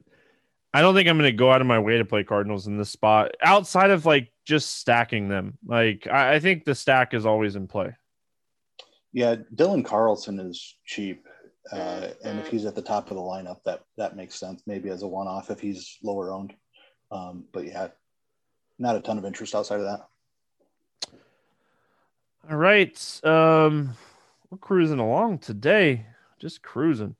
I 0.73 0.81
don't 0.81 0.95
think 0.95 1.09
I'm 1.09 1.17
going 1.17 1.31
to 1.31 1.35
go 1.37 1.51
out 1.51 1.61
of 1.61 1.67
my 1.67 1.79
way 1.79 1.97
to 1.97 2.05
play 2.05 2.23
Cardinals 2.23 2.67
in 2.67 2.77
this 2.77 2.89
spot 2.89 3.31
outside 3.43 3.91
of 3.91 4.05
like 4.05 4.31
just 4.45 4.77
stacking 4.77 5.27
them. 5.27 5.57
Like 5.65 6.07
I, 6.07 6.35
I 6.35 6.39
think 6.39 6.63
the 6.63 6.75
stack 6.75 7.13
is 7.13 7.25
always 7.25 7.55
in 7.55 7.67
play. 7.67 7.95
Yeah, 9.13 9.35
Dylan 9.53 9.83
Carlson 9.83 10.39
is 10.39 10.77
cheap, 10.85 11.27
uh, 11.73 12.07
and 12.23 12.39
if 12.39 12.47
he's 12.47 12.65
at 12.65 12.75
the 12.75 12.81
top 12.81 13.11
of 13.11 13.17
the 13.17 13.21
lineup, 13.21 13.57
that 13.65 13.81
that 13.97 14.15
makes 14.15 14.39
sense. 14.39 14.63
Maybe 14.65 14.89
as 14.89 15.03
a 15.03 15.07
one-off 15.07 15.51
if 15.51 15.59
he's 15.59 15.97
lower 16.01 16.31
owned, 16.31 16.53
um, 17.11 17.43
but 17.51 17.65
yeah, 17.65 17.89
not 18.79 18.95
a 18.95 19.01
ton 19.01 19.17
of 19.17 19.25
interest 19.25 19.53
outside 19.53 19.81
of 19.81 19.85
that. 19.85 20.07
All 22.49 22.57
right. 22.57 23.19
Um, 23.23 23.95
we're 24.49 24.57
cruising 24.57 24.99
along 24.99 25.39
today, 25.39 26.05
just 26.39 26.63
cruising. 26.63 27.15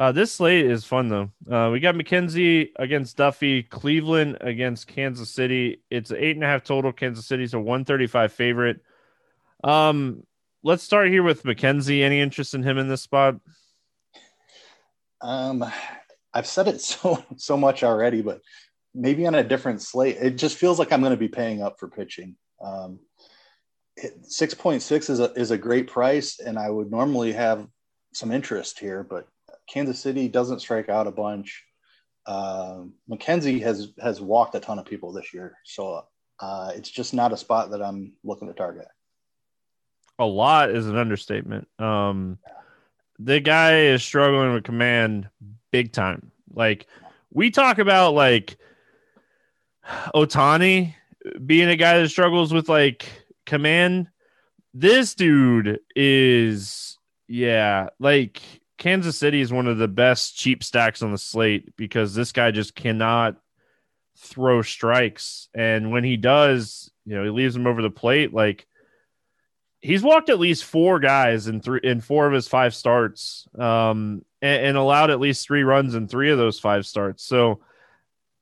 Uh, 0.00 0.12
this 0.12 0.32
slate 0.32 0.64
is 0.64 0.82
fun 0.82 1.08
though. 1.08 1.30
Uh, 1.54 1.68
we 1.70 1.78
got 1.78 1.94
McKenzie 1.94 2.70
against 2.76 3.18
Duffy, 3.18 3.62
Cleveland 3.62 4.38
against 4.40 4.86
Kansas 4.86 5.28
City. 5.28 5.82
It's 5.90 6.10
eight 6.10 6.36
and 6.36 6.42
a 6.42 6.46
half 6.46 6.64
total. 6.64 6.90
Kansas 6.90 7.26
City's 7.26 7.52
a 7.52 7.58
135 7.58 8.32
favorite. 8.32 8.80
Um, 9.62 10.26
let's 10.62 10.82
start 10.82 11.10
here 11.10 11.22
with 11.22 11.42
McKenzie. 11.42 12.02
Any 12.02 12.18
interest 12.18 12.54
in 12.54 12.62
him 12.62 12.78
in 12.78 12.88
this 12.88 13.02
spot? 13.02 13.36
Um, 15.20 15.70
I've 16.32 16.46
said 16.46 16.68
it 16.68 16.80
so 16.80 17.22
so 17.36 17.58
much 17.58 17.82
already, 17.82 18.22
but 18.22 18.40
maybe 18.94 19.26
on 19.26 19.34
a 19.34 19.44
different 19.44 19.82
slate. 19.82 20.16
It 20.16 20.38
just 20.38 20.56
feels 20.56 20.78
like 20.78 20.92
I'm 20.92 21.02
going 21.02 21.10
to 21.10 21.18
be 21.18 21.28
paying 21.28 21.60
up 21.62 21.78
for 21.78 21.88
pitching. 21.88 22.36
Um, 22.64 23.00
6.6 23.98 25.10
is 25.10 25.20
a, 25.20 25.30
is 25.34 25.50
a 25.50 25.58
great 25.58 25.88
price, 25.88 26.40
and 26.40 26.58
I 26.58 26.70
would 26.70 26.90
normally 26.90 27.32
have 27.32 27.68
some 28.14 28.32
interest 28.32 28.78
here, 28.78 29.04
but 29.04 29.28
Kansas 29.70 30.00
City 30.00 30.28
doesn't 30.28 30.60
strike 30.60 30.88
out 30.88 31.06
a 31.06 31.12
bunch. 31.12 31.64
Uh, 32.26 32.82
McKenzie 33.10 33.62
has 33.62 33.92
has 34.02 34.20
walked 34.20 34.54
a 34.54 34.60
ton 34.60 34.78
of 34.78 34.84
people 34.84 35.12
this 35.12 35.32
year, 35.32 35.56
so 35.64 36.04
uh, 36.40 36.72
it's 36.74 36.90
just 36.90 37.14
not 37.14 37.32
a 37.32 37.36
spot 37.36 37.70
that 37.70 37.82
I'm 37.82 38.12
looking 38.24 38.48
to 38.48 38.54
target. 38.54 38.88
A 40.18 40.24
lot 40.24 40.70
is 40.70 40.86
an 40.86 40.96
understatement. 40.96 41.66
Um, 41.78 42.38
the 43.18 43.40
guy 43.40 43.84
is 43.84 44.02
struggling 44.02 44.52
with 44.52 44.64
command 44.64 45.28
big 45.70 45.92
time. 45.92 46.30
Like 46.52 46.86
we 47.32 47.50
talk 47.50 47.78
about, 47.78 48.14
like 48.14 48.58
Ohtani 50.14 50.94
being 51.44 51.68
a 51.68 51.76
guy 51.76 51.98
that 51.98 52.08
struggles 52.08 52.52
with 52.52 52.68
like 52.68 53.08
command. 53.46 54.08
This 54.74 55.14
dude 55.14 55.80
is 55.96 56.98
yeah, 57.28 57.88
like 57.98 58.42
Kansas 58.80 59.18
City 59.18 59.42
is 59.42 59.52
one 59.52 59.66
of 59.66 59.76
the 59.76 59.86
best 59.86 60.36
cheap 60.36 60.64
stacks 60.64 61.02
on 61.02 61.12
the 61.12 61.18
slate 61.18 61.76
because 61.76 62.14
this 62.14 62.32
guy 62.32 62.50
just 62.50 62.74
cannot 62.74 63.36
throw 64.16 64.62
strikes. 64.62 65.50
And 65.54 65.92
when 65.92 66.02
he 66.02 66.16
does, 66.16 66.90
you 67.04 67.14
know, 67.14 67.22
he 67.22 67.28
leaves 67.28 67.52
them 67.52 67.66
over 67.66 67.82
the 67.82 67.90
plate. 67.90 68.32
Like 68.32 68.66
he's 69.80 70.02
walked 70.02 70.30
at 70.30 70.40
least 70.40 70.64
four 70.64 70.98
guys 70.98 71.46
in 71.46 71.60
three 71.60 71.80
in 71.82 72.00
four 72.00 72.26
of 72.26 72.32
his 72.32 72.48
five 72.48 72.74
starts, 72.74 73.46
um, 73.58 74.24
and, 74.40 74.64
and 74.64 74.76
allowed 74.78 75.10
at 75.10 75.20
least 75.20 75.46
three 75.46 75.62
runs 75.62 75.94
in 75.94 76.08
three 76.08 76.30
of 76.30 76.38
those 76.38 76.58
five 76.58 76.86
starts. 76.86 77.22
So 77.22 77.60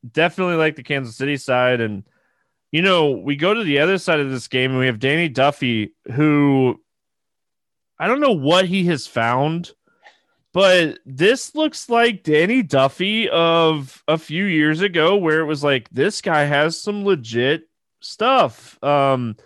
definitely 0.09 0.55
like 0.55 0.77
the 0.77 0.85
Kansas 0.85 1.17
City 1.17 1.37
side. 1.37 1.81
And 1.81 2.05
you 2.71 2.83
know, 2.83 3.11
we 3.11 3.35
go 3.35 3.55
to 3.55 3.65
the 3.65 3.81
other 3.81 3.99
side 3.99 4.21
of 4.21 4.31
this 4.31 4.47
game 4.47 4.71
and 4.71 4.79
we 4.79 4.87
have 4.87 5.01
Danny 5.01 5.29
Duffy, 5.29 5.95
who 6.13 6.81
I 7.99 8.07
don't 8.07 8.21
know 8.21 8.31
what 8.31 8.67
he 8.67 8.85
has 8.85 9.09
found, 9.09 9.73
but 10.59 10.99
this 11.07 11.55
looks 11.55 11.89
like 11.89 12.25
Danny 12.25 12.65
Duffy 12.65 13.29
of 13.29 14.03
a 14.09 14.19
few 14.19 14.43
years 14.43 14.81
ago, 14.81 15.17
where 15.17 15.39
it 15.39 15.45
was 15.45 15.63
like 15.63 15.89
this 15.91 16.21
guy 16.21 16.47
has 16.47 16.83
some 16.83 17.05
legit 17.05 17.69
stuff. 18.01 18.77
Um, 18.83 19.37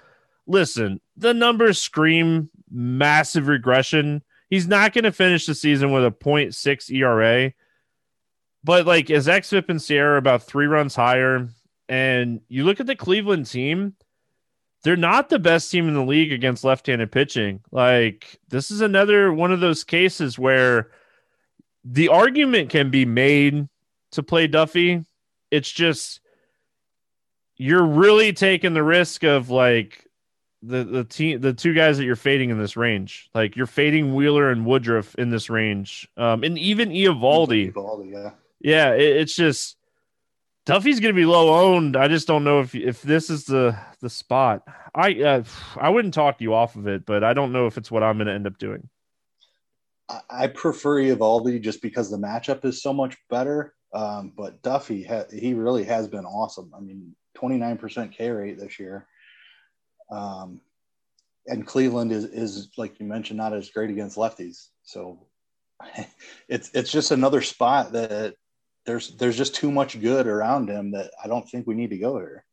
listen, 0.47 1.03
the 1.19 1.35
numbers 1.35 1.79
scream 1.79 2.49
massive 2.71 3.47
regression. 3.47 4.23
He's 4.49 4.67
not 4.67 4.95
going 4.95 5.05
to 5.05 5.13
finish 5.13 5.45
the 5.45 5.55
season 5.55 5.93
with 5.93 6.03
a 6.03 6.11
0.6 6.11 6.91
ERA, 6.91 7.53
but 8.65 8.87
like 8.87 9.11
as 9.11 9.27
xFIP 9.27 9.69
and 9.69 9.81
SIERA 9.81 10.17
about 10.17 10.45
three 10.45 10.65
runs 10.65 10.95
higher, 10.95 11.47
and 11.91 12.41
you 12.49 12.65
look 12.65 12.81
at 12.81 12.87
the 12.87 12.97
Cleveland 12.97 13.45
team, 13.45 13.97
they're 14.83 14.97
not 14.97 15.29
the 15.29 15.39
best 15.39 15.71
team 15.71 15.89
in 15.89 15.95
the 15.95 16.03
league 16.03 16.33
against 16.33 16.65
left-handed 16.65 17.13
pitching. 17.13 17.61
Like 17.71 18.41
this 18.49 18.71
is 18.71 18.81
another 18.81 19.31
one 19.31 19.53
of 19.53 19.61
those 19.61 19.85
cases 19.85 20.39
where 20.39 20.91
the 21.85 22.09
argument 22.09 22.71
can 22.71 22.91
be 22.91 23.05
made 23.05 23.69
to 24.13 24.23
play 24.23 24.47
Duffy. 24.47 25.05
It's 25.51 25.71
just 25.71 26.21
you're 27.57 27.85
really 27.85 28.33
taking 28.33 28.75
the 28.75 28.83
risk 28.83 29.25
of 29.25 29.51
like 29.51 30.07
the 30.63 30.85
the 30.85 31.05
team 31.05 31.41
the 31.41 31.53
two 31.53 31.75
guys 31.75 31.99
that 31.99 32.05
you're 32.05 32.17
fading 32.17 32.51
in 32.51 32.59
this 32.59 32.77
range. 32.77 33.29
Like 33.35 33.57
you're 33.57 33.67
fading 33.67 34.15
Wheeler 34.15 34.51
and 34.51 34.65
Woodruff 34.65 35.15
in 35.17 35.31
this 35.31 35.51
range. 35.51 36.09
Um 36.17 36.45
and 36.45 36.59
even. 36.59 36.91
Eovaldi 36.91 37.73
yeah. 38.13 38.31
Yeah, 38.61 38.93
it, 38.95 39.17
it's 39.17 39.35
just 39.35 39.77
Duffy's 40.65 41.01
going 41.01 41.13
to 41.13 41.21
be 41.21 41.27
low 41.27 41.75
owned. 41.75 41.97
I 41.97 42.07
just 42.07 42.29
don't 42.29 42.45
know 42.45 42.61
if 42.61 42.75
if 42.75 43.03
this 43.03 43.31
is 43.31 43.45
the 43.45 43.77
the 44.01 44.09
spot. 44.09 44.63
I 44.95 45.21
uh, 45.21 45.45
I 45.77 45.89
wouldn't 45.89 46.15
talk 46.15 46.41
you 46.41 46.55
off 46.55 46.77
of 46.77 46.87
it, 46.87 47.05
but 47.05 47.25
I 47.25 47.35
don't 47.35 47.53
know 47.53 47.67
if 47.67 47.77
it's 47.77 47.91
what 47.91 48.05
I'm 48.05 48.17
going 48.19 48.29
to 48.29 48.33
end 48.33 48.47
up 48.47 48.59
doing. 48.59 48.89
I 50.29 50.47
prefer 50.49 50.97
Eovaldi 50.97 51.61
just 51.61 51.83
because 51.83 52.11
the 52.11 52.19
matchup 52.19 52.65
is 52.65 52.83
so 52.83 52.93
much 52.93 53.17
better. 53.31 53.75
Um, 53.93 54.33
but 54.37 54.63
Duffy, 54.63 55.05
ha- 55.05 55.27
he 55.33 55.55
really 55.55 55.85
has 55.85 56.09
been 56.09 56.25
awesome. 56.25 56.73
I 56.77 56.81
mean, 56.81 57.15
29% 57.37 58.13
K 58.13 58.31
rate 58.31 58.59
this 58.59 58.79
year. 58.79 59.07
Um, 60.11 60.61
and 61.47 61.67
Cleveland 61.67 62.13
is, 62.13 62.25
is 62.25 62.71
like 62.77 62.99
you 63.01 63.07
mentioned, 63.07 63.39
not 63.39 63.53
as 63.53 63.71
great 63.71 63.91
against 63.91 64.17
lefties. 64.17 64.69
So 64.83 65.27
it's, 66.49 66.71
it's 66.75 66.91
just 66.93 67.11
another 67.11 67.43
spot 67.43 67.93
that 67.93 68.35
there's, 68.87 69.17
there's 69.17 69.37
just 69.37 69.55
too 69.55 69.71
much 69.71 70.01
good 70.01 70.27
around 70.27 70.69
him 70.69 70.93
that 70.93 71.11
I 71.23 71.29
don't 71.29 71.49
think 71.49 71.67
we 71.67 71.75
need 71.75 71.91
to 71.91 71.99
go 71.99 72.19
here. 72.19 72.45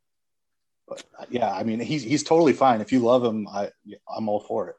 But 0.88 1.04
yeah, 1.30 1.52
I 1.52 1.62
mean, 1.62 1.80
he's, 1.80 2.02
he's 2.02 2.24
totally 2.24 2.52
fine. 2.52 2.80
If 2.80 2.92
you 2.92 3.00
love 3.00 3.24
him, 3.24 3.46
I, 3.48 3.70
I'm 4.14 4.28
all 4.28 4.40
for 4.40 4.70
it. 4.70 4.76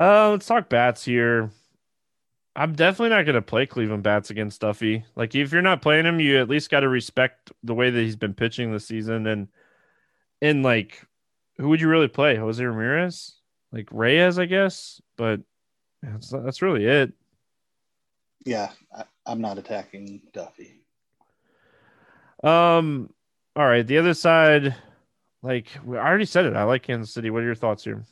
Uh, 0.00 0.30
let's 0.30 0.46
talk 0.46 0.70
bats 0.70 1.04
here. 1.04 1.50
I'm 2.56 2.74
definitely 2.74 3.10
not 3.10 3.26
going 3.26 3.34
to 3.34 3.42
play 3.42 3.66
Cleveland 3.66 4.02
bats 4.02 4.30
against 4.30 4.62
Duffy. 4.62 5.04
Like, 5.14 5.34
if 5.34 5.52
you're 5.52 5.62
not 5.62 5.82
playing 5.82 6.06
him, 6.06 6.18
you 6.18 6.40
at 6.40 6.48
least 6.48 6.70
got 6.70 6.80
to 6.80 6.88
respect 6.88 7.52
the 7.62 7.74
way 7.74 7.90
that 7.90 8.00
he's 8.00 8.16
been 8.16 8.34
pitching 8.34 8.72
this 8.72 8.86
season. 8.86 9.26
And, 9.26 9.48
and 10.40 10.62
like, 10.62 11.06
who 11.58 11.68
would 11.68 11.80
you 11.80 11.88
really 11.88 12.08
play? 12.08 12.36
Jose 12.36 12.64
Ramirez, 12.64 13.34
like 13.72 13.88
Reyes, 13.92 14.38
I 14.38 14.46
guess. 14.46 15.00
But 15.16 15.42
that's 16.02 16.30
that's 16.30 16.62
really 16.62 16.86
it. 16.86 17.12
Yeah, 18.46 18.70
I, 18.96 19.04
I'm 19.26 19.42
not 19.42 19.58
attacking 19.58 20.22
Duffy. 20.32 20.82
Um. 22.42 23.12
All 23.56 23.66
right, 23.66 23.86
the 23.86 23.98
other 23.98 24.14
side, 24.14 24.74
like 25.42 25.66
I 25.86 25.96
already 25.96 26.24
said 26.24 26.46
it. 26.46 26.56
I 26.56 26.62
like 26.62 26.84
Kansas 26.84 27.12
City. 27.12 27.28
What 27.28 27.42
are 27.42 27.46
your 27.46 27.54
thoughts 27.54 27.84
here? 27.84 28.06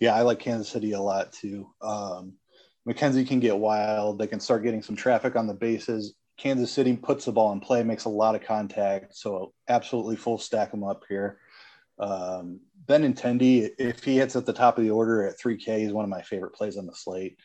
Yeah, 0.00 0.14
I 0.14 0.22
like 0.22 0.38
Kansas 0.38 0.68
City 0.68 0.92
a 0.92 1.00
lot 1.00 1.32
too. 1.32 1.68
Um, 1.80 2.34
McKenzie 2.88 3.26
can 3.26 3.40
get 3.40 3.56
wild. 3.56 4.18
They 4.18 4.26
can 4.26 4.40
start 4.40 4.62
getting 4.62 4.82
some 4.82 4.96
traffic 4.96 5.36
on 5.36 5.46
the 5.46 5.54
bases. 5.54 6.14
Kansas 6.36 6.70
City 6.70 6.96
puts 6.96 7.24
the 7.24 7.32
ball 7.32 7.52
in 7.52 7.60
play, 7.60 7.82
makes 7.82 8.04
a 8.04 8.10
lot 8.10 8.34
of 8.34 8.44
contact. 8.44 9.16
So 9.16 9.52
absolutely 9.68 10.16
full 10.16 10.38
stack 10.38 10.70
them 10.70 10.84
up 10.84 11.04
here. 11.08 11.38
Um, 11.98 12.60
Benintendi, 12.86 13.70
if 13.78 14.04
he 14.04 14.18
hits 14.18 14.36
at 14.36 14.46
the 14.46 14.52
top 14.52 14.78
of 14.78 14.84
the 14.84 14.90
order 14.90 15.26
at 15.26 15.38
3K, 15.38 15.78
he's 15.78 15.92
one 15.92 16.04
of 16.04 16.10
my 16.10 16.22
favorite 16.22 16.54
plays 16.54 16.76
on 16.76 16.86
the 16.86 16.94
slate. 16.94 17.38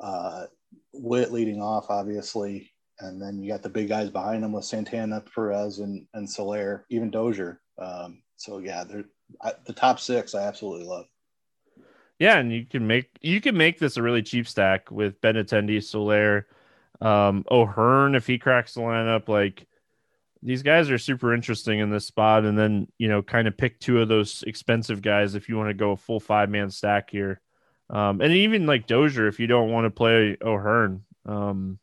Uh, 0.00 0.46
Whit 0.92 1.32
leading 1.32 1.60
off, 1.60 1.86
obviously. 1.90 2.72
And 3.00 3.20
then 3.20 3.42
you 3.42 3.50
got 3.50 3.62
the 3.62 3.68
big 3.68 3.88
guys 3.88 4.10
behind 4.10 4.44
him 4.44 4.52
with 4.52 4.64
Santana, 4.64 5.22
Perez, 5.34 5.80
and, 5.80 6.06
and 6.14 6.28
Soler, 6.28 6.86
even 6.90 7.10
Dozier. 7.10 7.60
Um, 7.78 8.22
so, 8.36 8.58
yeah, 8.58 8.84
I, 9.42 9.52
the 9.66 9.72
top 9.72 10.00
six 10.00 10.34
I 10.34 10.46
absolutely 10.46 10.86
love. 10.86 11.06
Yeah, 12.18 12.38
and 12.38 12.52
you 12.52 12.66
can 12.66 12.86
make 12.86 13.10
you 13.20 13.40
can 13.40 13.56
make 13.56 13.78
this 13.78 13.96
a 13.96 14.02
really 14.02 14.22
cheap 14.22 14.48
stack 14.48 14.90
with 14.90 15.20
Benintendi, 15.20 15.82
Soler, 15.82 16.46
um, 17.00 17.44
O'Hearn 17.50 18.14
if 18.14 18.26
he 18.26 18.38
cracks 18.38 18.74
the 18.74 18.80
lineup. 18.80 19.28
Like 19.28 19.66
these 20.42 20.62
guys 20.62 20.90
are 20.90 20.98
super 20.98 21.32
interesting 21.34 21.78
in 21.78 21.90
this 21.90 22.06
spot, 22.06 22.44
and 22.44 22.58
then 22.58 22.88
you 22.98 23.08
know, 23.08 23.22
kind 23.22 23.46
of 23.46 23.56
pick 23.56 23.78
two 23.78 24.00
of 24.00 24.08
those 24.08 24.42
expensive 24.46 25.00
guys 25.00 25.34
if 25.34 25.48
you 25.48 25.56
want 25.56 25.70
to 25.70 25.74
go 25.74 25.92
a 25.92 25.96
full 25.96 26.20
five 26.20 26.50
man 26.50 26.70
stack 26.70 27.10
here. 27.10 27.40
Um, 27.90 28.20
and 28.20 28.32
even 28.32 28.66
like 28.66 28.86
Dozier, 28.86 29.28
if 29.28 29.40
you 29.40 29.46
don't 29.46 29.70
want 29.70 29.86
to 29.86 29.90
play 29.90 30.36
O'Hearn, 30.42 31.04
um, 31.24 31.78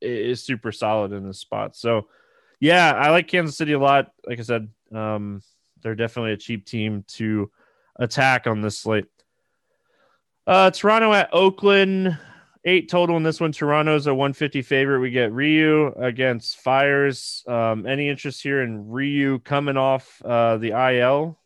is 0.00 0.44
super 0.44 0.70
solid 0.70 1.12
in 1.12 1.26
this 1.26 1.40
spot. 1.40 1.76
So, 1.76 2.08
yeah, 2.60 2.92
I 2.92 3.10
like 3.10 3.26
Kansas 3.26 3.56
City 3.56 3.72
a 3.72 3.78
lot. 3.78 4.12
Like 4.26 4.38
I 4.38 4.42
said, 4.42 4.68
um, 4.94 5.42
they're 5.82 5.96
definitely 5.96 6.32
a 6.32 6.36
cheap 6.36 6.64
team 6.64 7.04
to 7.08 7.50
attack 7.98 8.46
on 8.46 8.60
this 8.60 8.78
slate. 8.78 9.06
Uh, 10.48 10.70
Toronto 10.70 11.12
at 11.12 11.28
Oakland, 11.30 12.16
eight 12.64 12.88
total 12.88 13.18
in 13.18 13.22
this 13.22 13.38
one. 13.38 13.52
Toronto's 13.52 14.06
a 14.06 14.14
150 14.14 14.62
favorite. 14.62 15.00
We 15.00 15.10
get 15.10 15.30
Ryu 15.30 15.92
against 15.98 16.56
Fiers. 16.60 17.44
Um, 17.46 17.86
any 17.86 18.08
interest 18.08 18.42
here 18.42 18.62
in 18.62 18.88
Ryu 18.88 19.40
coming 19.40 19.76
off 19.76 20.22
uh, 20.24 20.56
the 20.56 20.70
IL? 20.70 21.38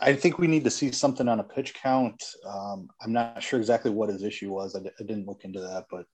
I 0.00 0.12
think 0.12 0.38
we 0.38 0.46
need 0.46 0.62
to 0.62 0.70
see 0.70 0.92
something 0.92 1.26
on 1.26 1.40
a 1.40 1.42
pitch 1.42 1.74
count. 1.74 2.22
Um, 2.46 2.90
I'm 3.02 3.12
not 3.12 3.42
sure 3.42 3.58
exactly 3.58 3.90
what 3.90 4.08
his 4.08 4.22
issue 4.22 4.52
was. 4.52 4.76
I 4.76 4.80
d- 4.84 4.90
I 5.00 5.02
didn't 5.02 5.26
look 5.26 5.44
into 5.44 5.58
that, 5.58 5.86
but 5.90 6.06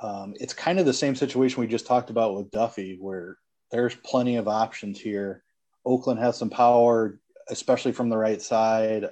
um, 0.00 0.34
it's 0.40 0.54
kind 0.54 0.80
of 0.80 0.86
the 0.86 0.92
same 0.92 1.14
situation 1.14 1.60
we 1.60 1.68
just 1.68 1.86
talked 1.86 2.10
about 2.10 2.34
with 2.34 2.50
Duffy, 2.50 2.98
where 3.00 3.38
there's 3.70 3.94
plenty 3.94 4.34
of 4.34 4.48
options 4.48 4.98
here. 4.98 5.44
Oakland 5.86 6.18
has 6.18 6.36
some 6.36 6.50
power, 6.50 7.20
especially 7.48 7.92
from 7.92 8.08
the 8.08 8.18
right 8.18 8.42
side. 8.42 9.10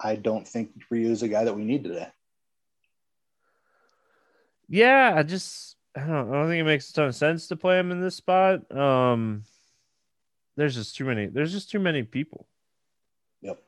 I 0.00 0.16
don't 0.16 0.46
think 0.46 0.70
Ryu 0.90 1.10
is 1.10 1.22
a 1.22 1.28
guy 1.28 1.44
that 1.44 1.56
we 1.56 1.64
need 1.64 1.84
today. 1.84 2.08
Yeah, 4.68 5.14
I 5.16 5.22
just 5.22 5.76
I 5.96 6.00
don't, 6.00 6.30
I 6.30 6.32
don't 6.32 6.48
think 6.48 6.60
it 6.60 6.64
makes 6.64 6.90
a 6.90 6.92
ton 6.92 7.08
of 7.08 7.14
sense 7.14 7.48
to 7.48 7.56
play 7.56 7.78
him 7.78 7.90
in 7.90 8.00
this 8.00 8.14
spot. 8.14 8.70
Um, 8.74 9.44
there's 10.56 10.74
just 10.74 10.96
too 10.96 11.04
many. 11.04 11.26
There's 11.26 11.52
just 11.52 11.70
too 11.70 11.78
many 11.78 12.02
people. 12.02 12.46
Yep. 13.42 13.62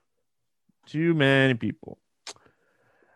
Too 0.86 1.14
many 1.14 1.54
people. 1.54 1.98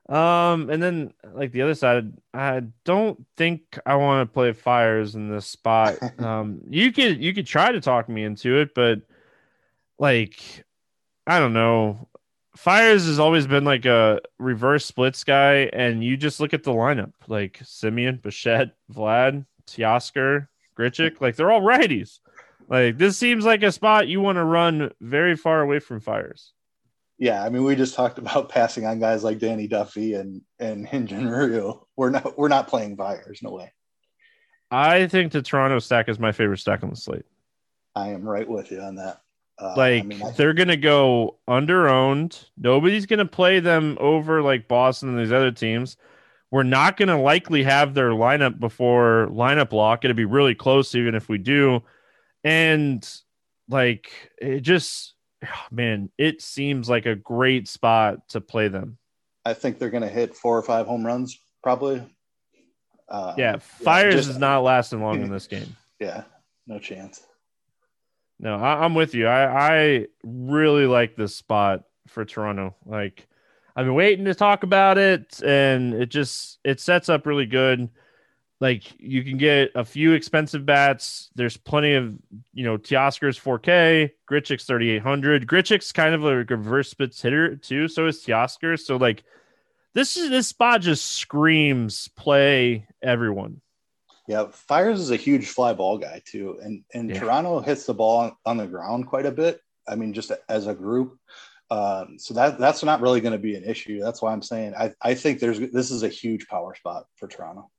Um, 0.09 0.68
and 0.68 0.83
then 0.83 1.14
like 1.33 1.53
the 1.53 1.62
other 1.62 1.74
side, 1.74 2.12
I 2.33 2.62
don't 2.85 3.24
think 3.37 3.79
I 3.87 3.96
want 3.96 4.29
to 4.29 4.33
play 4.33 4.53
Fiers 4.53 5.14
in 5.14 5.31
this 5.31 5.46
spot. 5.46 5.96
um, 6.18 6.61
you 6.68 6.92
could 6.92 7.22
you 7.22 7.33
could 7.35 7.46
try 7.46 7.72
to 7.72 7.81
talk 7.81 8.09
me 8.09 8.24
into 8.24 8.61
it, 8.61 8.74
but 8.74 9.03
like 9.98 10.64
I 11.27 11.38
don't 11.38 11.55
know. 11.55 12.09
Fiers 12.57 13.07
has 13.07 13.19
always 13.19 13.47
been 13.47 13.64
like 13.64 13.85
a 13.85 14.21
reverse 14.38 14.87
splits 14.87 15.25
guy, 15.25 15.71
and 15.73 16.05
you 16.05 16.17
just 16.17 16.38
look 16.38 16.55
at 16.55 16.62
the 16.62 16.71
lineup 16.71 17.12
like 17.27 17.59
Semien, 17.64 18.23
Bichette, 18.23 18.77
Vlad, 18.93 19.45
Teoscar, 19.67 20.49
Grichuk, 20.79 21.21
like 21.21 21.37
they're 21.37 21.51
all 21.51 21.62
righties. 21.62 22.21
Like 22.69 22.97
this 22.97 23.19
seems 23.19 23.45
like 23.45 23.62
a 23.62 23.73
spot 23.73 24.09
you 24.09 24.21
want 24.21 24.37
to 24.37 24.45
run 24.45 24.90
very 25.01 25.37
far 25.37 25.61
away 25.62 25.81
from 25.81 26.01
Fiers. 26.01 26.53
Yeah, 27.19 27.43
I 27.45 27.49
mean, 27.49 27.64
we 27.64 27.77
just 27.77 27.95
talked 27.95 28.19
about 28.19 28.49
passing 28.51 28.87
on 28.87 29.01
guys 29.01 29.25
like 29.25 29.38
Danny 29.38 29.67
Duffy 29.67 30.14
and 30.14 30.43
and 30.59 30.87
Hyun-Jin 30.88 31.29
Ryu. 31.29 31.81
We're 31.97 32.11
not 32.11 32.38
we're 32.38 32.49
not 32.49 32.69
playing 32.69 32.97
Fiers, 32.97 33.40
no 33.43 33.51
way. 33.51 33.73
I 34.71 35.07
think 35.07 35.33
the 35.33 35.43
Toronto 35.43 35.79
stack 35.79 36.09
is 36.09 36.19
my 36.19 36.33
favorite 36.33 36.59
stack 36.59 36.83
on 36.83 36.90
the 36.90 36.97
slate. 36.97 37.27
I 37.95 38.09
am 38.09 38.23
right 38.23 38.49
with 38.49 38.73
you 38.73 38.81
on 38.81 38.97
that. 38.97 39.21
Uh, 39.59 39.75
like 39.77 40.03
I 40.03 40.07
mean, 40.07 40.23
I... 40.23 40.31
they're 40.33 40.55
gonna 40.55 40.77
go 40.77 41.38
under 41.47 41.88
owned. 41.88 42.47
Nobody's 42.57 43.07
gonna 43.07 43.27
play 43.27 43.61
them 43.61 43.97
over 44.01 44.43
like 44.43 44.69
Boston 44.69 45.11
and 45.11 45.19
these 45.19 45.33
other 45.33 45.53
teams. 45.53 45.97
We're 46.51 46.64
not 46.64 46.97
gonna 46.97 47.21
likely 47.21 47.62
have 47.64 47.95
their 47.95 48.11
lineup 48.11 48.59
before 48.59 49.29
lineup 49.31 49.73
lock. 49.73 50.05
It'll 50.05 50.17
be 50.17 50.25
really 50.25 50.55
close 50.55 50.95
even 50.95 51.14
if 51.14 51.29
we 51.29 51.38
do. 51.38 51.83
And 52.43 53.09
like 53.69 54.11
it 54.38 54.61
just 54.61 55.14
man, 55.71 56.11
it 56.19 56.43
seems 56.43 56.88
like 56.88 57.07
a 57.07 57.14
great 57.14 57.69
spot 57.69 58.29
to 58.31 58.40
play 58.40 58.69
them. 58.69 58.99
I 59.45 59.55
think 59.55 59.79
they're 59.79 59.90
gonna 59.90 60.09
hit 60.09 60.37
four 60.37 60.59
or 60.59 60.62
five 60.62 60.87
home 60.87 61.07
runs 61.07 61.38
probably. 61.62 62.03
Uh, 63.09 63.35
yeah, 63.37 63.59
Fiers 63.59 64.14
yeah, 64.14 64.19
just, 64.19 64.31
is 64.31 64.38
not 64.38 64.62
lasting 64.62 65.03
long 65.03 65.23
in 65.23 65.31
this 65.31 65.47
game. 65.47 65.77
Yeah, 66.01 66.25
no 66.67 66.79
chance. 66.79 67.23
No, 68.38 68.57
I, 68.57 68.85
am 68.85 68.94
with 68.94 69.14
you. 69.14 69.27
I, 69.27 69.73
I 69.73 70.07
really 70.23 70.87
like 70.87 71.16
this 71.16 71.35
spot 71.37 71.85
for 72.09 72.25
Toronto. 72.25 72.75
Like, 72.85 73.27
I've 73.77 73.87
been 73.87 73.94
waiting 73.94 74.25
to 74.27 74.35
talk 74.35 74.62
about 74.62 74.99
it, 74.99 75.40
and 75.42 75.94
it 75.94 76.09
just 76.09 76.59
it 76.64 76.81
sets 76.81 77.09
up 77.09 77.27
really 77.27 77.47
good. 77.47 77.88
Like, 78.61 78.99
you 78.99 79.25
can 79.25 79.37
get 79.37 79.73
a 79.75 79.85
few 79.85 80.12
expensive 80.12 80.64
bats. 80.64 81.31
There's 81.35 81.57
plenty 81.57 81.94
of 81.94 82.14
you 82.53 82.64
know 82.64 82.77
Teoscar's 82.77 83.38
4K, 83.38 84.11
Grichuk's 84.31 84.64
3800. 84.64 85.47
Grichuk's 85.47 85.92
kind 85.92 86.14
of 86.14 86.25
a 86.25 86.37
reverse 86.37 86.90
splits 86.90 87.23
hitter 87.23 87.57
too. 87.57 87.88
So 87.88 88.07
is 88.07 88.25
Teoscar. 88.25 88.79
So 88.79 88.97
like, 88.97 89.25
this 89.94 90.16
is 90.16 90.31
this 90.31 90.49
spot 90.49 90.81
just 90.81 91.05
screams 91.12 92.09
play 92.09 92.87
everyone. 93.03 93.61
Yeah, 94.27 94.47
Fiers 94.51 95.01
is 95.01 95.11
a 95.11 95.17
huge 95.17 95.49
fly 95.49 95.75
ball 95.75 95.99
guy 95.99 96.23
too, 96.25 96.59
and 96.63 96.83
and 96.95 97.11
yeah. 97.11 97.21
Toronto 97.21 97.61
hits 97.61 97.85
the 97.85 97.95
ball 97.95 98.19
on, 98.19 98.33
on, 98.47 98.57
the 98.57 98.67
ground 98.67 99.07
quite 99.07 99.27
a 99.27 99.31
bit. 99.31 99.61
I 99.87 99.97
mean, 99.97 100.15
just 100.15 100.33
as 100.49 100.67
a 100.67 100.75
group, 100.75 101.19
um, 101.71 102.19
so 102.19 102.33
that 102.35 102.59
that's 102.59 102.83
not 102.83 103.03
really 103.03 103.21
going 103.21 103.33
to 103.33 103.39
be 103.39 103.55
an 103.55 103.65
issue. 103.65 104.01
That's 104.01 104.23
why 104.23 104.33
I'm 104.33 104.43
saying 104.43 104.75
I 104.75 104.93
I 105.03 105.15
think 105.15 105.41
there's 105.41 105.59
this 105.59 105.91
is 105.91 106.03
a 106.03 106.09
huge 106.09 106.47
power 106.49 106.75
spot 106.75 107.05
for 107.17 107.29
Toronto. 107.29 107.71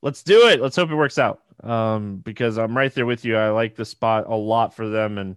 Let's 0.00 0.24
do 0.24 0.48
it. 0.48 0.60
Let's 0.60 0.74
hope 0.74 0.90
it 0.90 0.96
works 0.96 1.18
out. 1.18 1.42
Um, 1.62 2.16
because 2.16 2.58
I'm 2.58 2.76
right 2.76 2.92
there 2.92 3.06
with 3.06 3.24
you. 3.24 3.36
I 3.36 3.50
like 3.50 3.76
the 3.76 3.84
spot 3.84 4.24
a 4.26 4.34
lot 4.34 4.74
for 4.74 4.88
them, 4.88 5.18
and 5.18 5.36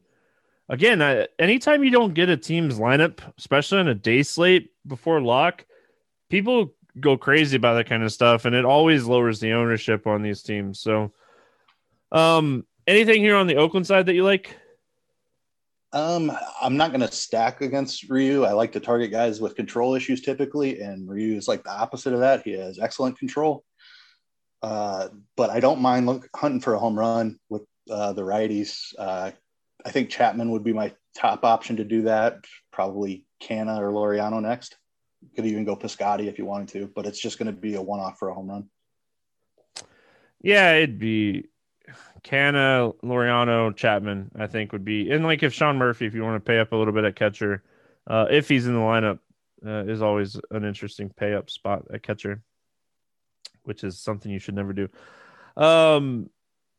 again, 0.69 1.02
I, 1.02 1.28
anytime 1.38 1.84
you 1.84 1.91
don't 1.91 2.15
get 2.15 2.30
a 2.30 2.38
team's 2.38 2.80
lineup, 2.80 3.19
especially 3.38 3.80
on 3.80 3.88
a 3.88 3.95
day 3.95 4.24
slate 4.24 4.71
before 4.88 5.21
lock, 5.21 5.65
people 6.30 6.74
go 6.99 7.17
crazy 7.17 7.58
about 7.58 7.75
that 7.75 7.89
kind 7.89 8.03
of 8.03 8.12
stuff, 8.12 8.45
and 8.45 8.55
it 8.55 8.65
always 8.65 9.05
lowers 9.05 9.39
the 9.39 9.53
ownership 9.53 10.08
on 10.08 10.21
these 10.21 10.41
teams. 10.41 10.79
So, 10.79 11.12
um, 12.12 12.65
anything 12.88 13.21
here 13.21 13.36
on 13.36 13.47
the 13.47 13.58
Oakland 13.58 13.88
side 13.88 14.05
that 14.05 14.13
you 14.13 14.23
like? 14.23 14.55
Um, 15.93 16.31
I'm 16.62 16.75
not 16.75 16.91
going 16.91 17.01
to 17.01 17.12
stack 17.12 17.62
against 17.62 18.10
Ryu. 18.10 18.43
I 18.43 18.51
like 18.51 18.73
to 18.73 18.79
target 18.79 19.12
guys 19.12 19.39
with 19.39 19.55
control 19.55 19.95
issues 19.95 20.21
typically, 20.21 20.81
and 20.81 21.08
Ryu 21.08 21.38
is 21.38 21.47
like 21.47 21.63
the 21.63 21.71
opposite 21.71 22.13
of 22.13 22.19
that. 22.19 22.43
He 22.43 22.51
has 22.53 22.79
excellent 22.79 23.17
control. 23.17 23.63
Uh, 24.62 25.10
but 25.38 25.49
I 25.49 25.60
don't 25.60 25.79
mind 25.79 26.05
look, 26.05 26.27
hunting 26.36 26.60
for 26.60 26.73
a 26.73 26.79
home 26.79 26.97
run 26.97 27.39
with 27.49 27.63
uh, 27.89 28.13
the 28.13 28.23
righties. 28.23 28.93
Uh, 28.97 29.31
I 29.86 29.91
think 29.91 30.10
Chapman 30.10 30.51
would 30.51 30.63
be 30.63 30.73
my 30.73 30.93
top 31.15 31.45
option 31.45 31.77
to 31.77 31.84
do 31.84 32.03
that. 32.03 32.43
Probably 32.73 33.25
Canha 33.41 33.79
or 33.79 33.91
Laureano 33.91 34.41
next 34.41 34.75
could 35.35 35.45
even 35.45 35.65
go 35.65 35.75
Piscotty 35.75 36.27
if 36.27 36.38
you 36.38 36.45
wanted 36.45 36.69
to, 36.69 36.91
but 36.95 37.05
it's 37.05 37.19
just 37.19 37.38
going 37.38 37.47
to 37.47 37.53
be 37.53 37.75
a 37.75 37.81
one 37.81 37.99
off 37.99 38.19
for 38.19 38.29
a 38.29 38.33
home 38.33 38.49
run. 38.49 38.69
Yeah, 40.41 40.73
it'd 40.73 40.99
be 40.99 41.45
Canha, 42.23 42.93
Laureano, 43.03 43.75
Chapman, 43.75 44.31
I 44.38 44.47
think 44.47 44.71
would 44.71 44.85
be, 44.85 45.11
and 45.11 45.23
like 45.23 45.43
if 45.43 45.53
Sean 45.53 45.77
Murphy, 45.77 46.05
if 46.05 46.13
you 46.13 46.23
want 46.23 46.43
to 46.43 46.47
pay 46.47 46.59
up 46.59 46.71
a 46.71 46.75
little 46.75 46.93
bit 46.93 47.03
at 47.03 47.15
catcher, 47.15 47.63
uh, 48.07 48.27
if 48.29 48.49
he's 48.49 48.67
in 48.67 48.73
the 48.73 48.79
lineup, 48.79 49.19
uh, 49.65 49.85
is 49.85 50.01
always 50.01 50.39
an 50.51 50.63
interesting 50.63 51.09
pay 51.09 51.33
up 51.33 51.49
spot 51.49 51.83
at 51.93 52.03
catcher, 52.03 52.41
which 53.63 53.83
is 53.83 53.99
something 53.99 54.31
you 54.31 54.39
should 54.39 54.55
never 54.55 54.73
do. 54.73 54.89
Um, 55.57 56.29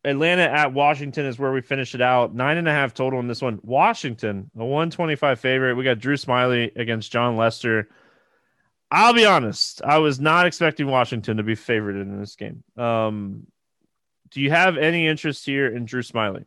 Atlanta 0.05 0.43
at 0.43 0.73
Washington 0.73 1.27
is 1.27 1.39
where 1.39 1.53
we 1.53 1.61
finish 1.61 1.95
it 1.95 2.01
out. 2.01 2.33
Nine 2.33 2.59
and 2.59 2.69
a 2.69 2.73
half 2.73 2.95
total 2.95 3.19
in 3.19 3.27
this 3.27 3.43
one. 3.43 3.59
Washington, 3.63 4.51
a 4.57 4.65
125 4.65 5.41
favorite. 5.41 5.75
We 5.75 5.83
got 5.83 5.99
Drew 5.99 6.15
Smyly 6.15 6.75
against 6.77 7.11
Jon 7.11 7.37
Lester. 7.37 7.89
I'll 8.91 9.15
be 9.15 9.27
honest. 9.27 9.83
I 9.83 9.99
was 9.99 10.21
not 10.21 10.47
expecting 10.47 10.87
Washington 10.87 11.39
to 11.39 11.43
be 11.43 11.55
favored 11.55 11.97
in 11.97 12.21
this 12.21 12.37
game. 12.37 12.63
Um, 12.77 13.47
do 14.31 14.41
you 14.41 14.51
have 14.51 14.77
any 14.77 15.07
interest 15.07 15.45
here 15.45 15.67
in 15.67 15.85
Drew 15.85 16.03
Smyly? 16.03 16.45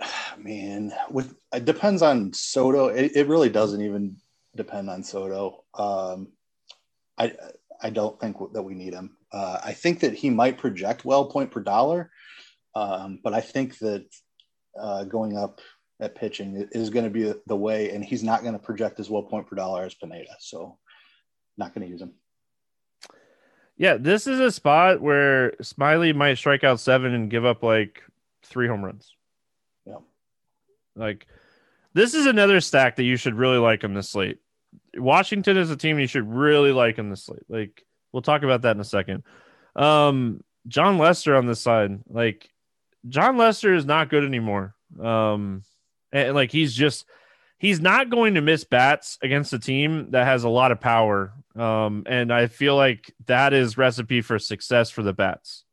Man, 0.38 0.92
with 1.10 1.34
it 1.52 1.64
depends 1.64 2.02
on 2.02 2.32
Soto. 2.32 2.86
It, 2.86 3.12
it 3.14 3.26
really 3.26 3.50
doesn't 3.50 3.80
even 3.80 4.16
depend 4.56 4.88
on 4.88 5.02
Soto. 5.02 5.64
Um, 5.74 6.28
I 7.18 7.32
I 7.80 7.90
don't 7.90 8.18
think 8.20 8.36
that 8.52 8.62
we 8.62 8.74
need 8.74 8.94
him. 8.94 9.16
Uh, 9.32 9.58
I 9.62 9.72
think 9.72 10.00
that 10.00 10.14
he 10.14 10.30
might 10.30 10.58
project 10.58 11.04
well 11.04 11.26
point 11.26 11.50
per 11.50 11.60
dollar, 11.60 12.10
um, 12.74 13.20
but 13.22 13.34
I 13.34 13.40
think 13.40 13.78
that 13.78 14.06
uh, 14.78 15.04
going 15.04 15.36
up 15.36 15.60
at 16.00 16.14
pitching 16.14 16.68
is 16.72 16.90
going 16.90 17.04
to 17.04 17.10
be 17.10 17.32
the 17.46 17.56
way, 17.56 17.90
and 17.90 18.04
he's 18.04 18.22
not 18.22 18.42
going 18.42 18.52
to 18.52 18.58
project 18.58 19.00
as 19.00 19.10
well 19.10 19.22
point 19.22 19.46
per 19.46 19.56
dollar 19.56 19.84
as 19.84 19.94
Pineda. 19.94 20.36
So, 20.38 20.78
not 21.56 21.74
going 21.74 21.86
to 21.86 21.90
use 21.90 22.02
him. 22.02 22.14
Yeah, 23.76 23.96
this 23.96 24.26
is 24.26 24.40
a 24.40 24.50
spot 24.50 25.00
where 25.00 25.52
Smyly 25.62 26.14
might 26.14 26.38
strike 26.38 26.64
out 26.64 26.80
seven 26.80 27.14
and 27.14 27.30
give 27.30 27.44
up 27.44 27.62
like 27.62 28.02
three 28.44 28.66
home 28.66 28.84
runs. 28.84 29.14
Yeah. 29.86 29.98
Like, 30.96 31.26
this 31.94 32.14
is 32.14 32.26
another 32.26 32.60
stack 32.60 32.96
that 32.96 33.04
you 33.04 33.16
should 33.16 33.34
really 33.34 33.58
like 33.58 33.84
on 33.84 33.94
this 33.94 34.10
slate. 34.10 34.38
Washington 34.96 35.56
is 35.56 35.70
a 35.70 35.76
team 35.76 35.98
you 35.98 36.08
should 36.08 36.28
really 36.28 36.72
like 36.72 36.98
on 36.98 37.08
this 37.08 37.24
slate. 37.24 37.44
Like, 37.48 37.84
we'll 38.12 38.22
talk 38.22 38.42
about 38.42 38.62
that 38.62 38.74
in 38.74 38.80
a 38.80 38.84
second. 38.84 39.22
Um, 39.76 40.42
Jon 40.66 40.98
Lester 40.98 41.36
on 41.36 41.46
this 41.46 41.60
side, 41.60 42.00
like, 42.08 42.50
Jon 43.08 43.36
Lester 43.36 43.74
is 43.74 43.86
not 43.86 44.10
good 44.10 44.24
anymore. 44.24 44.74
Um, 45.00 45.62
and 46.12 46.34
like 46.34 46.50
he's 46.50 46.74
just 46.74 47.06
he's 47.58 47.80
not 47.80 48.10
going 48.10 48.34
to 48.34 48.40
miss 48.40 48.64
bats 48.64 49.18
against 49.22 49.52
a 49.52 49.58
team 49.58 50.10
that 50.12 50.26
has 50.26 50.44
a 50.44 50.48
lot 50.48 50.72
of 50.72 50.80
power. 50.80 51.32
Um, 51.56 52.04
and 52.06 52.32
I 52.32 52.46
feel 52.46 52.76
like 52.76 53.12
that 53.26 53.52
is 53.52 53.76
recipe 53.76 54.20
for 54.20 54.38
success 54.38 54.90
for 54.90 55.02
the 55.02 55.12
bats. 55.12 55.64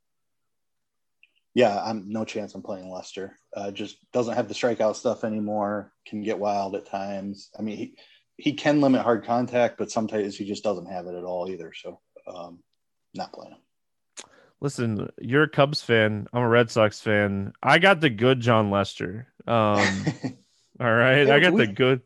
Yeah, 1.54 1.82
I'm 1.82 2.12
no 2.12 2.26
chance 2.26 2.54
I'm 2.54 2.62
playing 2.62 2.92
Lester. 2.92 3.38
Uh, 3.56 3.72
just 3.72 3.98
doesn't 4.12 4.36
have 4.36 4.50
the 4.50 4.54
strikeout 4.54 4.96
stuff 4.96 5.24
anymore. 5.24 5.94
Can 6.06 6.22
get 6.22 6.38
wild 6.38 6.76
at 6.76 6.86
times. 6.86 7.50
I 7.58 7.62
mean, 7.62 7.78
he 7.78 7.96
he 8.38 8.54
can 8.54 8.82
limit 8.82 9.02
hard 9.02 9.24
contact, 9.24 9.78
but 9.78 9.90
sometimes 9.90 10.36
he 10.36 10.46
just 10.46 10.64
doesn't 10.64 10.92
have 10.92 11.08
it 11.08 11.16
at 11.16 11.24
all 11.24 11.50
either. 11.50 11.72
So, 11.74 12.02
um, 12.28 12.60
not 13.14 13.32
playing 13.32 13.54
him. 13.54 13.60
Listen, 14.66 15.12
you're 15.22 15.44
a 15.44 15.48
Cubs 15.48 15.84
fan. 15.84 16.26
I'm 16.34 16.42
a 16.42 16.50
Red 16.50 16.72
Sox 16.72 17.00
fan. 17.00 17.54
I 17.62 17.78
got 17.78 18.02
the 18.02 18.10
good 18.10 18.40
Jon 18.40 18.72
Lester. 18.72 19.28
Um, 19.46 19.86
all 20.80 20.92
right, 20.92 21.30
I 21.30 21.40
got 21.40 21.54
we, 21.54 21.68
the 21.68 21.72
good. 21.72 22.02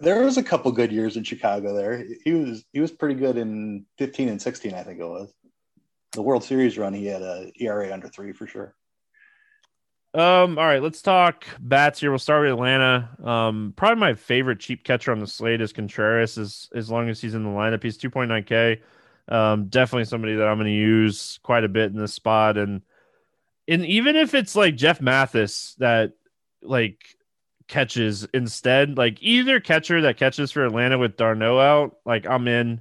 There 0.00 0.24
was 0.24 0.38
a 0.38 0.42
couple 0.42 0.72
good 0.72 0.90
years 0.90 1.18
in 1.18 1.24
Chicago. 1.24 1.74
There, 1.74 2.06
he 2.24 2.32
was 2.32 2.64
he 2.72 2.80
was 2.80 2.90
pretty 2.90 3.14
good 3.14 3.36
in 3.36 3.84
15 3.98 4.30
and 4.30 4.40
16. 4.40 4.72
I 4.72 4.84
think 4.84 5.00
it 5.00 5.04
was 5.04 5.34
the 6.12 6.22
World 6.22 6.44
Series 6.44 6.78
run. 6.78 6.94
He 6.94 7.04
had 7.04 7.20
a 7.20 7.52
ERA 7.60 7.92
under 7.92 8.08
three 8.08 8.32
for 8.32 8.46
sure. 8.46 8.74
Um, 10.14 10.56
all 10.58 10.64
right, 10.64 10.82
let's 10.82 11.02
talk 11.02 11.44
bats 11.60 12.00
here. 12.00 12.10
We'll 12.10 12.20
start 12.20 12.40
with 12.40 12.52
Atlanta. 12.52 13.10
Um, 13.22 13.74
probably 13.76 14.00
my 14.00 14.14
favorite 14.14 14.60
cheap 14.60 14.82
catcher 14.82 15.12
on 15.12 15.18
the 15.18 15.26
slate 15.26 15.60
is 15.60 15.74
Contreras, 15.74 16.38
as 16.38 16.70
as 16.74 16.90
long 16.90 17.10
as 17.10 17.20
he's 17.20 17.34
in 17.34 17.44
the 17.44 17.50
lineup. 17.50 17.82
He's 17.82 17.98
2.9K. 17.98 18.80
Um, 19.28 19.66
definitely 19.66 20.06
somebody 20.06 20.36
that 20.36 20.48
I'm 20.48 20.56
going 20.56 20.66
to 20.66 20.72
use 20.72 21.38
quite 21.42 21.64
a 21.64 21.68
bit 21.68 21.92
in 21.92 21.98
this 21.98 22.14
spot, 22.14 22.56
and 22.56 22.82
and 23.66 23.84
even 23.84 24.16
if 24.16 24.34
it's 24.34 24.56
like 24.56 24.76
Jeff 24.76 25.00
Mathis 25.00 25.74
that 25.78 26.12
like 26.62 27.16
catches 27.66 28.24
instead, 28.32 28.96
like 28.96 29.18
either 29.20 29.60
catcher 29.60 30.02
that 30.02 30.16
catches 30.16 30.50
for 30.50 30.64
Atlanta 30.64 30.98
with 30.98 31.16
d'Arnaud 31.16 31.60
out, 31.60 31.96
like 32.04 32.26
I'm 32.26 32.48
in 32.48 32.80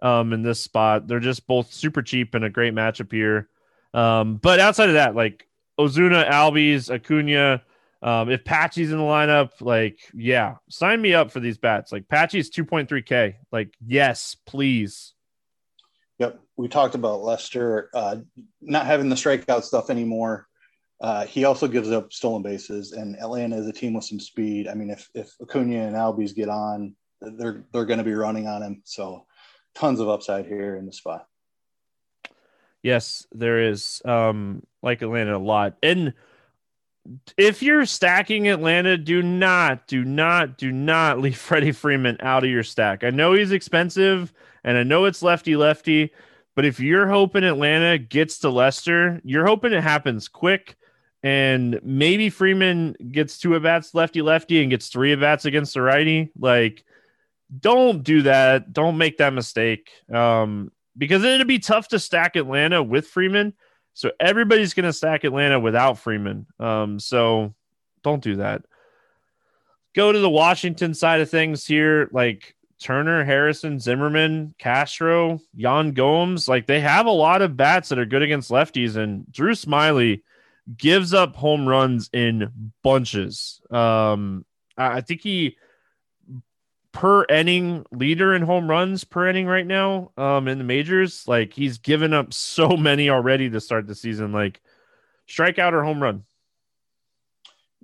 um 0.00 0.32
in 0.32 0.42
this 0.42 0.62
spot. 0.62 1.08
They're 1.08 1.20
just 1.20 1.46
both 1.46 1.72
super 1.72 2.02
cheap 2.02 2.34
and 2.34 2.44
a 2.44 2.50
great 2.50 2.74
matchup 2.74 3.10
here. 3.10 3.48
Um, 3.94 4.36
but 4.36 4.60
outside 4.60 4.90
of 4.90 4.94
that, 4.94 5.14
like 5.14 5.48
Ozuna, 5.78 6.28
Albies, 6.28 6.90
Acuna, 6.90 7.62
um, 8.02 8.30
if 8.30 8.44
Pache's 8.44 8.92
in 8.92 8.98
the 8.98 9.04
lineup, 9.04 9.60
like, 9.60 9.98
yeah, 10.14 10.56
sign 10.68 11.00
me 11.00 11.14
up 11.14 11.30
for 11.30 11.40
these 11.40 11.58
bats. 11.58 11.90
Like 11.90 12.08
Pache's 12.08 12.50
2.3K. 12.50 13.36
Like, 13.50 13.74
yes, 13.84 14.36
please. 14.46 15.14
Yep, 16.18 16.40
we 16.56 16.68
talked 16.68 16.94
about 16.94 17.22
Lester 17.22 17.90
uh, 17.94 18.16
not 18.60 18.86
having 18.86 19.08
the 19.08 19.14
strikeout 19.14 19.62
stuff 19.62 19.90
anymore. 19.90 20.46
Uh, 21.00 21.24
he 21.26 21.44
also 21.44 21.68
gives 21.68 21.90
up 21.92 22.12
stolen 22.12 22.42
bases, 22.42 22.92
and 22.92 23.16
Atlanta 23.16 23.56
is 23.56 23.68
a 23.68 23.72
team 23.72 23.94
with 23.94 24.04
some 24.04 24.18
speed. 24.18 24.66
I 24.66 24.74
mean, 24.74 24.90
if 24.90 25.08
if 25.14 25.32
Acuna 25.40 25.86
and 25.86 25.94
Albies 25.94 26.34
get 26.34 26.48
on, 26.48 26.96
they're 27.20 27.64
they're 27.72 27.84
going 27.84 27.98
to 27.98 28.04
be 28.04 28.14
running 28.14 28.48
on 28.48 28.62
him. 28.62 28.82
So, 28.84 29.26
tons 29.76 30.00
of 30.00 30.08
upside 30.08 30.46
here 30.46 30.76
in 30.76 30.86
the 30.86 30.92
spot. 30.92 31.26
Yes, 32.82 33.26
there 33.32 33.62
is. 33.70 34.02
Um, 34.04 34.64
like 34.82 35.02
Atlanta 35.02 35.36
a 35.36 35.38
lot. 35.38 35.76
And 35.82 36.14
if 37.36 37.62
you're 37.62 37.86
stacking 37.86 38.48
Atlanta, 38.48 38.96
do 38.96 39.22
not, 39.22 39.86
do 39.86 40.04
not, 40.04 40.58
do 40.58 40.70
not 40.72 41.20
leave 41.20 41.36
Freddie 41.38 41.72
Freeman 41.72 42.18
out 42.20 42.44
of 42.44 42.50
your 42.50 42.62
stack. 42.62 43.04
I 43.04 43.10
know 43.10 43.32
he's 43.32 43.52
expensive 43.52 44.32
and 44.64 44.76
I 44.76 44.82
know 44.82 45.04
it's 45.04 45.22
lefty 45.22 45.56
lefty, 45.56 46.12
but 46.54 46.64
if 46.64 46.80
you're 46.80 47.08
hoping 47.08 47.44
Atlanta 47.44 47.98
gets 47.98 48.40
to 48.40 48.50
Lester, 48.50 49.20
you're 49.24 49.46
hoping 49.46 49.72
it 49.72 49.82
happens 49.82 50.28
quick 50.28 50.76
and 51.22 51.80
maybe 51.82 52.30
Freeman 52.30 52.94
gets 53.10 53.38
two 53.38 53.56
at 53.56 53.62
bats 53.62 53.94
lefty 53.94 54.22
lefty 54.22 54.60
and 54.60 54.70
gets 54.70 54.88
three 54.88 55.12
at 55.12 55.20
bats 55.20 55.44
against 55.44 55.74
the 55.74 55.82
righty. 55.82 56.30
Like, 56.38 56.84
don't 57.58 58.02
do 58.02 58.22
that. 58.22 58.72
Don't 58.72 58.98
make 58.98 59.18
that 59.18 59.32
mistake. 59.32 59.90
Um, 60.12 60.70
because 60.96 61.24
it'd 61.24 61.46
be 61.48 61.58
tough 61.58 61.88
to 61.88 61.98
stack 61.98 62.36
Atlanta 62.36 62.82
with 62.82 63.06
Freeman. 63.06 63.54
So 63.94 64.12
everybody's 64.20 64.74
going 64.74 64.86
to 64.86 64.92
stack 64.92 65.24
Atlanta 65.24 65.58
without 65.58 65.98
Freeman. 65.98 66.46
Um, 66.60 67.00
so 67.00 67.54
don't 68.04 68.22
do 68.22 68.36
that. 68.36 68.62
Go 69.94 70.12
to 70.12 70.18
the 70.18 70.30
Washington 70.30 70.94
side 70.94 71.20
of 71.20 71.30
things 71.30 71.66
here, 71.66 72.08
like 72.12 72.54
Turner, 72.80 73.24
Harrison, 73.24 73.80
Zimmerman, 73.80 74.54
Castro, 74.58 75.40
Yan 75.54 75.92
Gomes. 75.92 76.48
Like 76.48 76.66
they 76.66 76.80
have 76.80 77.06
a 77.06 77.10
lot 77.10 77.42
of 77.42 77.56
bats 77.56 77.88
that 77.88 77.98
are 77.98 78.06
good 78.06 78.22
against 78.22 78.50
lefties, 78.50 78.96
and 78.96 79.30
Drew 79.32 79.52
Smyly 79.52 80.22
gives 80.76 81.14
up 81.14 81.34
home 81.34 81.66
runs 81.66 82.10
in 82.12 82.72
bunches. 82.82 83.60
Um, 83.70 84.44
I 84.76 85.00
think 85.00 85.22
he 85.22 85.56
per 86.92 87.24
inning 87.26 87.84
leader 87.92 88.34
in 88.34 88.42
home 88.42 88.68
runs 88.68 89.04
per 89.04 89.28
inning 89.28 89.46
right 89.46 89.66
now 89.66 90.10
um 90.16 90.48
in 90.48 90.56
the 90.56 90.64
majors 90.64 91.28
like 91.28 91.52
he's 91.52 91.78
given 91.78 92.14
up 92.14 92.32
so 92.32 92.68
many 92.76 93.10
already 93.10 93.50
to 93.50 93.60
start 93.60 93.86
the 93.86 93.94
season 93.94 94.32
like 94.32 94.60
strikeout 95.28 95.74
or 95.74 95.84
home 95.84 96.02
run 96.02 96.24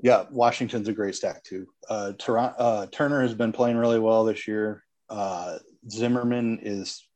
yeah 0.02 0.24
washington's 0.30 0.88
a 0.88 0.92
great 0.92 1.14
stack 1.14 1.42
too. 1.44 1.66
Uh, 1.88 2.12
uh 2.28 2.86
turner 2.86 3.22
has 3.22 3.34
been 3.34 3.52
playing 3.52 3.76
really 3.76 3.98
well 3.98 4.24
this 4.24 4.46
year. 4.48 4.84
Uh 5.08 5.58
zimmerman 5.90 6.60
is 6.62 7.06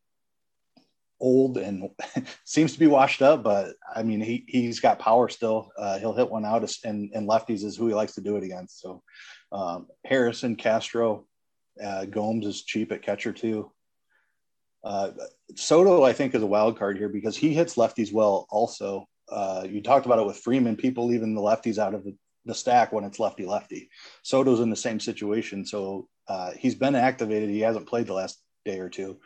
old 1.20 1.58
and 1.58 1.90
seems 2.44 2.74
to 2.74 2.78
be 2.78 2.86
washed 2.86 3.22
up 3.22 3.42
but 3.42 3.74
i 3.96 4.04
mean 4.04 4.20
he, 4.20 4.44
he's 4.46 4.80
got 4.80 4.98
power 4.98 5.28
still. 5.28 5.70
Uh, 5.76 5.98
he'll 5.98 6.14
hit 6.14 6.30
one 6.30 6.44
out 6.44 6.62
and, 6.84 7.10
and 7.12 7.28
lefties 7.28 7.64
is 7.64 7.76
who 7.76 7.88
he 7.88 7.94
likes 7.94 8.14
to 8.14 8.20
do 8.20 8.36
it 8.36 8.44
against. 8.44 8.80
So 8.80 9.02
um, 9.50 9.88
harrison 10.04 10.54
castro 10.54 11.26
uh, 11.82 12.04
Gomes 12.04 12.46
is 12.46 12.62
cheap 12.62 12.92
at 12.92 13.02
catcher 13.02 13.32
too. 13.32 13.72
Uh, 14.84 15.10
Soto, 15.54 16.04
I 16.04 16.12
think, 16.12 16.34
is 16.34 16.42
a 16.42 16.46
wild 16.46 16.78
card 16.78 16.98
here 16.98 17.08
because 17.08 17.36
he 17.36 17.52
hits 17.52 17.74
lefties 17.74 18.12
well. 18.12 18.46
Also, 18.50 19.08
you 19.68 19.82
talked 19.82 20.06
about 20.06 20.18
it 20.18 20.26
with 20.26 20.38
Freeman, 20.38 20.76
people 20.76 21.06
leaving 21.06 21.34
the 21.34 21.40
lefties 21.40 21.78
out 21.78 21.94
of 21.94 22.04
the, 22.04 22.16
the 22.48 22.54
stack 22.54 22.92
when 22.92 23.04
it's 23.04 23.20
lefty 23.20 23.46
lefty. 23.46 23.88
Soto's 24.22 24.58
in 24.58 24.70
the 24.70 24.76
same 24.76 24.98
situation, 24.98 25.64
so 25.64 26.08
uh, 26.26 26.50
he's 26.58 26.74
been 26.74 26.96
activated. 26.96 27.50
He 27.50 27.60
hasn't 27.60 27.86
played 27.86 28.08
the 28.08 28.14
last 28.14 28.40
day 28.64 28.80
or 28.80 28.88
two, 28.88 29.18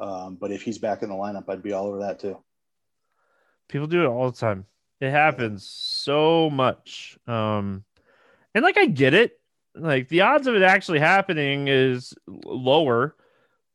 um, 0.00 0.36
but 0.40 0.50
if 0.50 0.62
he's 0.62 0.78
back 0.78 1.02
in 1.02 1.10
the 1.10 1.14
lineup, 1.14 1.44
I'd 1.48 1.62
be 1.62 1.72
all 1.72 1.86
over 1.86 2.00
that 2.00 2.18
too. 2.18 2.42
People 3.68 3.86
do 3.86 4.02
it 4.02 4.08
all 4.08 4.30
the 4.30 4.36
time. 4.36 4.66
It 5.00 5.10
happens 5.10 5.66
so 5.66 6.50
much, 6.50 7.18
um, 7.28 7.84
and 8.54 8.64
like 8.64 8.76
I 8.76 8.86
get 8.86 9.14
it 9.14 9.38
like 9.74 10.08
the 10.08 10.22
odds 10.22 10.46
of 10.46 10.54
it 10.54 10.62
actually 10.62 10.98
happening 10.98 11.68
is 11.68 12.14
lower. 12.26 13.14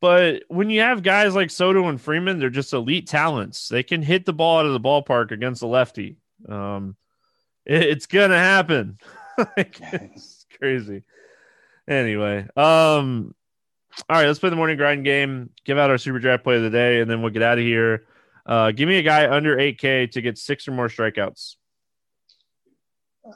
But 0.00 0.44
when 0.46 0.70
you 0.70 0.80
have 0.80 1.02
guys 1.02 1.34
like 1.34 1.50
Soto 1.50 1.88
and 1.88 2.00
Freeman, 2.00 2.38
they're 2.38 2.50
just 2.50 2.72
elite 2.72 3.08
talents. 3.08 3.68
They 3.68 3.82
can 3.82 4.00
hit 4.00 4.26
the 4.26 4.32
ball 4.32 4.60
out 4.60 4.66
of 4.66 4.72
the 4.72 4.80
ballpark 4.80 5.32
against 5.32 5.62
a 5.62 5.66
lefty. 5.66 6.18
Um, 6.48 6.96
it, 7.68 7.82
it's 7.82 8.06
gonna 8.06 8.38
happen. 8.38 8.98
like, 9.56 9.78
it's 9.80 10.46
crazy. 10.58 11.04
Anyway, 11.86 12.46
um, 12.56 13.34
all 14.08 14.16
right, 14.16 14.26
let's 14.26 14.38
play 14.38 14.50
the 14.50 14.56
morning 14.56 14.76
grind 14.76 15.04
game. 15.04 15.50
Give 15.64 15.78
out 15.78 15.90
our 15.90 15.98
super 15.98 16.18
draft 16.18 16.44
play 16.44 16.56
of 16.56 16.62
the 16.62 16.70
day, 16.70 17.00
and 17.00 17.10
then 17.10 17.22
we'll 17.22 17.32
get 17.32 17.42
out 17.42 17.58
of 17.58 17.64
here. 17.64 18.06
Uh, 18.44 18.72
give 18.72 18.88
me 18.88 18.96
a 18.96 19.02
guy 19.02 19.30
under 19.30 19.56
8K 19.56 20.10
to 20.12 20.20
get 20.22 20.38
six 20.38 20.66
or 20.66 20.72
more 20.72 20.88
strikeouts. 20.88 21.56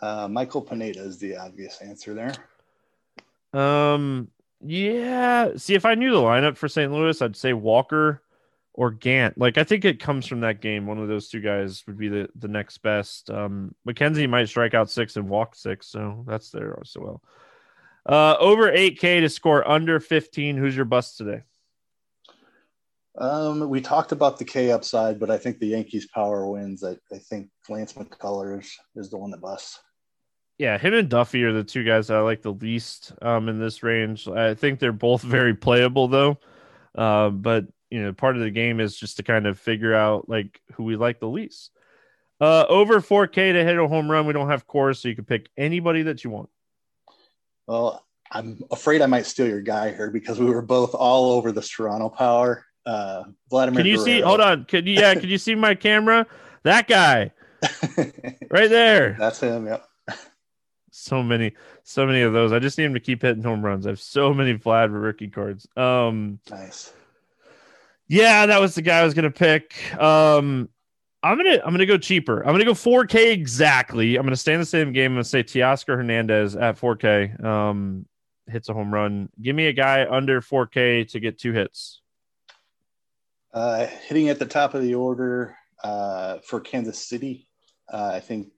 Uh, 0.01 0.27
Michael 0.29 0.63
Pineda 0.63 1.01
is 1.01 1.19
the 1.19 1.37
obvious 1.37 1.81
answer 1.83 2.15
there. 2.15 2.35
Um, 3.53 4.29
yeah. 4.65 5.51
See, 5.57 5.75
if 5.75 5.85
I 5.85 5.95
knew 5.95 6.13
the 6.13 6.21
lineup 6.21 6.57
for 6.57 6.69
St. 6.69 6.91
Louis, 6.91 7.21
I'd 7.21 7.37
say 7.37 7.53
Walker 7.53 8.23
or 8.75 8.91
Gant. 8.91 9.37
Like, 9.39 9.59
I 9.59 9.65
think 9.65 9.85
it 9.85 10.01
comes 10.01 10.27
from 10.27 10.41
that 10.41 10.61
game. 10.61 10.87
One 10.87 10.99
of 10.99 11.09
those 11.09 11.29
two 11.29 11.41
guys 11.41 11.83
would 11.87 11.99
be 11.99 12.09
the, 12.09 12.29
the 12.37 12.49
next 12.49 12.79
best. 12.79 13.31
Um, 13.31 13.75
McKenzie 13.87 14.29
might 14.29 14.49
strike 14.49 14.75
out 14.75 14.91
six 14.91 15.17
and 15.17 15.29
walk 15.29 15.55
six, 15.55 15.89
so 15.89 16.25
that's 16.27 16.51
there 16.51 16.75
also 16.77 17.01
well. 17.01 17.23
Uh, 18.05 18.37
over 18.39 18.71
8K 18.71 19.21
to 19.21 19.29
score 19.29 19.69
under 19.69 20.01
15. 20.01 20.57
Who's 20.57 20.75
your 20.75 20.85
bust 20.85 21.19
today? 21.19 21.43
Um, 23.19 23.69
we 23.69 23.83
talked 23.83 24.13
about 24.13 24.39
the 24.39 24.45
K 24.45 24.73
upside, 24.73 25.21
but 25.21 25.31
I 25.31 25.37
think 25.37 25.59
the 25.59 25.67
Yankees 25.67 26.09
power 26.15 26.47
wins. 26.47 26.83
I, 26.83 26.97
I 27.13 27.19
think 27.19 27.51
Lance 27.69 27.93
McCullers 27.93 28.73
is 28.97 29.11
the 29.11 29.19
one 29.19 29.31
that 29.33 29.41
busts 29.43 29.79
yeah, 30.63 30.79
him 30.79 30.95
and 30.95 31.09
Duffy 31.09 31.43
are 31.43 31.53
the 31.53 31.65
two 31.65 31.83
guys 31.83 32.07
that 32.07 32.19
I 32.19 32.21
like 32.21 32.43
the 32.43 32.53
least 32.53 33.13
um, 33.21 33.49
in 33.49 33.59
this 33.59 33.83
range. 33.83 34.29
I 34.29 34.55
think 34.55 34.79
they're 34.79 34.93
both 34.93 35.21
very 35.23 35.55
playable 35.55 36.07
though. 36.07 36.39
Uh, 36.95 37.31
but 37.31 37.67
you 37.93 38.03
know, 38.03 38.13
part 38.13 38.37
of 38.37 38.43
the 38.43 38.51
game 38.51 38.81
is 38.81 38.97
just 38.97 39.19
to 39.19 39.23
kind 39.23 39.47
of 39.47 39.59
figure 39.59 39.95
out 39.95 40.29
like 40.29 40.61
who 40.75 40.85
we 40.85 40.97
like 40.97 41.21
the 41.21 41.29
least. 41.29 41.71
Uh, 42.41 42.65
over 42.69 43.01
4K 43.01 43.53
to 43.53 43.65
hit 43.65 43.79
a 43.79 43.87
home 43.87 44.11
run. 44.11 44.27
We 44.27 44.33
don't 44.33 44.49
have 44.49 44.67
Coors, 44.67 44.97
so 44.97 45.09
you 45.09 45.15
can 45.15 45.27
pick 45.27 45.49
anybody 45.57 46.03
that 46.05 46.25
you 46.25 46.31
want. 46.31 46.49
Well, 47.67 48.05
I'm 48.31 48.61
afraid 48.71 49.03
I 49.03 49.07
might 49.07 49.27
steal 49.27 49.47
your 49.47 49.61
guy 49.61 49.93
here 49.93 50.11
because 50.11 50.41
we 50.41 50.47
were 50.47 50.63
both 50.63 50.95
all 50.95 51.33
over 51.33 51.53
the 51.53 51.61
Toronto 51.61 52.09
power. 52.09 52.65
Uh, 52.85 53.25
Vladimir. 53.51 53.81
Can 53.81 53.87
you 53.87 53.97
Guerrero. 53.99 54.05
see? 54.05 54.21
Hold 54.23 54.41
on. 54.41 54.65
Can 54.65 54.87
you? 54.87 54.95
Yeah. 54.95 55.15
can 55.15 55.29
you 55.29 55.39
see 55.39 55.55
my 55.55 55.75
camera? 55.75 56.27
That 56.65 56.89
guy, 56.89 57.33
right 58.51 58.71
there. 58.71 59.17
That's 59.19 59.41
him. 59.41 59.67
Yep 59.67 59.87
so 60.93 61.23
many, 61.23 61.53
so 61.83 62.07
many 62.07 62.21
of 62.21 62.33
those. 62.33 62.53
I 62.53 62.59
just 62.59 62.79
need 62.79 62.85
him 62.85 62.95
to 62.95 63.01
keep 63.01 63.23
hitting 63.23 63.43
home 63.43 63.65
runs. 63.65 63.87
I 63.87 63.91
have 63.91 64.01
so 64.01 64.33
many 64.33 64.55
Vlad 64.55 64.91
rookie 64.93 65.29
cards. 65.29 65.67
Um, 65.77 66.39
nice. 66.51 66.93
Yeah, 68.13 68.45
that 68.45 68.61
was 68.61 68.75
the 68.75 68.83
guy 68.83 68.99
I 68.99 69.05
was 69.05 69.15
gonna 69.15 69.31
pick. 69.31 69.99
Um, 69.99 70.69
I'm 71.23 71.39
gonna 71.39 71.63
I'm 71.65 71.73
gonna 71.73 71.87
go 71.87 71.97
cheaper. 71.97 72.43
I'm 72.43 72.53
gonna 72.53 72.67
go 72.67 72.75
4K 72.75 73.33
exactly. 73.33 74.17
I'm 74.17 74.25
gonna 74.25 74.37
stay 74.37 74.53
in 74.53 74.61
the 74.61 74.67
same 74.67 74.93
game. 74.93 75.13
I'm 75.13 75.15
gonna 75.15 75.25
say 75.25 75.43
Teoscar 75.43 75.97
Hernandez 75.97 76.55
at 76.55 76.79
4K. 76.79 77.43
Um, 77.43 78.05
hits 78.49 78.69
a 78.69 78.75
home 78.75 78.93
run. 78.93 79.31
Give 79.41 79.57
me 79.57 79.69
a 79.69 79.73
guy 79.73 80.07
under 80.07 80.43
4K 80.43 81.09
to 81.13 81.21
get 81.21 81.39
two 81.39 81.55
hits. 81.55 82.03
Uh, 83.55 83.87
hitting 83.87 84.29
at 84.29 84.39
the 84.39 84.45
top 84.45 84.75
of 84.75 84.83
the 84.83 84.95
order 84.95 85.57
uh, 85.83 86.41
for 86.45 86.61
Kansas 86.61 86.99
City. 86.99 87.49
Uh, 87.91 88.11
I 88.13 88.21
think 88.21 88.49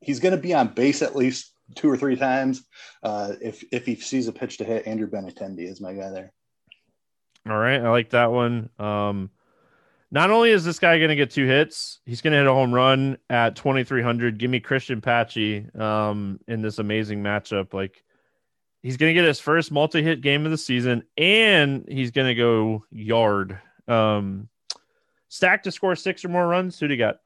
he's 0.00 0.18
going 0.18 0.34
to 0.34 0.42
be 0.42 0.54
on 0.54 0.74
base 0.74 1.02
at 1.02 1.14
least 1.14 1.52
two 1.76 1.88
or 1.88 1.96
three 1.96 2.16
times. 2.16 2.64
Uh, 3.00 3.34
if 3.40 3.62
if 3.70 3.86
he 3.86 3.94
sees 3.94 4.26
a 4.26 4.32
pitch 4.32 4.58
to 4.58 4.64
hit, 4.64 4.88
Andrew 4.88 5.08
Benintendi 5.08 5.70
is 5.70 5.80
my 5.80 5.92
guy 5.92 6.10
there. 6.10 6.32
All 7.48 7.56
right, 7.56 7.80
I 7.80 7.90
like 7.90 8.10
that 8.10 8.32
one. 8.32 8.70
Um, 8.78 9.30
not 10.10 10.30
only 10.30 10.50
is 10.50 10.64
this 10.64 10.78
guy 10.78 10.98
going 10.98 11.10
to 11.10 11.16
get 11.16 11.30
two 11.30 11.46
hits, 11.46 12.00
he's 12.06 12.22
going 12.22 12.32
to 12.32 12.38
hit 12.38 12.46
a 12.46 12.52
home 12.52 12.72
run 12.72 13.18
at 13.28 13.56
2300. 13.56 14.38
Give 14.38 14.50
me 14.50 14.60
Christian 14.60 15.00
Pache 15.00 15.66
um, 15.78 16.40
in 16.46 16.62
this 16.62 16.78
amazing 16.78 17.22
matchup. 17.22 17.74
Like 17.74 18.04
he's 18.82 18.96
going 18.96 19.10
to 19.10 19.20
get 19.20 19.26
his 19.26 19.40
first 19.40 19.72
multi-hit 19.72 20.20
game 20.20 20.44
of 20.44 20.52
the 20.52 20.58
season, 20.58 21.02
and 21.18 21.84
he's 21.88 22.12
going 22.12 22.28
to 22.28 22.34
go 22.34 22.84
yard. 22.90 23.58
Um, 23.88 24.48
stack 25.28 25.64
to 25.64 25.72
score 25.72 25.96
six 25.96 26.24
or 26.24 26.28
more 26.28 26.46
runs. 26.46 26.78
Who 26.78 26.88
do 26.88 26.94
you 26.94 26.98
got? 26.98 27.16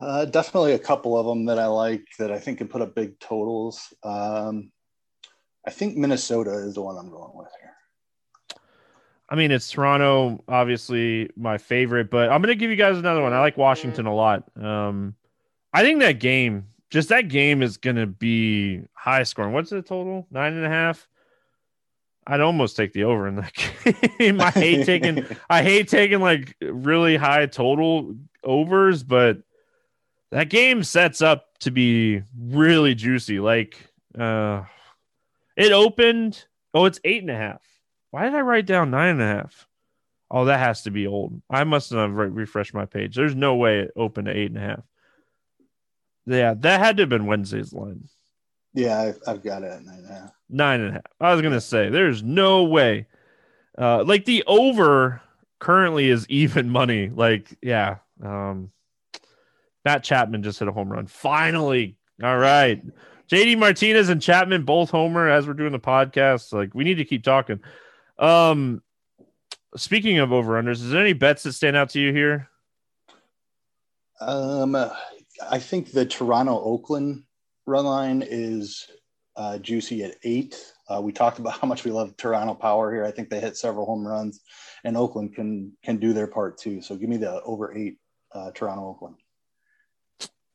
Uh, 0.00 0.24
definitely 0.24 0.72
a 0.72 0.78
couple 0.78 1.16
of 1.16 1.26
them 1.26 1.46
that 1.46 1.58
I 1.58 1.66
like 1.66 2.04
that 2.18 2.30
I 2.30 2.38
think 2.38 2.58
can 2.58 2.68
put 2.68 2.82
up 2.82 2.94
big 2.94 3.18
totals. 3.20 3.94
Um, 4.02 4.72
I 5.66 5.70
think 5.70 5.96
Minnesota 5.96 6.52
is 6.54 6.74
the 6.74 6.82
one 6.82 6.96
I'm 6.98 7.08
going 7.08 7.30
with 7.34 7.48
here. 7.60 7.71
I 9.32 9.34
mean, 9.34 9.50
it's 9.50 9.70
Toronto, 9.70 10.44
obviously 10.46 11.30
my 11.36 11.56
favorite, 11.56 12.10
but 12.10 12.28
I'm 12.28 12.42
to 12.54 12.54
give 12.54 12.68
you 12.68 12.76
guys 12.76 12.98
another 12.98 13.22
one. 13.22 13.32
I 13.32 13.40
like 13.40 13.56
Washington 13.56 14.04
a 14.04 14.14
lot. 14.14 14.44
Um, 14.62 15.14
I 15.72 15.82
think 15.82 16.00
that 16.00 16.20
game, 16.20 16.66
just 16.90 17.08
that 17.08 17.28
game, 17.28 17.62
is 17.62 17.78
to 17.96 18.06
be 18.06 18.82
high 18.92 19.22
scoring. 19.22 19.54
What's 19.54 19.70
the 19.70 19.80
total? 19.80 20.26
Nine 20.30 20.52
and 20.52 20.66
a 20.66 20.68
half. 20.68 21.08
I'd 22.26 22.42
almost 22.42 22.76
take 22.76 22.92
the 22.92 23.04
over 23.04 23.26
in 23.26 23.36
that 23.36 23.54
game. 24.18 24.38
I 24.38 24.50
hate 24.50 24.84
taking, 24.84 25.24
I 25.48 25.62
hate 25.62 25.88
taking 25.88 26.20
like 26.20 26.54
really 26.60 27.16
high 27.16 27.46
total 27.46 28.14
overs, 28.44 29.02
but 29.02 29.38
that 30.30 30.50
game 30.50 30.82
sets 30.82 31.22
up 31.22 31.56
to 31.60 31.70
be 31.70 32.22
really 32.38 32.94
juicy. 32.94 33.40
Like, 33.40 33.78
uh, 34.14 34.64
it 35.56 35.72
opened. 35.72 36.44
Oh, 36.74 36.84
it's 36.84 37.00
eight 37.02 37.22
and 37.22 37.30
a 37.30 37.34
half. 37.34 37.62
Why 38.12 38.24
did 38.24 38.34
I 38.34 38.42
write 38.42 38.66
down 38.66 38.90
nine 38.90 39.08
and 39.08 39.22
a 39.22 39.26
half? 39.26 39.66
Oh, 40.30 40.44
that 40.44 40.60
has 40.60 40.82
to 40.82 40.90
be 40.90 41.06
old. 41.06 41.42
I 41.50 41.64
must 41.64 41.90
not 41.90 42.02
have 42.02 42.14
re- 42.14 42.28
refreshed 42.28 42.74
my 42.74 42.84
page. 42.84 43.16
There's 43.16 43.34
no 43.34 43.56
way 43.56 43.80
it 43.80 43.92
opened 43.96 44.28
at 44.28 44.36
eight 44.36 44.50
and 44.50 44.58
a 44.58 44.60
half. 44.60 44.82
Yeah, 46.26 46.54
that 46.58 46.78
had 46.78 46.98
to 46.98 47.02
have 47.02 47.10
been 47.10 47.26
Wednesday's 47.26 47.72
line. 47.72 48.08
Yeah, 48.74 49.00
I've, 49.00 49.18
I've 49.26 49.42
got 49.42 49.62
it 49.62 49.72
at 49.72 49.82
nine 49.82 49.98
and 49.98 50.10
a 50.10 50.12
half. 50.12 50.32
Nine 50.48 50.80
and 50.80 50.90
a 50.90 50.92
half. 50.92 51.06
I 51.20 51.32
was 51.32 51.42
gonna 51.42 51.60
say 51.60 51.88
there's 51.88 52.22
no 52.22 52.64
way. 52.64 53.06
Uh, 53.76 54.04
like 54.04 54.26
the 54.26 54.44
over 54.46 55.22
currently 55.58 56.10
is 56.10 56.26
even 56.30 56.68
money. 56.68 57.08
Like, 57.08 57.56
yeah. 57.62 57.96
Um, 58.22 58.70
Matt 59.86 60.04
Chapman 60.04 60.42
just 60.42 60.58
hit 60.58 60.68
a 60.68 60.72
home 60.72 60.92
run. 60.92 61.06
Finally. 61.06 61.96
All 62.22 62.38
right. 62.38 62.82
JD 63.30 63.58
Martinez 63.58 64.10
and 64.10 64.20
Chapman 64.20 64.64
both 64.64 64.90
homer 64.90 65.28
as 65.28 65.46
we're 65.46 65.54
doing 65.54 65.72
the 65.72 65.80
podcast. 65.80 66.52
Like, 66.52 66.74
we 66.74 66.84
need 66.84 66.96
to 66.96 67.04
keep 67.06 67.24
talking. 67.24 67.60
Um, 68.22 68.82
speaking 69.76 70.18
of 70.18 70.32
over 70.32 70.52
unders, 70.62 70.74
is 70.74 70.90
there 70.90 71.00
any 71.00 71.12
bets 71.12 71.42
that 71.42 71.52
stand 71.52 71.76
out 71.76 71.90
to 71.90 72.00
you 72.00 72.12
here? 72.12 72.48
Um, 74.20 74.76
I 75.50 75.58
think 75.58 75.90
the 75.90 76.06
Toronto 76.06 76.62
Oakland 76.62 77.24
run 77.66 77.84
line 77.84 78.24
is 78.24 78.86
uh, 79.34 79.58
juicy 79.58 80.04
at 80.04 80.14
eight. 80.22 80.56
Uh, 80.88 81.00
we 81.00 81.12
talked 81.12 81.40
about 81.40 81.58
how 81.58 81.66
much 81.66 81.84
we 81.84 81.90
love 81.90 82.16
Toronto 82.16 82.54
power 82.54 82.92
here. 82.92 83.04
I 83.04 83.10
think 83.10 83.28
they 83.28 83.40
hit 83.40 83.56
several 83.56 83.86
home 83.86 84.06
runs, 84.06 84.40
and 84.84 84.96
Oakland 84.96 85.34
can 85.34 85.72
can 85.82 85.96
do 85.96 86.12
their 86.12 86.28
part 86.28 86.58
too. 86.58 86.80
So 86.80 86.94
give 86.96 87.08
me 87.08 87.16
the 87.16 87.42
over 87.42 87.76
eight, 87.76 87.98
uh, 88.32 88.52
Toronto 88.52 88.86
Oakland. 88.86 89.16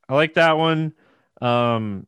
I 0.08 0.16
like 0.16 0.36
that 0.36 0.58
one. 0.58 0.94
Um, 1.42 2.08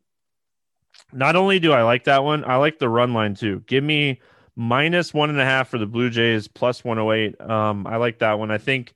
not 1.11 1.35
only 1.35 1.59
do 1.59 1.73
I 1.73 1.81
like 1.81 2.05
that 2.05 2.23
one, 2.23 2.45
I 2.45 2.55
like 2.55 2.79
the 2.79 2.87
run 2.87 3.13
line 3.13 3.35
too. 3.35 3.63
Give 3.65 3.83
me 3.83 4.21
minus 4.55 5.13
one 5.13 5.29
and 5.29 5.39
a 5.39 5.45
half 5.45 5.69
for 5.69 5.77
the 5.77 5.85
Blue 5.85 6.09
Jays, 6.09 6.47
plus 6.47 6.83
108. 6.83 7.39
Um, 7.41 7.87
I 7.87 7.97
like 7.97 8.19
that 8.19 8.39
one. 8.39 8.51
I 8.51 8.57
think 8.57 8.93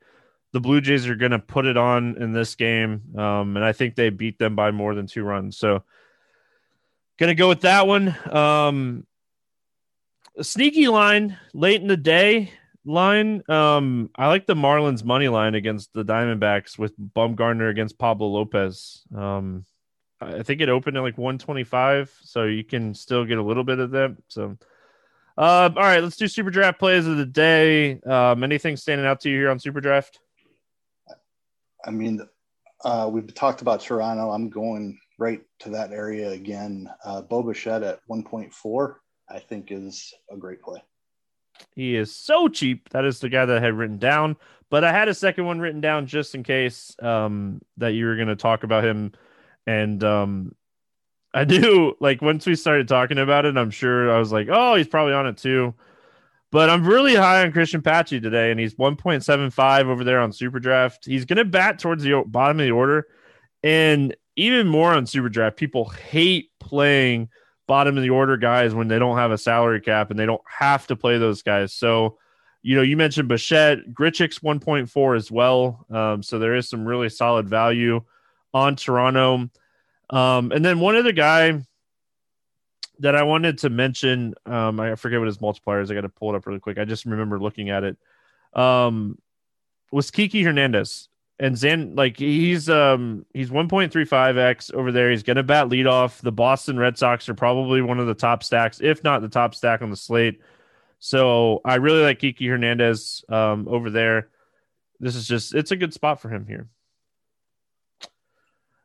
the 0.52 0.60
Blue 0.60 0.82
Jays 0.82 1.08
are 1.08 1.16
going 1.16 1.32
to 1.32 1.40
put 1.40 1.66
it 1.66 1.78
on 1.78 2.16
in 2.18 2.32
this 2.32 2.56
game, 2.56 3.02
um, 3.18 3.58
and 3.58 3.66
I 3.66 3.74
think 3.74 3.96
they 3.96 4.10
beat 4.10 4.38
them 4.40 4.56
by 4.56 4.72
more 4.72 4.94
than 4.96 5.08
two 5.08 5.24
runs. 5.24 5.58
So, 5.58 5.84
gonna 7.18 7.36
go 7.36 7.50
with 7.50 7.62
that 7.62 7.88
one. 7.88 8.16
Um, 8.32 9.06
a 10.38 10.44
sneaky 10.44 10.88
line 10.88 11.38
late 11.54 11.82
in 11.82 11.88
the 11.88 11.98
day 11.98 12.52
line. 12.86 13.44
Um, 13.50 14.10
I 14.16 14.28
like 14.28 14.46
the 14.46 14.56
Marlins 14.56 15.04
money 15.04 15.28
line 15.28 15.56
against 15.56 15.94
the 15.94 16.04
Diamondbacks 16.04 16.78
with 16.78 16.98
Bumgarner 17.00 17.70
against 17.70 17.98
Pablo 17.98 18.28
Lopez. 18.28 19.04
Um, 19.16 19.66
I 20.22 20.44
think 20.44 20.62
it 20.62 20.70
opened 20.70 20.98
at 20.98 21.04
like 21.04 21.18
125, 21.18 22.20
so 22.24 22.44
you 22.44 22.64
can 22.64 22.94
still 22.94 23.26
get 23.26 23.38
a 23.38 23.44
little 23.44 23.64
bit 23.64 23.80
of 23.80 23.92
that. 23.92 24.16
So, 24.28 24.58
uh, 25.38 25.70
all 25.76 25.84
right, 25.84 26.04
let's 26.04 26.18
do 26.18 26.28
Super 26.28 26.52
Draft 26.52 26.80
plays 26.80 27.08
of 27.08 27.18
the 27.18 27.26
day. 27.26 28.00
Um, 28.02 28.44
anything 28.44 28.78
standing 28.78 29.08
out 29.08 29.22
to 29.22 29.30
you 29.30 29.38
here 29.38 29.50
on 29.50 29.60
Super 29.60 29.82
Draft? 29.82 30.20
I 31.86 31.92
mean, 31.92 32.22
uh, 32.86 33.10
we've 33.12 33.34
talked 33.34 33.62
about 33.62 33.82
Toronto. 33.82 34.32
I'm 34.32 34.50
going 34.50 35.00
right 35.18 35.42
to 35.60 35.70
that 35.70 35.92
area 35.92 36.30
again. 36.30 36.90
Uh, 37.04 37.22
Bo 37.22 37.44
Bichette 37.44 37.84
at 37.84 38.00
1.4, 38.10 38.96
I 39.30 39.40
think, 39.40 39.72
is 39.72 40.14
a 40.32 40.38
great 40.38 40.62
play. 40.62 40.82
He 41.76 41.96
is 41.96 42.16
so 42.16 42.48
cheap. 42.48 42.90
That 42.90 43.06
is 43.06 43.20
the 43.20 43.30
guy 43.30 43.46
that 43.46 43.58
I 43.58 43.60
had 43.60 43.74
written 43.74 43.98
down, 43.98 44.38
but 44.70 44.84
I 44.84 44.92
had 44.92 45.08
a 45.08 45.14
second 45.14 45.46
one 45.46 45.60
written 45.60 45.82
down 45.82 46.08
just 46.08 46.36
in 46.36 46.44
case 46.44 46.96
um, 47.02 47.62
that 47.78 47.94
you 47.94 48.06
were 48.06 48.16
going 48.16 48.28
to 48.28 48.36
talk 48.36 48.64
about 48.64 48.84
him. 48.84 49.14
And 49.66 50.04
um, 50.04 50.56
I 51.34 51.46
do 51.46 51.96
like, 52.00 52.22
once 52.22 52.46
we 52.46 52.56
started 52.56 52.88
talking 52.88 53.18
about 53.18 53.46
it, 53.46 53.58
I'm 53.58 53.72
sure 53.72 54.14
I 54.14 54.20
was 54.20 54.32
like, 54.32 54.48
oh, 54.52 54.76
he's 54.76 54.88
probably 54.88 55.14
on 55.14 55.28
it 55.28 55.38
too. 55.38 55.74
But 56.52 56.70
I'm 56.70 56.86
really 56.86 57.16
high 57.16 57.44
on 57.44 57.52
Christian 57.52 57.82
Pache 57.82 58.20
today, 58.20 58.52
and 58.52 58.60
he's 58.60 58.76
1.75 58.76 59.86
over 59.86 60.04
there 60.04 60.20
on 60.20 60.32
Super 60.32 60.60
Draft. 60.60 61.06
He's 61.06 61.26
going 61.26 61.38
to 61.38 61.46
bat 61.46 61.80
towards 61.80 62.04
the 62.04 62.24
bottom 62.28 62.60
of 62.60 62.66
the 62.66 62.72
order. 62.72 63.08
And 63.64 64.16
even 64.36 64.68
more 64.68 64.94
on 64.94 65.08
Super 65.08 65.30
Draft, 65.30 65.58
people 65.58 65.86
hate 65.90 66.52
playing– 66.60 67.30
bottom 67.68 67.98
of 67.98 68.04
the 68.04 68.10
order 68.10 68.38
guys 68.38 68.74
when 68.74 68.88
they 68.88 69.00
don't 69.00 69.18
have 69.18 69.32
a 69.32 69.38
salary 69.38 69.82
cap 69.82 70.12
and 70.12 70.20
they 70.20 70.26
don't 70.26 70.42
have 70.48 70.88
to 70.88 70.96
play 70.96 71.18
those 71.18 71.42
guys. 71.42 71.74
So, 71.74 72.18
you 72.62 72.76
know, 72.76 72.82
you 72.82 72.98
mentioned 72.98 73.28
Bichette, 73.28 73.90
Grichuk's 73.94 74.40
1.4 74.40 75.18
as 75.18 75.32
well. 75.32 75.86
Um, 75.90 76.24
so 76.24 76.40
there 76.40 76.56
is 76.56 76.70
some 76.70 76.86
really 76.86 77.10
solid 77.10 77.48
value 77.48 78.02
on 78.54 78.76
Toronto. 78.76 79.50
Um, 80.14 80.52
and 80.52 80.64
then 80.64 80.80
one 80.80 80.96
other 80.96 81.12
guy 81.12 81.66
that 83.00 83.16
I 83.16 83.24
wanted 83.24 83.58
to 83.60 83.70
mention, 83.70 84.36
um, 84.46 84.80
I 84.80 84.96
forget 84.96 85.20
what 85.20 85.26
his 85.26 85.42
multiplier 85.42 85.82
is. 85.82 85.90
I 85.90 85.96
got 85.96 86.02
to 86.02 86.10
pull 86.10 86.34
it 86.34 86.38
up 86.38 86.46
really 86.46 86.60
quick. 86.60 86.78
I 86.78 86.86
just 86.86 87.06
remember 87.06 87.40
looking 87.40 87.70
at 87.70 87.84
it. 87.84 87.98
Um, 88.54 89.18
was 89.92 90.12
Kiki 90.12 90.44
Hernandez 90.44 91.10
and 91.40 91.58
Zan 91.58 91.96
like 91.96 92.18
he's 92.18 92.70
um 92.70 93.26
he's 93.34 93.50
1.35x 93.50 94.74
over 94.74 94.92
there. 94.92 95.12
He's 95.12 95.24
gonna 95.24 95.44
bat 95.44 95.70
lead 95.70 95.88
off. 95.88 96.22
The 96.22 96.32
Boston 96.32 96.78
Red 96.78 96.98
Sox 96.98 97.28
are 97.30 97.34
probably 97.34 97.82
one 97.82 98.00
of 98.00 98.08
the 98.08 98.14
top 98.14 98.44
stacks, 98.44 98.80
if 98.82 99.04
not 99.04 99.22
the 99.22 99.30
top 99.30 99.56
stack 99.56 99.82
on 99.82 99.90
the 99.90 99.98
slate. 99.98 100.40
So 101.00 101.62
I 101.66 101.76
really 101.76 102.02
like 102.02 102.20
Kiki 102.20 102.48
Hernandez 102.48 103.26
um 103.30 103.68
over 103.68 103.90
there. 103.90 104.30
This 105.00 105.16
is 105.16 105.28
just 105.28 105.56
it's 105.56 105.72
a 105.72 105.76
good 105.76 105.94
spot 105.94 106.22
for 106.22 106.30
him 106.30 106.46
here. 106.48 106.70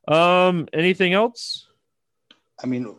Um, 0.09 0.68
anything 0.72 1.12
else? 1.12 1.68
I 2.62 2.66
mean, 2.66 2.96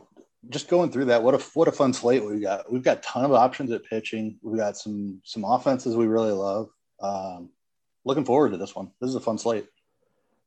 just 0.50 0.70
going 0.70 0.92
through 0.92 1.06
that, 1.06 1.22
what 1.22 1.36
a 1.36 1.40
what 1.54 1.68
a 1.68 1.72
fun 1.72 1.94
slate 1.94 2.24
we 2.26 2.40
got. 2.40 2.72
We've 2.72 2.84
got 2.84 3.00
a 3.00 3.02
ton 3.02 3.26
of 3.26 3.34
options 3.34 3.72
at 3.72 3.84
pitching. 3.84 4.38
We've 4.42 4.58
got 4.58 4.78
some 4.78 5.22
some 5.24 5.44
offenses 5.44 5.96
we 5.96 6.08
really 6.08 6.32
love. 6.32 6.70
Um, 7.02 7.50
looking 8.06 8.26
forward 8.26 8.52
to 8.52 8.58
this 8.58 8.76
one. 8.76 8.92
This 9.02 9.10
is 9.10 9.16
a 9.16 9.20
fun 9.20 9.38
slate. 9.38 9.68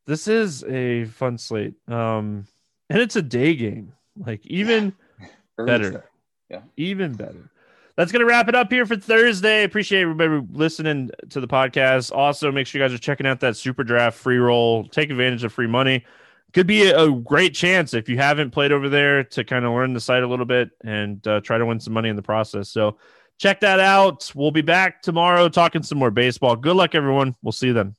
This 0.07 0.27
is 0.29 0.65
a 0.65 1.05
fun 1.05 1.39
slate. 1.39 1.75
Um, 1.89 2.47
and 2.91 3.01
it's 3.01 3.17
a 3.17 3.23
day 3.23 3.55
game. 3.55 3.93
Like 4.17 4.45
even 4.47 4.95
yeah. 5.21 5.27
better. 5.65 6.05
Yeah. 6.49 6.63
Even 6.77 7.13
better. 7.13 7.51
That's 7.97 8.11
going 8.11 8.21
to 8.21 8.27
wrap 8.27 8.49
it 8.49 8.55
up 8.55 8.73
here 8.73 8.87
for 8.87 8.97
Thursday. 8.97 9.65
Appreciate 9.65 10.03
everybody 10.03 10.47
listening 10.53 11.11
to 11.29 11.41
the 11.41 11.47
podcast. 11.47 12.11
Also, 12.11 12.51
make 12.51 12.67
sure 12.67 12.81
you 12.81 12.87
guys 12.87 12.95
are 12.95 12.99
checking 12.99 13.27
out 13.27 13.41
that 13.41 13.57
super 13.57 13.85
draft 13.85 14.19
free 14.19 14.39
roll. 14.39 14.85
Take 14.85 15.11
advantage 15.11 15.45
of 15.45 15.53
free 15.53 15.67
money. 15.67 16.05
Could 16.53 16.67
be 16.67 16.91
a, 16.91 17.11
great 17.11 17.55
chance 17.55 17.95
if 17.95 18.09
you 18.09 18.19
haven't 18.19 18.51
played 18.51 18.73
over 18.73 18.89
there 18.89 19.25
to 19.25 19.45
kind 19.45 19.65
of 19.65 19.73
learn 19.73 19.95
the 19.95 20.01
site 20.01 20.23
a 20.23 20.27
little 20.27 20.45
bit 20.45 20.71
and 20.85 21.27
uh, 21.27 21.41
try 21.41 21.57
to 21.57 21.65
win 21.65 21.81
some 21.81 21.95
money 21.95 22.09
in 22.09 22.17
the 22.17 22.23
process. 22.23 22.69
So, 22.71 22.99
check 23.39 23.61
that 23.61 23.81
out. 23.81 24.31
We'll 24.35 24.51
be 24.51 24.63
back 24.63 25.03
tomorrow 25.03 25.49
talking 25.49 25.83
some 25.83 25.99
more 25.99 26.11
baseball. 26.11 26.57
Good 26.57 26.77
luck, 26.77 26.95
everyone. 26.95 27.35
We'll 27.43 27.53
see 27.53 27.69
you 27.69 27.73
then. 27.73 27.97